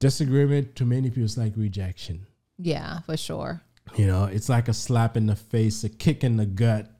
disagreement 0.00 0.74
to 0.76 0.84
many 0.84 1.10
people 1.10 1.24
is 1.24 1.38
like 1.38 1.52
rejection. 1.56 2.26
Yeah, 2.58 3.00
for 3.00 3.16
sure. 3.16 3.62
You 3.96 4.06
know, 4.06 4.24
it's 4.24 4.48
like 4.48 4.68
a 4.68 4.74
slap 4.74 5.16
in 5.16 5.26
the 5.26 5.36
face, 5.36 5.84
a 5.84 5.88
kick 5.88 6.24
in 6.24 6.36
the 6.36 6.46
gut, 6.46 6.90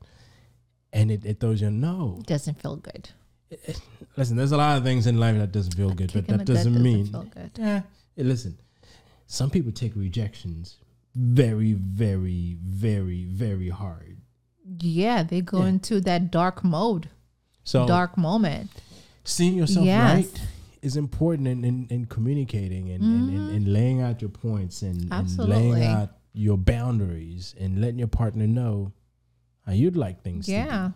and 0.93 1.11
it, 1.11 1.25
it 1.25 1.41
throws 1.41 1.61
you 1.61 1.71
no. 1.71 2.23
Doesn't 2.27 2.61
feel 2.61 2.77
good. 2.77 3.11
Eh, 3.51 3.57
eh, 3.67 3.73
listen, 4.17 4.37
there's 4.37 4.53
a 4.53 4.57
lot 4.57 4.79
of 4.79 4.85
things 4.85 5.07
in 5.07 5.19
life 5.19 5.37
that 5.37 5.53
doesn't 5.53 5.75
feel 5.75 5.91
good, 5.91 6.13
but 6.13 6.27
that 6.29 6.45
doesn't 6.45 6.81
mean 6.81 7.07
feel 7.07 7.25
good. 7.25 7.51
yeah. 7.59 7.83
Listen, 8.17 8.59
some 9.27 9.51
people 9.51 9.73
take 9.73 9.95
rejections 9.97 10.77
very, 11.19 11.73
very, 11.73 12.57
very, 12.65 13.25
very 13.25 13.69
hard. 13.71 14.19
Yeah, 14.81 15.23
they 15.25 15.41
go 15.41 15.61
Yeah. 15.63 15.69
into 15.69 16.01
that 16.03 16.31
dark 16.31 16.63
mode, 16.63 17.09
So 17.65 17.87
dark 17.87 18.17
moment. 18.17 18.71
seeing 19.25 19.55
yourself 19.57 19.85
Yes. 19.85 20.15
right 20.15 20.41
is 20.81 20.97
important 20.97 21.49
in, 21.49 21.65
in, 21.65 21.87
in 21.91 22.05
communicating 22.07 22.89
and, 22.91 23.03
and, 23.03 23.29
and, 23.37 23.51
and 23.51 23.69
laying 23.73 24.01
out 24.01 24.23
your 24.23 24.31
points 24.31 24.83
and, 24.83 25.13
and 25.13 25.27
Mm-hmm. 25.27 25.43
Laying 25.43 25.85
out 25.85 26.11
your 26.33 26.57
boundaries 26.57 27.55
and 27.59 27.81
letting 27.81 27.99
your 27.99 28.07
partner 28.09 28.47
know 28.47 28.93
how 29.67 29.73
you'd 29.73 29.97
like 29.97 30.23
things 30.23 30.47
to. 30.47 30.53
Yeah. 30.53 30.91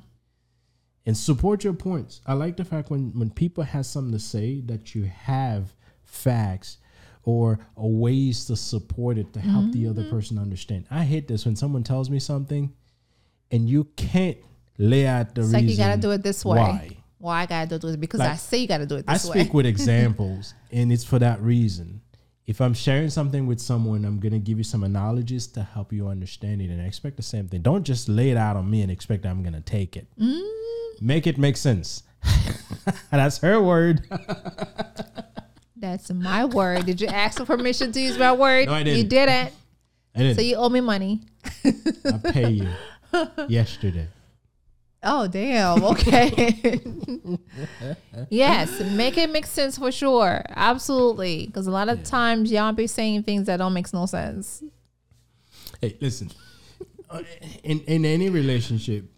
and 1.04 1.16
support 1.16 1.64
your 1.64 1.74
points. 1.74 2.20
I 2.26 2.34
like 2.34 2.56
the 2.56 2.64
fact 2.64 2.90
when 2.90 3.12
when 3.18 3.30
people 3.30 3.64
have 3.64 3.86
something 3.86 4.12
to 4.12 4.20
say 4.20 4.60
that 4.66 4.94
you 4.94 5.04
have 5.06 5.74
facts 6.04 6.78
or, 7.24 7.58
ways 7.76 8.46
to 8.46 8.56
support 8.56 9.18
it 9.18 9.32
to 9.32 9.40
help 9.40 9.70
the 9.72 9.82
Mm-hmm. 9.84 9.90
other 9.90 10.04
person 10.10 10.38
understand. 10.38 10.86
I 10.90 11.04
hate 11.04 11.28
this 11.28 11.44
when 11.46 11.56
someone 11.56 11.82
tells 11.84 12.10
me 12.10 12.18
something 12.18 12.72
and 13.50 13.68
you 13.68 13.84
can't 13.96 14.38
lay 14.78 15.06
out 15.06 15.34
the 15.34 15.42
It's 15.42 15.48
reason. 15.52 15.60
like 15.66 15.70
you 15.70 15.76
gotta 15.76 16.00
do 16.00 16.10
it 16.12 16.22
this 16.22 16.44
way. 16.44 16.58
Why? 16.58 16.96
Why 17.18 17.42
I 17.42 17.46
gotta 17.46 17.78
do 17.78 17.86
it? 17.88 18.00
Because 18.00 18.20
I 18.20 18.30
Like, 18.30 18.38
say 18.40 18.58
you 18.58 18.66
gotta 18.68 18.86
do 18.86 18.96
it 18.96 19.04
I 19.06 19.12
this 19.14 19.26
way. 19.26 19.38
I 19.38 19.42
speak 19.42 19.54
with 19.54 19.66
examples, 19.74 20.54
and 20.72 20.92
it's 20.92 21.04
for 21.04 21.18
that 21.20 21.40
reason. 21.40 22.00
If 22.46 22.60
I'm 22.60 22.74
sharing 22.74 23.08
something 23.10 23.46
with 23.46 23.60
someone, 23.60 24.04
I'm 24.04 24.18
gonna 24.18 24.40
give 24.40 24.58
you 24.58 24.64
some 24.64 24.82
analogies 24.82 25.46
to 25.48 25.62
help 25.62 25.92
you 25.92 26.08
understand 26.08 26.60
it, 26.62 26.70
and 26.70 26.82
I 26.82 26.86
expect 26.86 27.16
the 27.16 27.22
same 27.22 27.46
thing. 27.46 27.62
Don't 27.62 27.84
just 27.84 28.08
lay 28.08 28.30
it 28.30 28.36
out 28.36 28.56
on 28.56 28.68
me 28.68 28.82
and 28.82 28.90
expect 28.90 29.24
I'm 29.26 29.42
gonna 29.44 29.60
take 29.60 29.96
it. 29.96 30.06
Mm. 30.20 30.42
Make 31.00 31.26
it 31.28 31.38
make 31.38 31.56
sense. 31.56 32.02
That's 33.10 33.38
her 33.38 33.60
word. 33.62 34.02
That's 35.82 36.10
my 36.12 36.44
word. 36.44 36.86
Did 36.86 37.00
you 37.00 37.08
ask 37.08 37.38
for 37.38 37.44
permission 37.44 37.90
to 37.92 38.00
use 38.00 38.16
my 38.16 38.32
word? 38.32 38.66
No, 38.68 38.74
I 38.74 38.78
You 38.78 38.84
didn't. 39.04 39.08
didn't. 39.08 39.52
I 40.14 40.18
didn't. 40.20 40.36
So 40.36 40.42
you 40.42 40.54
owe 40.56 40.68
me 40.68 40.80
money. 40.80 41.22
I 41.64 42.18
pay 42.32 42.50
you 42.50 42.68
yesterday. 43.48 44.06
Oh 45.02 45.26
damn. 45.26 45.82
Okay. 45.82 46.62
yes, 48.30 48.80
make 48.92 49.18
it 49.18 49.30
make 49.30 49.46
sense 49.46 49.76
for 49.76 49.90
sure. 49.90 50.42
Absolutely. 50.50 51.46
Because 51.46 51.66
a 51.66 51.72
lot 51.72 51.88
of 51.88 52.04
times 52.04 52.52
y'all 52.52 52.72
be 52.72 52.86
saying 52.86 53.24
things 53.24 53.46
that 53.46 53.56
don't 53.56 53.72
make 53.74 53.92
no 53.92 54.06
sense. 54.06 54.62
Hey, 55.80 55.96
listen. 56.00 56.30
Uh, 57.10 57.22
In 57.64 57.80
in 57.80 58.04
any 58.04 58.30
relationship, 58.30 59.10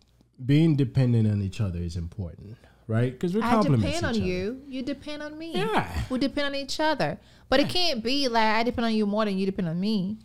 being 0.44 0.76
dependent 0.76 1.28
on 1.30 1.42
each 1.42 1.60
other 1.60 1.78
is 1.78 1.96
important, 1.96 2.56
right? 2.86 3.12
Because 3.12 3.34
we're 3.34 3.42
I 3.44 3.62
depend 3.62 4.04
on 4.04 4.04
other. 4.10 4.18
you. 4.18 4.62
You 4.68 4.82
depend 4.82 5.22
on 5.22 5.38
me. 5.38 5.52
Yeah. 5.54 6.02
We 6.10 6.18
depend 6.18 6.46
on 6.48 6.54
each 6.54 6.78
other. 6.80 7.18
But 7.48 7.60
it 7.60 7.68
can't 7.68 8.02
be 8.02 8.28
like 8.28 8.42
I 8.56 8.62
depend 8.62 8.86
on 8.86 8.94
you 8.94 9.06
more 9.06 9.24
than 9.24 9.38
you 9.38 9.46
depend 9.46 9.68
on 9.68 9.78
me. 9.78 10.18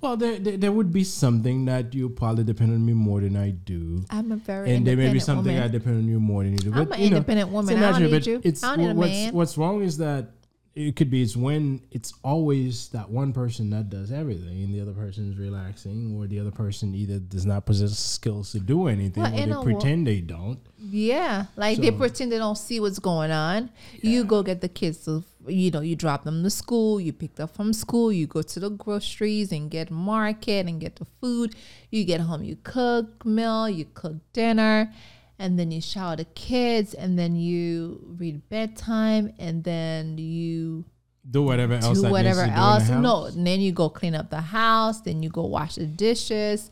Well, 0.00 0.16
there, 0.18 0.38
there 0.38 0.56
there 0.58 0.72
would 0.72 0.92
be 0.92 1.02
something 1.02 1.64
that 1.64 1.94
you 1.94 2.10
probably 2.10 2.44
depend 2.44 2.72
on 2.72 2.84
me 2.84 2.92
more 2.92 3.20
than 3.20 3.36
I 3.36 3.50
do. 3.50 4.04
I'm 4.10 4.32
a 4.32 4.36
very 4.36 4.74
and 4.74 4.86
there 4.86 4.96
may 4.96 5.04
be 5.04 5.18
independent 5.18 5.22
something 5.24 5.58
I 5.58 5.68
depend 5.68 5.96
on 5.98 6.06
you 6.08 6.20
more 6.20 6.42
than 6.42 6.52
you 6.52 6.58
do. 6.58 6.72
I'm 6.74 6.84
But, 6.84 6.98
an 6.98 7.04
you 7.04 7.10
know, 7.10 7.16
independent 7.16 7.48
woman. 7.50 7.74
it's 7.78 7.82
I 7.82 7.98
don't 7.98 8.10
need 8.10 8.26
you. 8.26 8.40
It's, 8.44 8.62
I 8.62 8.76
don't 8.76 8.78
need 8.84 8.90
a 8.90 8.94
what's, 8.94 9.10
man. 9.12 9.32
what's 9.32 9.56
wrong 9.58 9.82
is 9.82 9.96
that 9.98 10.26
it 10.74 10.96
could 10.96 11.08
be 11.08 11.22
it's 11.22 11.36
when 11.36 11.80
it's 11.92 12.12
always 12.24 12.88
that 12.88 13.08
one 13.08 13.32
person 13.32 13.70
that 13.70 13.88
does 13.88 14.10
everything 14.10 14.64
and 14.64 14.74
the 14.74 14.80
other 14.80 14.92
person 14.92 15.30
is 15.30 15.38
relaxing 15.38 16.16
or 16.18 16.26
the 16.26 16.40
other 16.40 16.50
person 16.50 16.94
either 16.94 17.20
does 17.20 17.46
not 17.46 17.64
possess 17.64 17.96
skills 17.96 18.50
to 18.52 18.58
do 18.58 18.88
anything 18.88 19.22
Well, 19.22 19.32
or 19.32 19.64
they 19.64 19.72
pretend 19.72 20.06
they 20.06 20.20
don't. 20.20 20.58
Yeah, 20.78 21.46
like 21.56 21.78
they 21.78 21.92
pretend 21.92 22.32
they 22.32 22.38
don't 22.38 22.58
see 22.58 22.80
what's 22.80 22.98
going 22.98 23.30
on. 23.30 23.70
You 24.02 24.24
go 24.24 24.42
get 24.42 24.60
the 24.60 24.68
kids 24.68 25.04
to, 25.04 25.24
you 25.46 25.70
know, 25.70 25.80
you 25.80 25.96
drop 25.96 26.24
them 26.24 26.42
to 26.42 26.50
school. 26.50 27.00
You 27.00 27.12
pick 27.12 27.36
them 27.36 27.44
up 27.44 27.54
from 27.54 27.72
school. 27.72 28.12
You 28.12 28.26
go 28.26 28.42
to 28.42 28.60
the 28.60 28.70
groceries 28.70 29.52
and 29.52 29.70
get 29.70 29.90
market 29.90 30.66
and 30.66 30.80
get 30.80 30.96
the 30.96 31.06
food. 31.20 31.54
You 31.90 32.04
get 32.04 32.20
home, 32.20 32.42
you 32.42 32.58
cook 32.62 33.24
meal, 33.24 33.68
you 33.68 33.86
cook 33.94 34.16
dinner, 34.32 34.92
and 35.38 35.58
then 35.58 35.70
you 35.70 35.80
shower 35.80 36.16
the 36.16 36.24
kids, 36.24 36.94
and 36.94 37.18
then 37.18 37.36
you 37.36 38.00
read 38.18 38.48
bedtime, 38.48 39.32
and 39.38 39.64
then 39.64 40.16
you 40.18 40.84
Do 41.28 41.42
whatever 41.42 41.74
else. 41.74 42.00
do 42.00 42.10
whatever 42.10 42.42
needs 42.46 42.54
to 42.56 42.60
do 42.60 42.86
the 42.86 42.92
else. 42.94 43.02
No, 43.02 43.24
and 43.26 43.46
then 43.46 43.60
you 43.60 43.72
go 43.72 43.88
clean 43.88 44.14
up 44.14 44.30
the 44.30 44.40
house, 44.40 45.00
then 45.00 45.22
you 45.22 45.28
go 45.30 45.44
wash 45.46 45.74
the 45.76 45.86
dishes. 45.86 46.70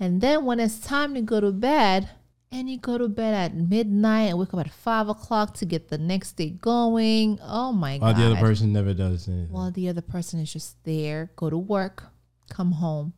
And 0.00 0.20
then 0.20 0.44
when 0.44 0.58
it's 0.60 0.78
time 0.80 1.14
to 1.14 1.20
go 1.22 1.40
to 1.40 1.52
bed, 1.52 2.10
and 2.52 2.70
you 2.70 2.78
go 2.78 2.98
to 2.98 3.08
bed 3.08 3.34
at 3.34 3.54
midnight 3.56 4.28
and 4.30 4.38
wake 4.38 4.54
up 4.54 4.60
at 4.60 4.70
five 4.72 5.08
o'clock 5.08 5.54
to 5.54 5.64
get 5.64 5.88
the 5.88 5.98
next 5.98 6.32
day 6.36 6.50
going. 6.50 7.38
Oh 7.42 7.72
my 7.72 7.98
While 7.98 8.12
god. 8.12 8.20
the 8.20 8.26
other 8.26 8.36
person 8.40 8.72
never 8.72 8.94
does 8.94 9.26
anything. 9.26 9.50
While 9.50 9.72
the 9.72 9.88
other 9.88 10.02
person 10.02 10.38
is 10.38 10.52
just 10.52 10.76
there, 10.84 11.30
go 11.34 11.50
to 11.50 11.58
work, 11.58 12.04
come 12.50 12.72
home, 12.72 13.12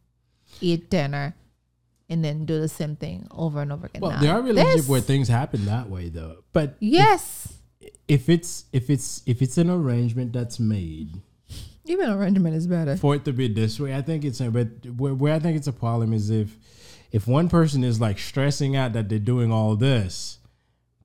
eat 0.62 0.88
dinner, 0.88 1.34
and 2.08 2.24
then 2.24 2.44
do 2.44 2.60
the 2.60 2.68
same 2.68 2.96
thing 2.96 3.26
over 3.30 3.60
and 3.62 3.72
over 3.72 3.86
again. 3.86 4.00
Well, 4.02 4.12
Now, 4.12 4.20
there 4.20 4.32
are 4.34 4.42
relationships 4.42 4.88
where 4.88 5.00
things 5.00 5.28
happen 5.28 5.64
that 5.66 5.88
way 5.90 6.08
though. 6.08 6.44
But 6.52 6.76
Yes. 6.80 7.54
if 8.08 8.28
it's 8.28 8.64
if 8.72 8.90
it's 8.90 9.22
if 9.26 9.42
it's 9.42 9.58
an 9.58 9.70
arrangement 9.70 10.32
that's 10.32 10.58
made 10.60 11.20
Even 11.84 12.10
arrangement 12.10 12.54
is 12.56 12.66
better. 12.66 12.96
for 12.96 13.14
it 13.14 13.24
to 13.24 13.32
be 13.32 13.48
this 13.48 13.78
way, 13.80 13.94
I 13.94 14.02
think 14.02 14.24
it's 14.24 14.40
but 14.40 14.68
where, 14.96 15.14
where 15.14 15.34
I 15.34 15.38
think 15.38 15.56
it's 15.56 15.66
a 15.68 15.72
problem 15.72 16.12
is 16.12 16.30
if 16.30 16.56
if 17.12 17.26
one 17.26 17.48
person 17.48 17.82
is 17.84 18.00
like 18.00 18.18
stressing 18.18 18.76
out 18.76 18.92
that 18.92 19.08
they're 19.08 19.18
doing 19.18 19.52
all 19.52 19.76
this, 19.76 20.38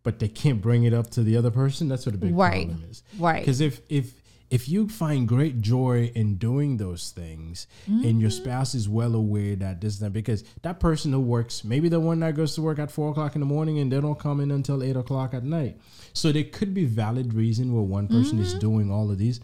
but 0.04 0.20
they 0.20 0.28
can't 0.28 0.62
bring 0.62 0.84
it 0.84 0.94
up 0.94 1.10
to 1.12 1.24
the 1.24 1.38
other 1.38 1.52
person. 1.52 1.88
That's 1.88 2.06
what 2.06 2.16
a 2.16 2.18
big 2.18 2.36
Right. 2.36 2.68
problem 2.68 2.90
is. 2.90 3.04
Right. 3.20 3.40
Because 3.42 3.62
if 3.62 3.82
if 3.90 4.21
if 4.52 4.68
you 4.70 4.88
find 4.90 5.28
great 5.28 5.62
joy 5.62 6.12
in 6.14 6.36
doing 6.36 6.76
those 6.78 7.12
things 7.12 7.68
and 7.88 8.20
your 8.22 8.30
Mm-hmm. 8.30 8.44
spouse 8.44 8.76
is 8.76 8.88
well 8.90 9.16
aware 9.16 9.56
that 9.56 9.80
this 9.82 10.00
and 10.00 10.06
that 10.08 10.14
because 10.14 10.44
that 10.62 10.80
person 10.80 11.12
who 11.14 11.22
works 11.22 11.64
maybe 11.64 11.88
the 11.90 12.00
one 12.00 12.20
that 12.20 12.36
goes 12.36 12.54
to 12.56 12.62
work 12.62 12.78
at 12.78 12.92
four 12.92 13.10
o'clock 13.12 13.34
in 13.36 13.40
the 13.40 13.46
morning 13.48 13.80
and 13.80 13.92
they 13.92 14.00
don't 14.02 14.20
come 14.20 14.40
in 14.42 14.52
until 14.52 14.84
eight 14.84 14.98
o'clock 14.98 15.34
at 15.34 15.44
night 15.46 15.80
so 16.14 16.32
there 16.32 16.44
could 16.44 16.74
be 16.74 16.86
valid 16.86 17.34
reason 17.34 17.74
where 17.74 17.82
one 17.84 18.08
person 18.08 18.38
is 18.40 18.50
Mm-hmm. 18.52 18.60
doing 18.60 18.92
all 18.92 19.10
of 19.10 19.18
these 19.18 19.40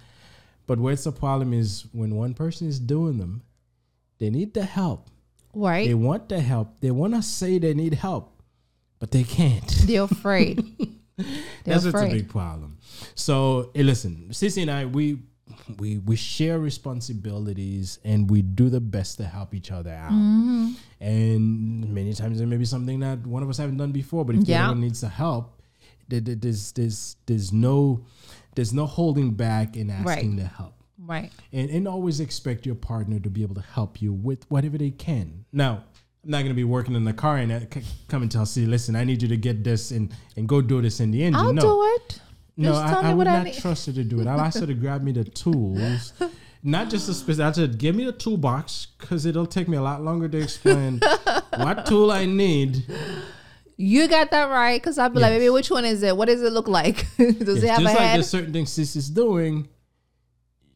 but 0.68 0.78
where 0.80 0.91
it's 0.93 1.05
a 1.05 1.12
problem 1.14 1.53
is 1.53 1.86
when 1.93 2.14
one 2.16 2.34
person 2.34 2.68
is 2.68 2.78
doing 2.80 3.18
them 3.18 3.41
they 4.20 4.30
need 4.30 4.53
the 4.53 4.66
help 4.66 5.08
Right. 5.53 5.88
they 5.88 5.93
want 5.95 6.28
the 6.30 6.41
help 6.41 6.82
they 6.82 6.91
want 6.91 7.14
to 7.16 7.22
say 7.24 7.58
they 7.60 7.74
need 7.74 7.93
help 7.93 8.34
but 8.99 9.12
they 9.12 9.24
can't 9.24 9.68
They're 9.88 10.03
afraid. 10.03 10.58
They're 11.18 11.26
that's 11.64 11.86
what's 11.86 12.01
a 12.01 12.10
big 12.10 12.30
problem. 12.30 12.76
So 13.16 13.72
hey, 13.74 13.84
listen, 13.84 14.28
Cece 14.32 14.62
and 14.62 14.72
I, 14.72 14.86
we 14.86 15.20
we 15.80 15.98
we 16.00 16.16
share 16.16 16.60
responsibilities 16.60 18.00
and 18.04 18.30
we 18.30 18.41
do 18.41 18.70
the 18.70 18.80
best 18.82 19.18
to 19.18 19.26
help 19.26 19.54
each 19.54 19.72
other 19.72 19.91
out. 19.91 20.12
Mm-hmm. 20.12 20.72
And 21.00 21.93
many 21.93 22.14
times 22.14 22.38
there 22.38 22.48
may 22.48 22.58
be 22.58 22.66
something 22.66 23.00
that 23.00 23.26
one 23.26 23.43
of 23.43 23.50
us 23.50 23.58
haven't 23.58 23.78
done 23.78 23.91
before, 23.91 24.26
but 24.26 24.36
if 24.36 24.45
the 24.45 24.52
Yeah. 24.52 24.66
other 24.66 24.74
one 24.74 24.82
needs 24.82 25.02
the 25.02 25.10
help, 25.10 25.62
there- 26.08 26.22
there- 26.22 26.36
there's 26.36 26.72
there's 26.74 27.16
there's 27.26 27.52
no 27.54 28.06
there's 28.56 28.74
no 28.74 28.86
holding 28.86 29.32
back 29.32 29.78
in 29.78 29.89
asking 29.89 30.36
the 30.36 30.45
help. 30.45 30.74
Right. 31.00 31.32
And, 31.54 31.70
and 31.70 31.88
always 31.88 32.20
expect 32.20 32.66
your 32.66 32.76
partner 32.76 33.20
to 33.20 33.30
be 33.30 33.43
able 33.43 33.56
to 33.56 33.62
help 33.62 34.02
you 34.02 34.12
with 34.12 34.50
whatever 34.50 34.78
they 34.80 34.89
can. 34.89 35.45
Now, 35.54 35.84
I'm 36.24 36.32
not 36.32 36.39
going 36.39 36.50
to 36.50 36.56
be 36.56 36.64
working 36.64 36.95
in 36.95 37.04
the 37.06 37.14
car 37.14 37.38
and 37.38 37.68
c- 37.72 37.82
come 38.08 38.24
and 38.24 38.32
tell, 38.32 38.45
see, 38.48 38.66
listen, 38.66 38.95
I 38.95 39.04
need 39.04 39.22
you 39.22 39.28
to 39.28 39.38
get 39.38 39.64
this 39.64 39.91
and, 39.91 40.12
and 40.36 40.50
go 40.50 40.60
do 40.60 40.82
this 40.82 41.00
in 41.00 41.12
the 41.12 41.24
engine. 41.24 41.39
I'll 41.39 41.54
no. 41.54 41.62
do 41.62 41.84
it. 41.98 42.20
No, 42.60 42.72
Just 42.72 42.86
I, 42.86 42.89
tell 42.89 43.03
me 43.03 43.10
I 43.10 43.14
would 43.14 43.18
what 43.20 43.28
I 43.28 43.38
not 43.38 43.43
need. 43.45 43.53
trust 43.55 43.86
her 43.86 43.93
to 43.93 44.03
do 44.03 44.20
it. 44.20 44.26
I 44.28 44.36
asked 44.36 44.60
her 44.60 44.66
to 44.66 44.74
grab 44.74 45.03
me 45.03 45.12
the 45.12 45.24
tools, 45.24 46.12
not 46.64 46.89
just 46.89 47.08
a 47.08 47.14
specific. 47.14 47.45
I 47.45 47.51
said, 47.51 47.78
give 47.78 47.95
me 47.95 48.03
the 48.05 48.12
toolbox 48.12 48.88
because 48.97 49.26
it'll 49.28 49.45
take 49.45 49.68
me 49.68 49.78
a 49.78 49.82
lot 49.82 50.01
longer 50.03 50.28
to 50.28 50.38
explain 50.41 50.99
what 51.55 51.86
tool 51.86 52.12
I 52.12 52.26
need. 52.26 52.84
You 53.78 54.08
got 54.08 54.32
that 54.32 54.45
right. 54.49 54.82
Because 54.82 54.97
I'll 54.97 55.10
be 55.10 55.20
like, 55.20 55.30
Yes. 55.34 55.39
baby, 55.39 55.49
which 55.51 55.70
one 55.70 55.86
is 55.86 56.01
it? 56.01 56.18
What 56.18 56.30
does 56.30 56.41
it 56.41 56.51
look 56.51 56.68
like? 56.68 57.05
Does 57.18 57.64
it 57.64 57.70
have 57.70 57.80
just 57.80 57.82
a 57.82 57.84
like 57.84 57.97
head? 57.97 58.16
there's 58.18 58.28
certain 58.30 58.51
things 58.51 58.72
sis 58.72 58.95
is 58.95 59.08
doing, 59.12 59.68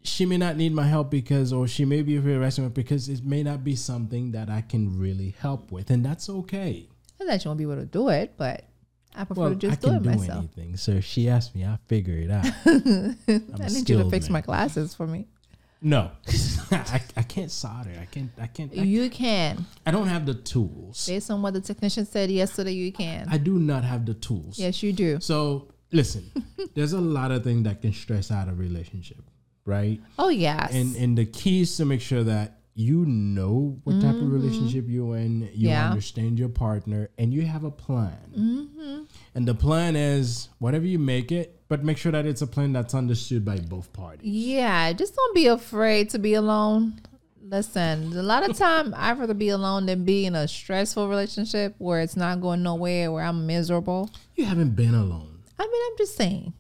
she 0.04 0.28
may 0.28 0.38
not 0.38 0.58
need 0.58 0.74
my 0.74 0.86
help 0.88 1.10
because, 1.10 1.52
or 1.52 1.68
she 1.68 1.84
may 1.86 2.04
be 2.04 2.16
harassing 2.18 2.64
me 2.64 2.70
because 2.70 3.10
it 3.10 3.24
may 3.26 3.42
not 3.42 3.64
be 3.64 3.76
something 3.76 4.32
that 4.34 4.52
I 4.52 4.62
can 4.62 5.00
really 5.00 5.34
help 5.40 5.72
with, 5.72 5.90
and 5.90 6.06
that's 6.06 6.30
okay. 6.30 6.88
Not 7.20 7.28
that 7.28 7.44
you 7.44 7.50
won't 7.50 7.58
be 7.58 7.64
able 7.64 7.76
to 7.78 7.86
do 7.86 8.10
it, 8.10 8.34
but 8.38 8.66
I 9.16 9.24
prefer 9.26 9.42
Well, 9.42 9.50
to 9.52 9.56
just 9.56 9.86
I 9.86 9.90
do 9.90 9.96
it 9.96 10.04
do 10.04 10.10
myself. 10.10 10.38
anything. 10.56 10.78
So 10.78 10.92
if 10.94 11.06
she 11.06 11.28
asked 11.30 11.56
me, 11.56 11.64
I'll 11.66 11.80
figure 11.88 12.16
it 12.16 12.32
out. 12.32 12.46
I 12.66 13.68
need 13.70 13.90
you 13.90 13.98
to 14.04 14.10
fix 14.10 14.26
man. 14.28 14.34
my 14.34 14.42
glasses 14.42 14.94
for 14.96 15.06
me. 15.08 15.28
No, 15.84 16.12
I, 16.72 17.02
I 17.18 17.24
can't 17.24 17.50
solder. 17.50 17.90
I 18.00 18.06
can't. 18.06 18.30
I 18.40 18.46
can't. 18.46 18.72
I, 18.72 18.84
You 18.84 19.10
can. 19.10 19.66
I 19.84 19.90
don't 19.90 20.08
have 20.08 20.28
the 20.28 20.36
tools. 20.36 21.08
Based 21.08 21.32
on 21.32 21.42
what 21.42 21.54
the 21.56 21.62
technician 21.62 22.06
said 22.06 22.30
yesterday, 22.30 22.74
you 22.74 22.92
can. 22.92 23.28
I 23.32 23.38
do 23.40 23.58
not 23.58 23.84
have 23.84 24.06
the 24.06 24.14
tools. 24.14 24.60
yes, 24.60 24.84
you 24.84 24.94
do. 24.94 25.20
So 25.22 25.70
listen, 25.92 26.30
there's 26.76 26.94
a 26.94 27.02
lot 27.02 27.32
of 27.32 27.44
things 27.44 27.64
that 27.64 27.82
can 27.82 27.94
stress 27.94 28.30
out 28.30 28.48
a 28.48 28.54
relationship, 28.54 29.24
right? 29.66 30.00
Oh, 30.20 30.30
yes. 30.30 30.72
And 30.72 30.96
and 30.96 31.18
the 31.18 31.26
key 31.26 31.62
is 31.62 31.76
to 31.78 31.86
make 31.86 32.02
sure 32.02 32.24
that 32.26 32.60
you 32.74 33.06
know 33.06 33.80
what 33.84 34.00
type 34.02 34.16
of 34.16 34.32
relationship 34.32 34.86
you're 34.88 35.18
in, 35.18 35.42
you 35.42 35.48
Mm-hmm. 35.48 35.66
Yeah. 35.66 35.90
understand 35.90 36.40
your 36.40 36.50
partner, 36.50 37.10
and 37.18 37.34
you 37.34 37.42
have 37.44 37.64
a 37.64 37.72
plan. 37.72 38.18
Mm-hmm. 38.38 39.04
And 39.36 39.48
the 39.48 39.54
plan 39.54 39.96
is 39.96 40.50
whatever 40.60 40.86
you 40.86 40.98
make 41.00 41.32
it, 41.32 41.60
but 41.68 41.84
make 41.84 41.98
sure 41.98 42.12
that 42.14 42.26
it's 42.26 42.42
a 42.42 42.48
plan 42.48 42.72
that's 42.74 42.94
understood 42.94 43.44
by 43.46 43.58
both 43.58 43.92
parties. 43.94 44.22
yeah, 44.26 44.92
just 44.94 45.16
don't 45.16 45.36
be 45.36 45.48
afraid 45.48 46.10
to 46.12 46.20
be 46.20 46.34
alone. 46.34 47.02
Listen, 47.44 48.14
a 48.18 48.24
lot 48.24 48.50
of 48.50 48.56
time 48.58 48.94
I'd 48.98 49.20
rather 49.20 49.34
be 49.34 49.50
alone 49.50 49.86
than 49.86 50.06
be 50.06 50.26
in 50.26 50.36
a 50.36 50.48
stressful 50.48 51.10
relationship 51.10 51.76
where 51.80 52.00
it's 52.00 52.16
not 52.16 52.40
going 52.40 52.64
nowhere, 52.64 53.12
where 53.12 53.24
I'm 53.26 53.46
miserable. 53.46 54.10
You 54.36 54.46
haven't 54.46 54.76
been 54.78 54.94
alone. 54.96 55.40
I 55.60 55.64
mean, 55.68 55.82
I'm 55.92 55.98
just 55.98 56.16
saying. 56.16 56.54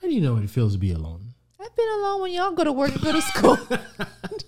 How 0.00 0.06
do 0.08 0.14
you 0.14 0.20
know 0.20 0.34
what 0.34 0.44
it 0.44 0.50
feels 0.50 0.74
to 0.74 0.78
be 0.78 0.92
alone? 0.92 1.34
I've 1.60 1.74
been 1.74 1.88
alone 1.98 2.20
when 2.22 2.32
y'all 2.32 2.52
go 2.52 2.62
to 2.64 2.70
work 2.72 2.92
and 2.92 3.02
go 3.02 3.12
to 3.12 3.22
school. 3.22 3.58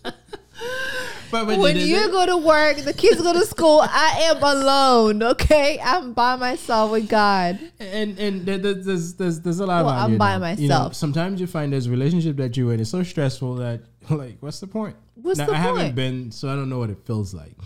But, 1.31 1.47
when 1.47 1.75
the- 1.77 1.81
you 1.83 2.09
go 2.11 2.25
to 2.27 2.37
work, 2.37 2.79
the 2.79 2.93
kids 2.95 3.21
go 3.21 3.33
to 3.33 3.45
school, 3.45 3.81
I 3.83 4.31
am 4.31 4.43
alone, 4.43 5.23
okay? 5.23 5.79
I'm 5.83 6.13
by 6.15 6.37
myself 6.37 6.91
with 6.93 7.09
God. 7.09 7.59
and 7.79 8.19
and 8.19 8.47
there- 8.47 8.59
there- 8.59 8.75
there's 8.75 9.15
there's 9.15 9.41
there's 9.41 9.61
a 9.61 9.67
lot 9.67 9.85
Well, 9.85 9.95
of 9.95 10.03
I'm 10.13 10.19
by 10.19 10.39
know, 10.39 10.47
You 10.61 10.69
know, 10.69 10.75
myself. 10.75 10.95
sometimes 10.95 11.41
you 11.41 11.47
find 11.47 11.73
there's 11.73 11.87
a 11.87 11.91
relationship 11.91 12.37
that 12.39 12.57
you're 12.57 12.73
in 12.73 12.81
is 12.81 12.89
so 12.91 13.03
stressful 13.03 13.57
that 13.57 13.83
like, 14.11 14.37
what's 14.41 14.61
the 14.61 14.67
point? 14.67 14.97
What's 15.21 15.39
now, 15.39 15.47
the 15.47 15.53
I 15.53 15.57
haven't 15.57 15.95
been, 15.97 16.31
so 16.31 16.49
I 16.49 16.55
don't 16.55 16.69
know 16.69 16.79
what 16.79 16.91
it 16.91 16.99
feels 17.05 17.35
like. 17.35 17.57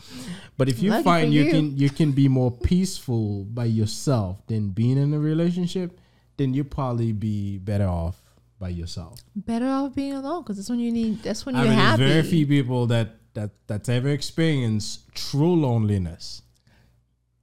But 0.56 0.68
if 0.70 0.82
you 0.82 0.90
Lucky 0.90 1.04
find 1.04 1.34
you, 1.34 1.44
you. 1.44 1.50
can 1.50 1.76
you 1.76 1.90
can 1.90 2.12
be 2.12 2.26
more 2.28 2.50
peaceful 2.50 3.44
by 3.44 3.66
yourself 3.66 4.38
than 4.46 4.70
being 4.70 4.96
in 4.98 5.12
a 5.14 5.18
relationship, 5.18 5.98
then 6.38 6.54
you'll 6.54 6.64
probably 6.64 7.12
be 7.12 7.58
better 7.58 7.86
off 7.86 8.16
by 8.58 8.70
yourself. 8.70 9.20
Better 9.36 9.66
off 9.68 9.94
being 9.94 10.14
alone 10.14 10.42
because 10.42 10.56
that's 10.56 10.70
when 10.70 10.80
you 10.80 10.90
need. 10.90 11.22
That's 11.22 11.44
when 11.44 11.54
I 11.54 11.60
you're 11.60 11.68
mean, 11.70 11.78
happy. 11.78 12.04
very 12.08 12.22
few 12.22 12.46
people 12.46 12.86
that 12.86 13.16
that 13.35 13.51
that's 13.66 13.89
ever 13.89 14.09
experienced 14.09 15.14
true 15.14 15.55
loneliness. 15.55 16.43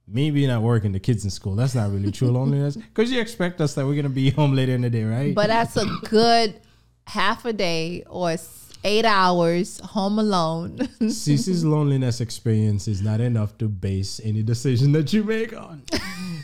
Me 0.06 0.30
being 0.30 0.50
at 0.50 0.60
work 0.60 0.84
and 0.84 0.94
the 0.94 1.00
kids 1.00 1.24
in 1.24 1.30
school, 1.30 1.54
that's 1.54 1.74
not 1.74 1.90
really 1.90 2.10
true 2.10 2.28
loneliness. 2.32 2.76
Because 2.76 3.12
you 3.12 3.20
expect 3.20 3.60
us 3.60 3.74
that 3.74 3.86
we're 3.86 3.96
gonna 3.96 4.08
be 4.08 4.30
home 4.40 4.54
later 4.54 4.74
in 4.74 4.80
the 4.82 4.90
day, 4.90 5.04
right? 5.04 5.34
But 5.34 5.48
that's 5.48 5.76
a 5.76 5.86
good 6.04 6.60
half 7.06 7.44
a 7.44 7.52
day 7.52 8.04
or 8.08 8.36
eight 8.84 9.04
hours 9.04 9.80
home 9.80 10.18
alone. 10.18 10.78
Cece's 11.00 11.64
loneliness 11.64 12.20
experience 12.20 12.88
is 12.88 13.02
not 13.02 13.20
enough 13.20 13.56
to 13.58 13.68
base 13.68 14.20
any 14.24 14.42
decision 14.42 14.92
that 14.92 15.12
you 15.12 15.22
make 15.24 15.52
on. 15.56 15.82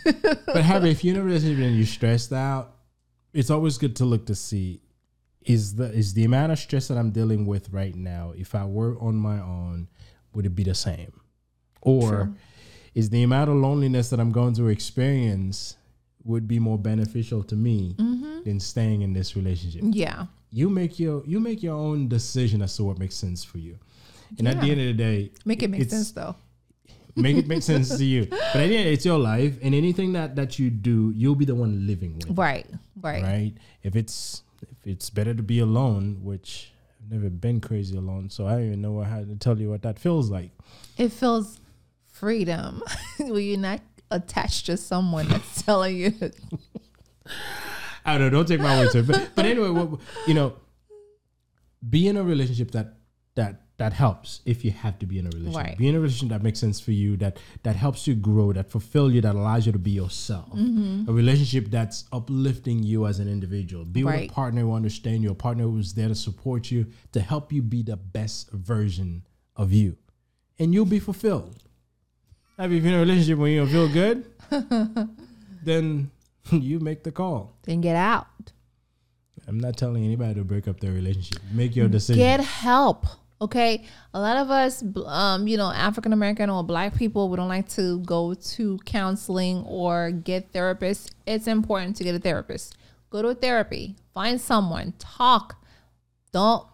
but 0.05 0.63
Harry, 0.63 0.91
if 0.91 1.03
you're 1.03 1.15
in 1.17 1.21
a 1.21 1.25
relationship 1.25 1.65
and 1.65 1.77
you're 1.77 1.87
stressed 1.87 2.33
out, 2.33 2.75
it's 3.33 3.51
always 3.51 3.79
good 3.79 3.97
to 3.97 4.05
look 4.05 4.27
to 4.27 4.35
see 4.35 4.81
is 5.47 5.75
the 5.77 5.93
is 5.93 6.15
the 6.15 6.25
amount 6.25 6.53
of 6.53 6.59
stress 6.59 6.89
that 6.89 6.99
I'm 6.99 7.11
dealing 7.11 7.47
with 7.47 7.71
right 7.71 7.95
now, 7.95 8.33
if 8.37 8.55
I 8.55 8.65
were 8.67 8.99
on 9.01 9.15
my 9.17 9.39
own, 9.41 9.89
would 10.35 10.45
it 10.47 10.55
be 10.55 10.65
the 10.65 10.75
same? 10.75 11.13
Or 11.83 12.11
True. 12.11 12.35
is 12.95 13.11
the 13.11 13.23
amount 13.23 13.51
of 13.51 13.57
loneliness 13.57 14.11
that 14.11 14.19
I'm 14.21 14.33
going 14.33 14.55
to 14.55 14.69
experience 14.69 15.77
would 16.25 16.49
be 16.49 16.59
more 16.59 16.79
beneficial 16.79 17.43
to 17.45 17.55
me 17.57 17.95
Mm-hmm. 17.99 18.43
than 18.45 18.59
staying 18.61 19.03
in 19.03 19.13
this 19.13 19.37
relationship? 19.37 19.83
yeah. 19.93 20.27
you 20.51 20.69
make 20.69 20.99
your 20.99 21.23
you 21.27 21.39
make 21.41 21.63
your 21.63 21.75
own 21.77 22.09
decision 22.09 22.63
as 22.63 22.77
to 22.77 22.85
what 22.85 22.99
makes 22.99 23.15
sense 23.15 23.45
for 23.45 23.59
you. 23.59 23.79
And 24.39 24.49
at 24.49 24.61
the 24.61 24.71
end 24.73 24.81
of 24.81 24.87
the 24.89 24.93
day, 24.95 25.31
Make 25.45 25.63
it 25.63 25.71
make 25.71 25.89
sense 25.89 26.11
though. 26.11 26.35
make 27.15 27.37
it 27.37 27.47
make 27.47 27.63
sense 27.73 27.97
to 27.97 28.05
you. 28.05 28.27
But 28.27 28.57
at 28.65 28.69
the 28.69 28.77
end, 28.77 28.89
it's 28.89 29.05
your 29.07 29.19
life, 29.19 29.55
and 29.63 29.73
anything 29.75 30.13
that 30.15 30.35
that 30.35 30.59
you 30.59 30.69
do, 30.71 31.13
you'll 31.15 31.37
be 31.37 31.45
the 31.45 31.55
one 31.55 31.87
living 31.87 32.17
with. 32.17 32.37
Right. 32.37 32.67
Right. 33.01 33.23
Right? 33.23 33.53
If 33.85 33.95
it's 33.95 34.43
it's 34.87 35.11
better 35.11 35.35
to 35.35 35.43
be 35.43 35.59
alone, 35.59 36.21
which 36.23 36.73
I've 37.03 37.11
never 37.11 37.29
been 37.29 37.61
crazy 37.61 37.97
alone, 37.97 38.31
so 38.31 38.47
I 38.47 38.53
don't 38.53 38.67
even 38.67 38.83
know 38.83 39.03
how 39.03 39.19
to 39.19 39.37
tell 39.37 39.59
you 39.59 39.69
what 39.69 39.83
that 39.83 39.99
feels 39.99 40.31
like. 40.31 40.53
It 40.97 41.11
feels 41.11 41.61
freedom 42.13 42.83
when 43.19 43.43
you're 43.43 43.59
not 43.59 43.81
attached 44.11 44.67
to 44.67 44.77
someone 44.77 45.29
that's 45.29 45.63
telling 45.65 45.97
you. 45.97 46.13
I 48.05 48.17
don't 48.17 48.31
know. 48.31 48.31
Don't 48.31 48.49
take 48.49 48.61
my 48.61 48.79
word 48.79 48.93
to 48.93 49.01
it. 49.01 49.07
But, 49.09 49.31
but 49.35 49.45
anyway, 49.45 49.71
what, 49.71 50.01
you 50.29 50.35
know, 50.35 50.55
be 51.89 52.07
in 52.07 52.17
a 52.17 52.23
relationship 52.23 52.71
that 52.71 52.95
that 53.35 53.66
that 53.79 53.93
helps 53.93 54.41
if 54.47 54.65
you 54.65 54.71
have 54.71 54.99
to 54.99 55.07
be 55.07 55.19
in 55.19 55.27
a 55.27 55.31
relationship. 55.31 55.63
Right. 55.63 55.79
Be 55.79 55.89
in 55.89 55.95
a 55.95 56.01
relationship 56.01 56.31
that 56.31 56.43
makes 56.43 56.59
sense 56.59 56.81
for 56.81 56.93
you, 56.93 57.17
that 57.19 57.39
that 57.63 57.77
helps 57.77 58.07
you 58.07 58.15
grow, 58.15 58.53
that 58.53 58.71
fulfill 58.71 59.13
you, 59.13 59.21
that 59.21 59.35
allows 59.35 59.67
you 59.67 59.73
to 59.73 59.79
be 59.79 59.91
yourself. 59.91 60.51
Mm-hmm. 60.53 61.11
A 61.11 61.13
relationship 61.13 61.71
that's 61.71 62.05
uplifting 62.13 62.83
you 62.83 63.07
as 63.07 63.19
an 63.19 63.29
individual. 63.29 63.85
Be 63.85 64.05
with 64.05 64.15
a 64.15 64.29
partner 64.29 64.63
who 64.63 64.75
understands 64.75 65.23
you, 65.23 65.31
a 65.31 65.35
partner 65.35 65.65
who's 65.65 65.93
there 65.93 66.09
to 66.09 66.15
support 66.15 66.71
you, 66.71 66.87
to 67.13 67.21
help 67.21 67.53
you 67.53 67.61
be 67.61 67.83
the 67.83 67.97
best 67.97 68.51
version 68.51 69.27
of 69.57 69.73
you. 69.73 69.97
And 70.59 70.73
you'll 70.73 70.87
be 70.87 70.99
fulfilled. 70.99 71.63
Now, 72.59 72.65
if 72.65 72.73
you're 72.73 72.87
in 72.87 72.95
a 72.95 72.99
relationship 73.01 73.39
when 73.39 73.53
you 73.53 73.61
don't 73.61 73.69
feel 73.69 73.89
good, 73.93 74.25
then 75.65 76.11
you 76.51 76.81
make 76.81 77.03
the 77.03 77.13
call. 77.13 77.57
Then 77.65 77.83
get 77.83 77.97
out. 77.97 78.27
I'm 79.47 79.61
not 79.61 79.77
telling 79.77 80.05
anybody 80.05 80.35
to 80.35 80.45
break 80.45 80.67
up 80.67 80.81
their 80.81 80.93
relationship. 80.93 81.39
Make 81.53 81.77
your 81.77 81.89
decision. 81.89 82.19
Get 82.19 82.41
help. 82.41 83.07
Okay, 83.41 83.85
a 84.15 84.21
lot 84.21 84.39
of 84.39 84.51
us, 84.51 84.83
um, 85.05 85.47
you 85.47 85.59
know, 85.59 85.71
African 85.71 86.15
American 86.15 86.49
or 86.49 86.65
Black 86.65 86.97
people, 86.97 87.29
we 87.29 87.37
don't 87.37 87.49
like 87.49 87.69
to 87.71 88.01
go 88.01 88.33
to 88.33 88.79
counseling 88.87 89.63
or 89.67 90.11
get 90.11 90.53
therapists. 90.53 91.11
It's 91.27 91.47
important 91.47 91.97
to 91.97 92.05
get 92.05 92.15
a 92.15 92.19
therapist. 92.19 92.77
Go 93.11 93.21
to 93.21 93.29
a 93.29 93.35
therapy. 93.35 93.97
Find 94.15 94.41
someone. 94.41 94.95
Talk. 94.99 95.63
Don't 96.33 96.67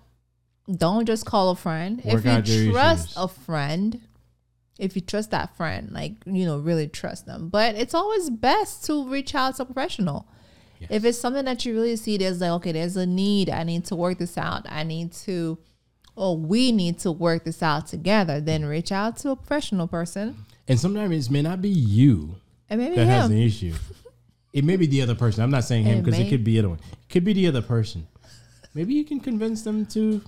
don't 0.71 1.05
just 1.05 1.27
call 1.27 1.51
a 1.51 1.57
friend. 1.57 2.01
Work 2.05 2.25
if 2.25 2.49
you 2.49 2.71
trust 2.71 3.11
issues. 3.11 3.17
a 3.17 3.27
friend, 3.27 4.01
if 4.79 4.95
you 4.95 5.03
trust 5.03 5.33
that 5.33 5.57
friend, 5.57 5.91
like 5.91 6.13
you 6.27 6.47
know, 6.47 6.59
really 6.59 6.87
trust 6.87 7.27
them. 7.27 7.49
But 7.49 7.75
it's 7.75 7.95
always 7.95 8.31
best 8.31 8.85
to 8.87 9.09
reach 9.09 9.35
out 9.35 9.57
to 9.57 9.63
a 9.63 9.67
professional. 9.67 10.29
If 10.91 11.05
it's 11.05 11.19
something 11.19 11.45
that 11.45 11.65
you 11.65 11.75
really 11.75 11.97
see, 11.97 12.17
there's 12.17 12.41
like, 12.41 12.51
okay, 12.51 12.73
there's 12.73 12.97
a 12.97 13.07
need. 13.07 13.49
I 13.51 13.63
need 13.63 13.85
to 13.87 13.97
work 13.97 14.19
this 14.19 14.37
out. 14.37 14.67
I 14.69 14.83
need 14.83 15.13
to, 15.13 15.59
or 16.15 16.37
we 16.37 16.73
need 16.73 16.99
to 17.01 17.13
work 17.13 17.45
this 17.45 17.63
out 17.63 17.87
together. 17.87 18.41
Then 18.41 18.65
reach 18.65 18.93
out 18.93 19.17
to 19.19 19.31
a 19.31 19.37
professional 19.37 19.87
person, 19.87 20.45
and 20.69 20.79
sometimes 20.79 21.27
it 21.27 21.33
may 21.33 21.43
not 21.43 21.61
be 21.63 21.69
you 21.69 22.37
and 22.69 22.81
maybe 22.81 22.97
that 22.97 23.07
has 23.07 23.31
an 23.31 23.37
issue. 23.37 23.75
It 24.53 24.65
may 24.65 24.77
be 24.77 24.87
the 24.87 25.03
other 25.03 25.15
person. 25.15 25.43
I'm 25.43 25.51
not 25.51 25.65
saying 25.65 25.85
him 25.85 26.03
because 26.03 26.19
it 26.19 26.25
may. 26.25 26.31
could 26.31 26.45
be 26.45 26.55
the 26.55 26.59
other 26.61 26.69
one. 26.71 26.79
It 26.79 27.13
could 27.13 27.25
be 27.25 27.33
the 27.33 27.47
other 27.47 27.63
person. 27.63 28.07
Maybe 28.75 28.95
you 28.95 29.05
can 29.05 29.21
convince 29.21 29.63
them 29.63 29.85
to 29.87 30.23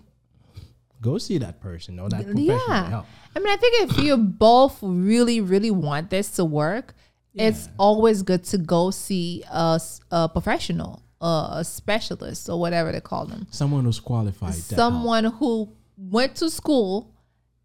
go 1.00 1.18
see 1.18 1.38
that 1.38 1.60
person 1.60 1.98
or 1.98 2.08
that 2.08 2.24
professional 2.24 2.60
yeah. 2.68 2.88
help. 2.88 3.06
I 3.36 3.38
mean, 3.38 3.48
I 3.48 3.56
think 3.56 3.90
if 3.90 3.98
you 3.98 4.16
both 4.16 4.78
really, 4.82 5.40
really 5.40 5.70
want 5.70 6.08
this 6.10 6.30
to 6.32 6.44
work, 6.44 6.94
it's 7.34 7.68
always 7.78 8.22
good 8.22 8.44
to 8.44 8.58
go 8.58 8.90
see 8.90 9.42
a 9.50 10.28
professional, 10.32 11.02
a, 11.24 11.48
a 11.60 11.64
specialist, 11.64 12.48
or 12.48 12.60
whatever 12.60 12.92
they 12.92 13.00
call 13.00 13.24
them. 13.26 13.46
Someone 13.50 13.84
who's 13.84 14.00
qualified. 14.00 14.54
someone 14.54 15.24
who 15.24 15.70
went 15.96 16.36
to 16.36 16.50
school 16.50 17.10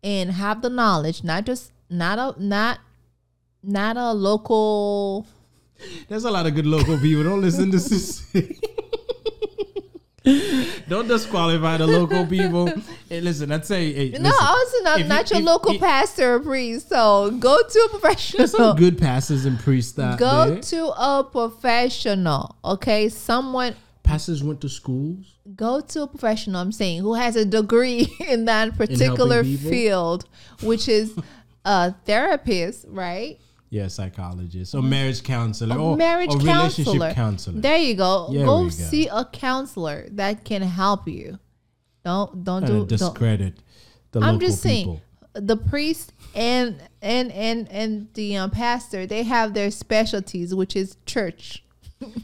and 0.03 0.32
have 0.32 0.62
the 0.62 0.70
knowledge, 0.70 1.24
not 1.24 1.45
just 1.45 1.72
not 1.89 2.18
a 2.20 2.41
not 2.43 2.80
not 3.62 3.97
a 3.97 4.14
local. 4.14 5.28
There's 6.07 6.24
a 6.26 6.32
lot 6.32 6.45
of 6.45 6.55
good 6.55 6.66
local 6.66 6.97
people. 6.97 7.24
Don't 7.24 7.41
listen 7.41 7.72
to 7.72 7.78
this. 7.78 8.26
Don't 10.90 11.08
disqualify 11.08 11.78
the 11.78 11.88
local 11.88 12.26
people. 12.38 12.68
Hey, 13.08 13.22
listen, 13.22 13.52
I'd 13.52 13.66
say, 13.66 13.94
hey, 13.94 14.10
no, 14.18 14.30
listen, 14.30 14.46
also 14.48 14.84
not 14.84 15.00
if 15.00 15.06
you- 15.30 15.36
your 15.36 15.40
if- 15.40 15.46
local 15.46 15.74
if- 15.76 15.80
pastor 15.80 16.36
or 16.36 16.40
priest. 16.40 16.90
So 16.90 17.32
go 17.40 17.58
to 17.58 17.62
a 17.62 17.64
There's 17.64 17.82
some 17.92 18.00
professional. 18.00 18.74
good 18.74 18.98
pastors 18.98 19.46
and 19.46 19.60
priests 19.60 19.92
that 19.94 20.18
Go 20.20 20.50
there. 20.52 20.62
to 20.62 20.86
a 20.98 21.24
professional. 21.24 22.56
Okay, 22.66 23.10
someone 23.10 23.76
pastors 24.04 24.44
went 24.44 24.60
to 24.62 24.70
schools. 24.70 25.36
go 25.56 25.82
to 25.82 26.04
a 26.04 26.08
professional. 26.08 26.60
I'm 26.62 26.72
saying 26.72 27.02
who 27.02 27.14
has 27.14 27.36
a 27.36 27.46
degree 27.46 28.08
in 28.28 28.46
that 28.46 28.76
particular 28.76 29.44
people? 29.44 29.70
field, 29.70 30.26
which 30.64 30.88
is 30.90 31.14
a 31.66 31.94
therapist, 32.06 32.86
right? 32.90 33.40
Yeah, 33.72 33.88
psychologist 33.88 34.74
or 34.74 34.82
marriage 34.82 35.22
counselor 35.22 35.78
or, 35.78 35.96
marriage 35.96 36.32
or 36.32 36.38
relationship 36.38 36.86
counselor. 36.86 37.14
counselor. 37.14 37.62
There 37.62 37.78
you 37.78 37.94
go. 37.94 38.30
There 38.32 38.46
go 38.46 38.64
we 38.64 38.66
go. 38.66 38.70
see 38.70 39.08
a 39.08 39.26
counselor 39.26 40.08
that 40.14 40.44
can 40.44 40.64
help 40.64 41.08
you. 41.08 41.38
Don't 42.04 42.44
don't 42.44 42.66
do. 42.66 42.68
to 42.68 42.74
Don't. 42.74 42.90
discredit 42.90 43.60
the 44.12 44.22
I'm 44.22 44.40
just 44.40 44.62
saying, 44.62 44.86
people. 44.86 45.02
the 45.34 45.56
priest 45.58 46.14
and 46.34 46.82
and 47.02 47.32
and 47.32 47.70
and 47.70 48.08
the 48.14 48.38
um, 48.38 48.52
pastor 48.52 49.06
they 49.06 49.24
have 49.24 49.54
their 49.54 49.72
specialties, 49.72 50.56
which 50.56 50.76
is 50.76 50.98
church. 51.06 51.64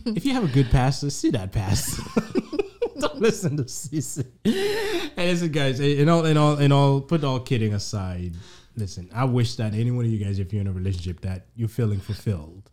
If 0.05 0.25
you 0.25 0.33
have 0.33 0.45
a 0.45 0.47
good 0.47 0.71
pastor, 0.71 1.09
see 1.09 1.31
that 1.31 1.51
pastor. 1.51 2.01
Don't 2.99 3.19
listen 3.19 3.57
to 3.57 3.63
Cece. 3.63 4.25
Hey, 4.43 5.11
listen, 5.17 5.51
guys. 5.51 5.81
In 5.81 6.07
all, 6.07 6.25
in 6.25 6.37
all, 6.37 6.57
in 6.57 6.71
all, 6.71 7.01
put 7.01 7.25
all 7.25 7.41
kidding 7.41 7.73
aside. 7.73 8.35
Listen, 8.75 9.09
I 9.13 9.25
wish 9.25 9.55
that 9.55 9.73
any 9.73 9.91
one 9.91 10.05
of 10.05 10.11
you 10.11 10.23
guys, 10.23 10.39
if 10.39 10.51
you're 10.51 10.61
in 10.61 10.67
a 10.67 10.71
relationship, 10.71 11.21
that 11.21 11.45
you're 11.55 11.69
feeling 11.69 11.99
fulfilled, 11.99 12.69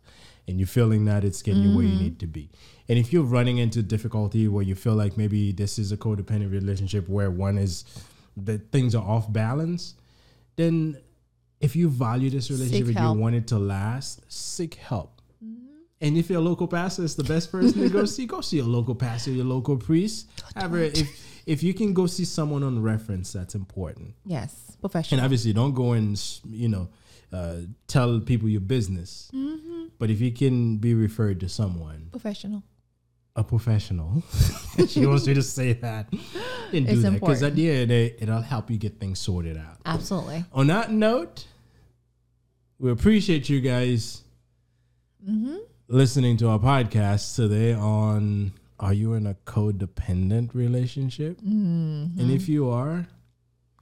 and 0.47 0.59
you're 0.59 0.67
feeling 0.67 1.05
that 1.05 1.23
it's 1.23 1.41
getting 1.41 1.63
you 1.63 1.75
where 1.75 1.85
you 1.85 1.95
need 1.95 2.19
to 2.19 2.27
be. 2.27 2.49
And 2.89 2.99
if 2.99 3.13
you're 3.13 3.23
running 3.23 3.59
into 3.59 3.81
difficulty 3.81 4.47
where 4.47 4.63
you 4.63 4.75
feel 4.75 4.95
like 4.95 5.15
maybe 5.15 5.53
this 5.53 5.79
is 5.79 5.91
a 5.91 5.97
codependent 5.97 6.51
relationship 6.51 7.07
where 7.07 7.31
one 7.31 7.57
is 7.57 7.85
that 8.35 8.71
things 8.71 8.93
are 8.93 9.03
off 9.03 9.31
balance, 9.31 9.95
then 10.57 10.97
if 11.61 11.75
you 11.75 11.87
value 11.87 12.29
this 12.29 12.51
relationship 12.51 12.97
and 12.97 13.15
you 13.15 13.21
want 13.21 13.35
it 13.35 13.47
to 13.47 13.57
last, 13.57 14.21
seek 14.31 14.75
help. 14.75 15.21
And 16.01 16.17
if 16.17 16.29
your 16.29 16.41
local 16.41 16.67
pastor 16.67 17.03
is 17.03 17.15
the 17.15 17.23
best 17.23 17.49
person 17.49 17.81
to 17.81 17.89
go 17.89 18.03
see, 18.15 18.25
go 18.25 18.41
see 18.41 18.57
your 18.57 18.65
local 18.65 18.93
pastor, 18.93 19.31
your 19.31 19.45
local 19.45 19.77
priest. 19.77 20.27
However, 20.53 20.79
if 20.79 21.32
if 21.45 21.63
you 21.63 21.73
can 21.73 21.93
go 21.93 22.07
see 22.07 22.25
someone 22.25 22.63
on 22.63 22.81
reference, 22.81 23.33
that's 23.33 23.55
important. 23.55 24.15
Yes, 24.25 24.77
professional. 24.81 25.19
And 25.19 25.25
obviously, 25.25 25.53
don't 25.53 25.73
go 25.73 25.93
and 25.93 26.19
you 26.49 26.69
know 26.69 26.89
uh, 27.31 27.57
tell 27.87 28.19
people 28.19 28.49
your 28.49 28.61
business. 28.61 29.29
Mm-hmm. 29.33 29.85
But 29.99 30.09
if 30.09 30.21
you 30.21 30.31
can 30.31 30.77
be 30.77 30.93
referred 30.93 31.39
to 31.41 31.49
someone, 31.49 32.09
professional. 32.11 32.63
a 33.35 33.43
professional, 33.43 34.23
she 34.87 35.05
wants 35.05 35.25
me 35.27 35.33
to 35.35 35.43
say 35.43 35.73
that, 35.73 36.09
do 36.11 36.19
It's 36.71 37.01
that 37.03 37.13
because 37.13 37.43
at 37.43 37.55
the 37.55 37.69
end 37.69 37.81
of 37.83 37.87
the 37.89 37.93
day, 38.09 38.15
it'll 38.19 38.41
help 38.41 38.69
you 38.71 38.77
get 38.77 38.99
things 38.99 39.19
sorted 39.19 39.57
out. 39.57 39.77
Absolutely. 39.85 40.45
On 40.53 40.67
that 40.67 40.91
note, 40.91 41.45
we 42.79 42.91
appreciate 42.91 43.49
you 43.49 43.61
guys 43.61 44.19
Mm-hmm. 45.25 45.55
listening 45.87 46.35
to 46.35 46.49
our 46.49 46.59
podcast 46.59 47.37
today 47.37 47.73
on 47.73 48.51
Are 48.83 48.93
you 48.93 49.13
in 49.13 49.25
a 49.25 49.33
codependent 49.45 50.53
relationship? 50.53 51.39
Mm-hmm. 51.39 52.19
And 52.19 52.29
if 52.29 52.49
you 52.49 52.69
are, 52.69 53.07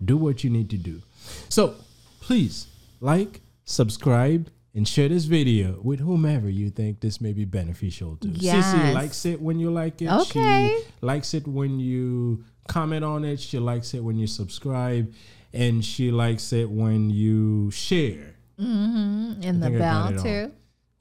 do 0.06 0.16
what 0.16 0.44
you 0.44 0.52
need 0.52 0.70
to 0.70 0.78
do. 0.78 1.02
So 1.50 1.74
please 2.20 2.68
like, 3.00 3.42
subscribe, 3.66 4.52
and 4.76 4.88
share 4.88 5.10
this 5.10 5.26
video 5.26 5.80
with 5.82 6.00
whomever 6.02 6.48
you 6.48 6.70
think 6.70 7.00
this 7.00 7.20
may 7.20 7.34
be 7.34 7.46
beneficial 7.46 8.16
to. 8.18 8.28
Cece 8.28 8.44
Yes. 8.44 8.94
likes 8.94 9.26
it 9.26 9.42
when 9.42 9.60
you 9.60 9.72
like 9.72 10.04
it. 10.04 10.08
Okay. 10.08 10.78
She 10.78 10.92
likes 11.02 11.34
it 11.34 11.48
when 11.48 11.80
you 11.80 12.44
comment 12.68 13.04
on 13.04 13.26
it. 13.26 13.40
She 13.40 13.58
likes 13.58 13.96
it 13.96 14.04
when 14.04 14.20
you 14.20 14.28
subscribe. 14.28 15.12
And 15.52 15.84
she 15.84 16.12
likes 16.12 16.54
it 16.54 16.70
when 16.70 17.10
you 17.10 17.72
share. 17.72 18.36
Mm-hmm. 18.60 19.42
And 19.44 19.64
the 19.64 19.68
I 19.68 19.78
bell 19.80 20.24
too. 20.24 20.52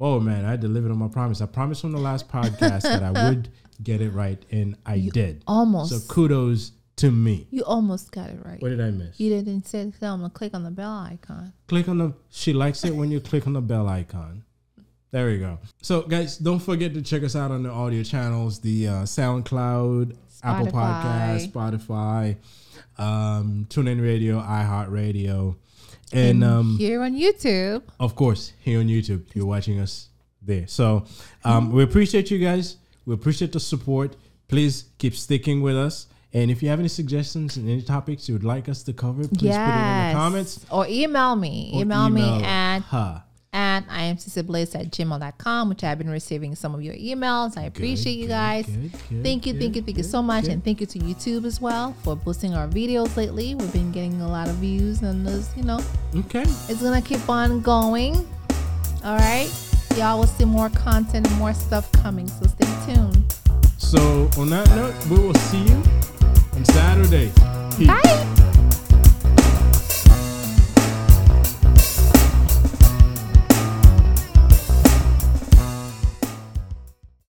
Oh 0.01 0.19
man, 0.19 0.47
I 0.47 0.57
delivered 0.57 0.91
on 0.91 0.99
my 0.99 1.09
promise. 1.09 1.43
I 1.43 1.47
promised 1.47 1.85
on 1.85 1.93
the 1.93 2.01
last 2.01 2.29
podcast 2.29 2.83
that 2.85 3.03
I 3.03 3.29
would 3.29 3.51
get 3.83 4.01
it 4.01 4.11
right, 4.11 4.43
and 4.51 4.77
I 4.87 4.99
did. 5.13 5.43
Almost. 5.47 5.91
So 5.91 6.13
kudos 6.13 6.73
to 6.97 7.11
me. 7.11 7.47
you 7.51 7.65
almost 7.65 8.13
got 8.13 8.29
it 8.31 8.39
right. 8.45 8.61
What 8.61 8.69
did 8.69 8.81
I 8.81 8.91
miss? 8.91 9.19
You 9.19 9.31
didn't 9.31 9.67
say 9.67 9.91
tell 9.99 10.19
them 10.19 10.29
to 10.29 10.33
click 10.33 10.55
on 10.55 10.65
the 10.65 10.71
bell 10.71 10.93
icon. 10.93 11.53
Click 11.67 11.89
on 11.89 11.99
the. 11.99 12.15
She 12.31 12.53
likes 12.53 12.85
it 12.85 12.95
when 12.95 13.11
you 13.11 13.21
click 13.21 13.47
on 13.47 13.55
the 13.55 13.61
bell 13.61 13.89
icon. 13.89 14.45
There 15.11 15.27
we 15.27 15.39
go. 15.39 15.59
So 15.83 16.03
guys, 16.03 16.37
don't 16.37 16.61
forget 16.61 16.95
to 16.95 17.03
check 17.03 17.25
us 17.25 17.35
out 17.35 17.51
on 17.51 17.63
the 17.63 17.71
audio 17.71 18.03
channels: 18.03 18.61
the 18.61 18.87
uh, 18.89 18.93
SoundCloud, 19.03 20.17
Apple 20.45 20.67
Podcast, 20.67 21.51
Spotify, 21.51 22.37
um, 22.99 23.67
TuneIn 23.69 24.01
Radio, 24.03 24.41
iHeartRadio, 24.41 25.57
and 26.13 26.45
um, 26.45 26.77
Here 26.79 27.03
on 27.03 27.15
YouTube. 27.15 27.83
of 27.99 28.15
course, 28.15 28.53
here 28.61 28.79
on 28.81 28.87
YouTube, 28.87 29.25
you're 29.35 29.47
watching 29.47 29.81
us 29.81 30.11
there. 30.43 30.67
So 30.67 31.07
um, 31.45 31.73
we 31.73 31.83
appreciate 31.83 32.31
you 32.31 32.39
guys. 32.39 32.77
We 33.07 33.15
appreciate 33.15 33.53
the 33.53 33.61
support. 33.61 34.17
Please 34.49 34.85
keep 34.99 35.15
sticking 35.15 35.63
with 35.63 35.77
us. 35.77 36.07
And 36.33 36.51
if 36.51 36.63
you 36.63 36.69
have 36.69 36.79
any 36.79 36.89
suggestions 36.89 37.57
and 37.57 37.69
any 37.69 37.83
topics 37.83 38.29
you 38.29 38.35
would 38.35 38.45
like 38.45 38.69
us 38.69 38.83
to 38.85 38.93
cover, 38.93 39.27
please 39.27 39.39
put 39.39 39.45
it 39.47 39.49
in 39.49 40.09
the 40.09 40.13
comments. 40.15 40.65
Or 40.71 40.87
email 40.89 41.35
me. 41.35 41.73
or 41.75 41.81
email, 41.83 42.09
me 42.09 42.43
at 42.45 42.81
her. 42.83 43.25
at 43.53 43.81
imccblaze 43.89 44.79
at 44.79 44.91
gmail.com, 44.93 45.69
which 45.69 45.83
I've 45.83 45.99
been 45.99 46.09
receiving 46.11 46.55
some 46.55 46.73
of 46.73 46.83
your 46.83 46.95
emails. 46.95 47.59
I 47.59 47.63
appreciate 47.65 48.13
you 48.15 48.27
good, 48.27 48.31
guys. 48.31 48.67
good, 48.67 48.93
good, 48.93 49.23
thank 49.25 49.45
you, 49.45 49.59
thank 49.59 49.75
you, 49.75 49.83
thank 49.83 49.97
you 49.99 50.05
so 50.05 50.23
much. 50.23 50.47
And 50.47 50.63
thank 50.65 50.81
you 50.81 50.87
to 50.87 50.99
YouTube 51.01 51.45
as 51.47 51.61
well 51.61 51.95
for 52.05 52.15
boosting 52.15 52.55
our 52.55 52.69
videos 52.69 53.17
lately. 53.17 53.57
We've 53.57 53.73
been 53.73 53.91
getting 53.91 54.21
a 54.21 54.29
lot 54.29 54.49
of 54.49 54.55
views 54.57 55.03
and 55.03 55.27
this, 55.27 55.51
you 55.57 55.65
know, 55.65 55.81
Okay. 56.15 56.43
it's 56.43 56.81
gonna 56.81 57.03
keep 57.03 57.29
on 57.29 57.61
going. 57.61 58.15
All 59.03 59.17
right. 59.17 59.51
Y'all 59.97 60.19
will 60.19 60.27
see 60.27 60.45
more 60.45 60.71
content 60.71 61.27
and 61.27 61.37
more 61.39 61.53
stuff 61.53 61.91
coming. 61.93 62.27
So 62.29 62.47
stay 62.47 62.95
tuned. 62.95 63.35
So 63.77 64.31
on 64.39 64.51
that 64.51 64.69
note, 64.71 64.95
we 65.07 65.19
will 65.19 65.35
see 65.35 65.63
you 65.63 65.83
on 66.55 66.65
Saturday. 66.65 67.31
Peace. 67.77 67.89
Bye. 67.89 68.60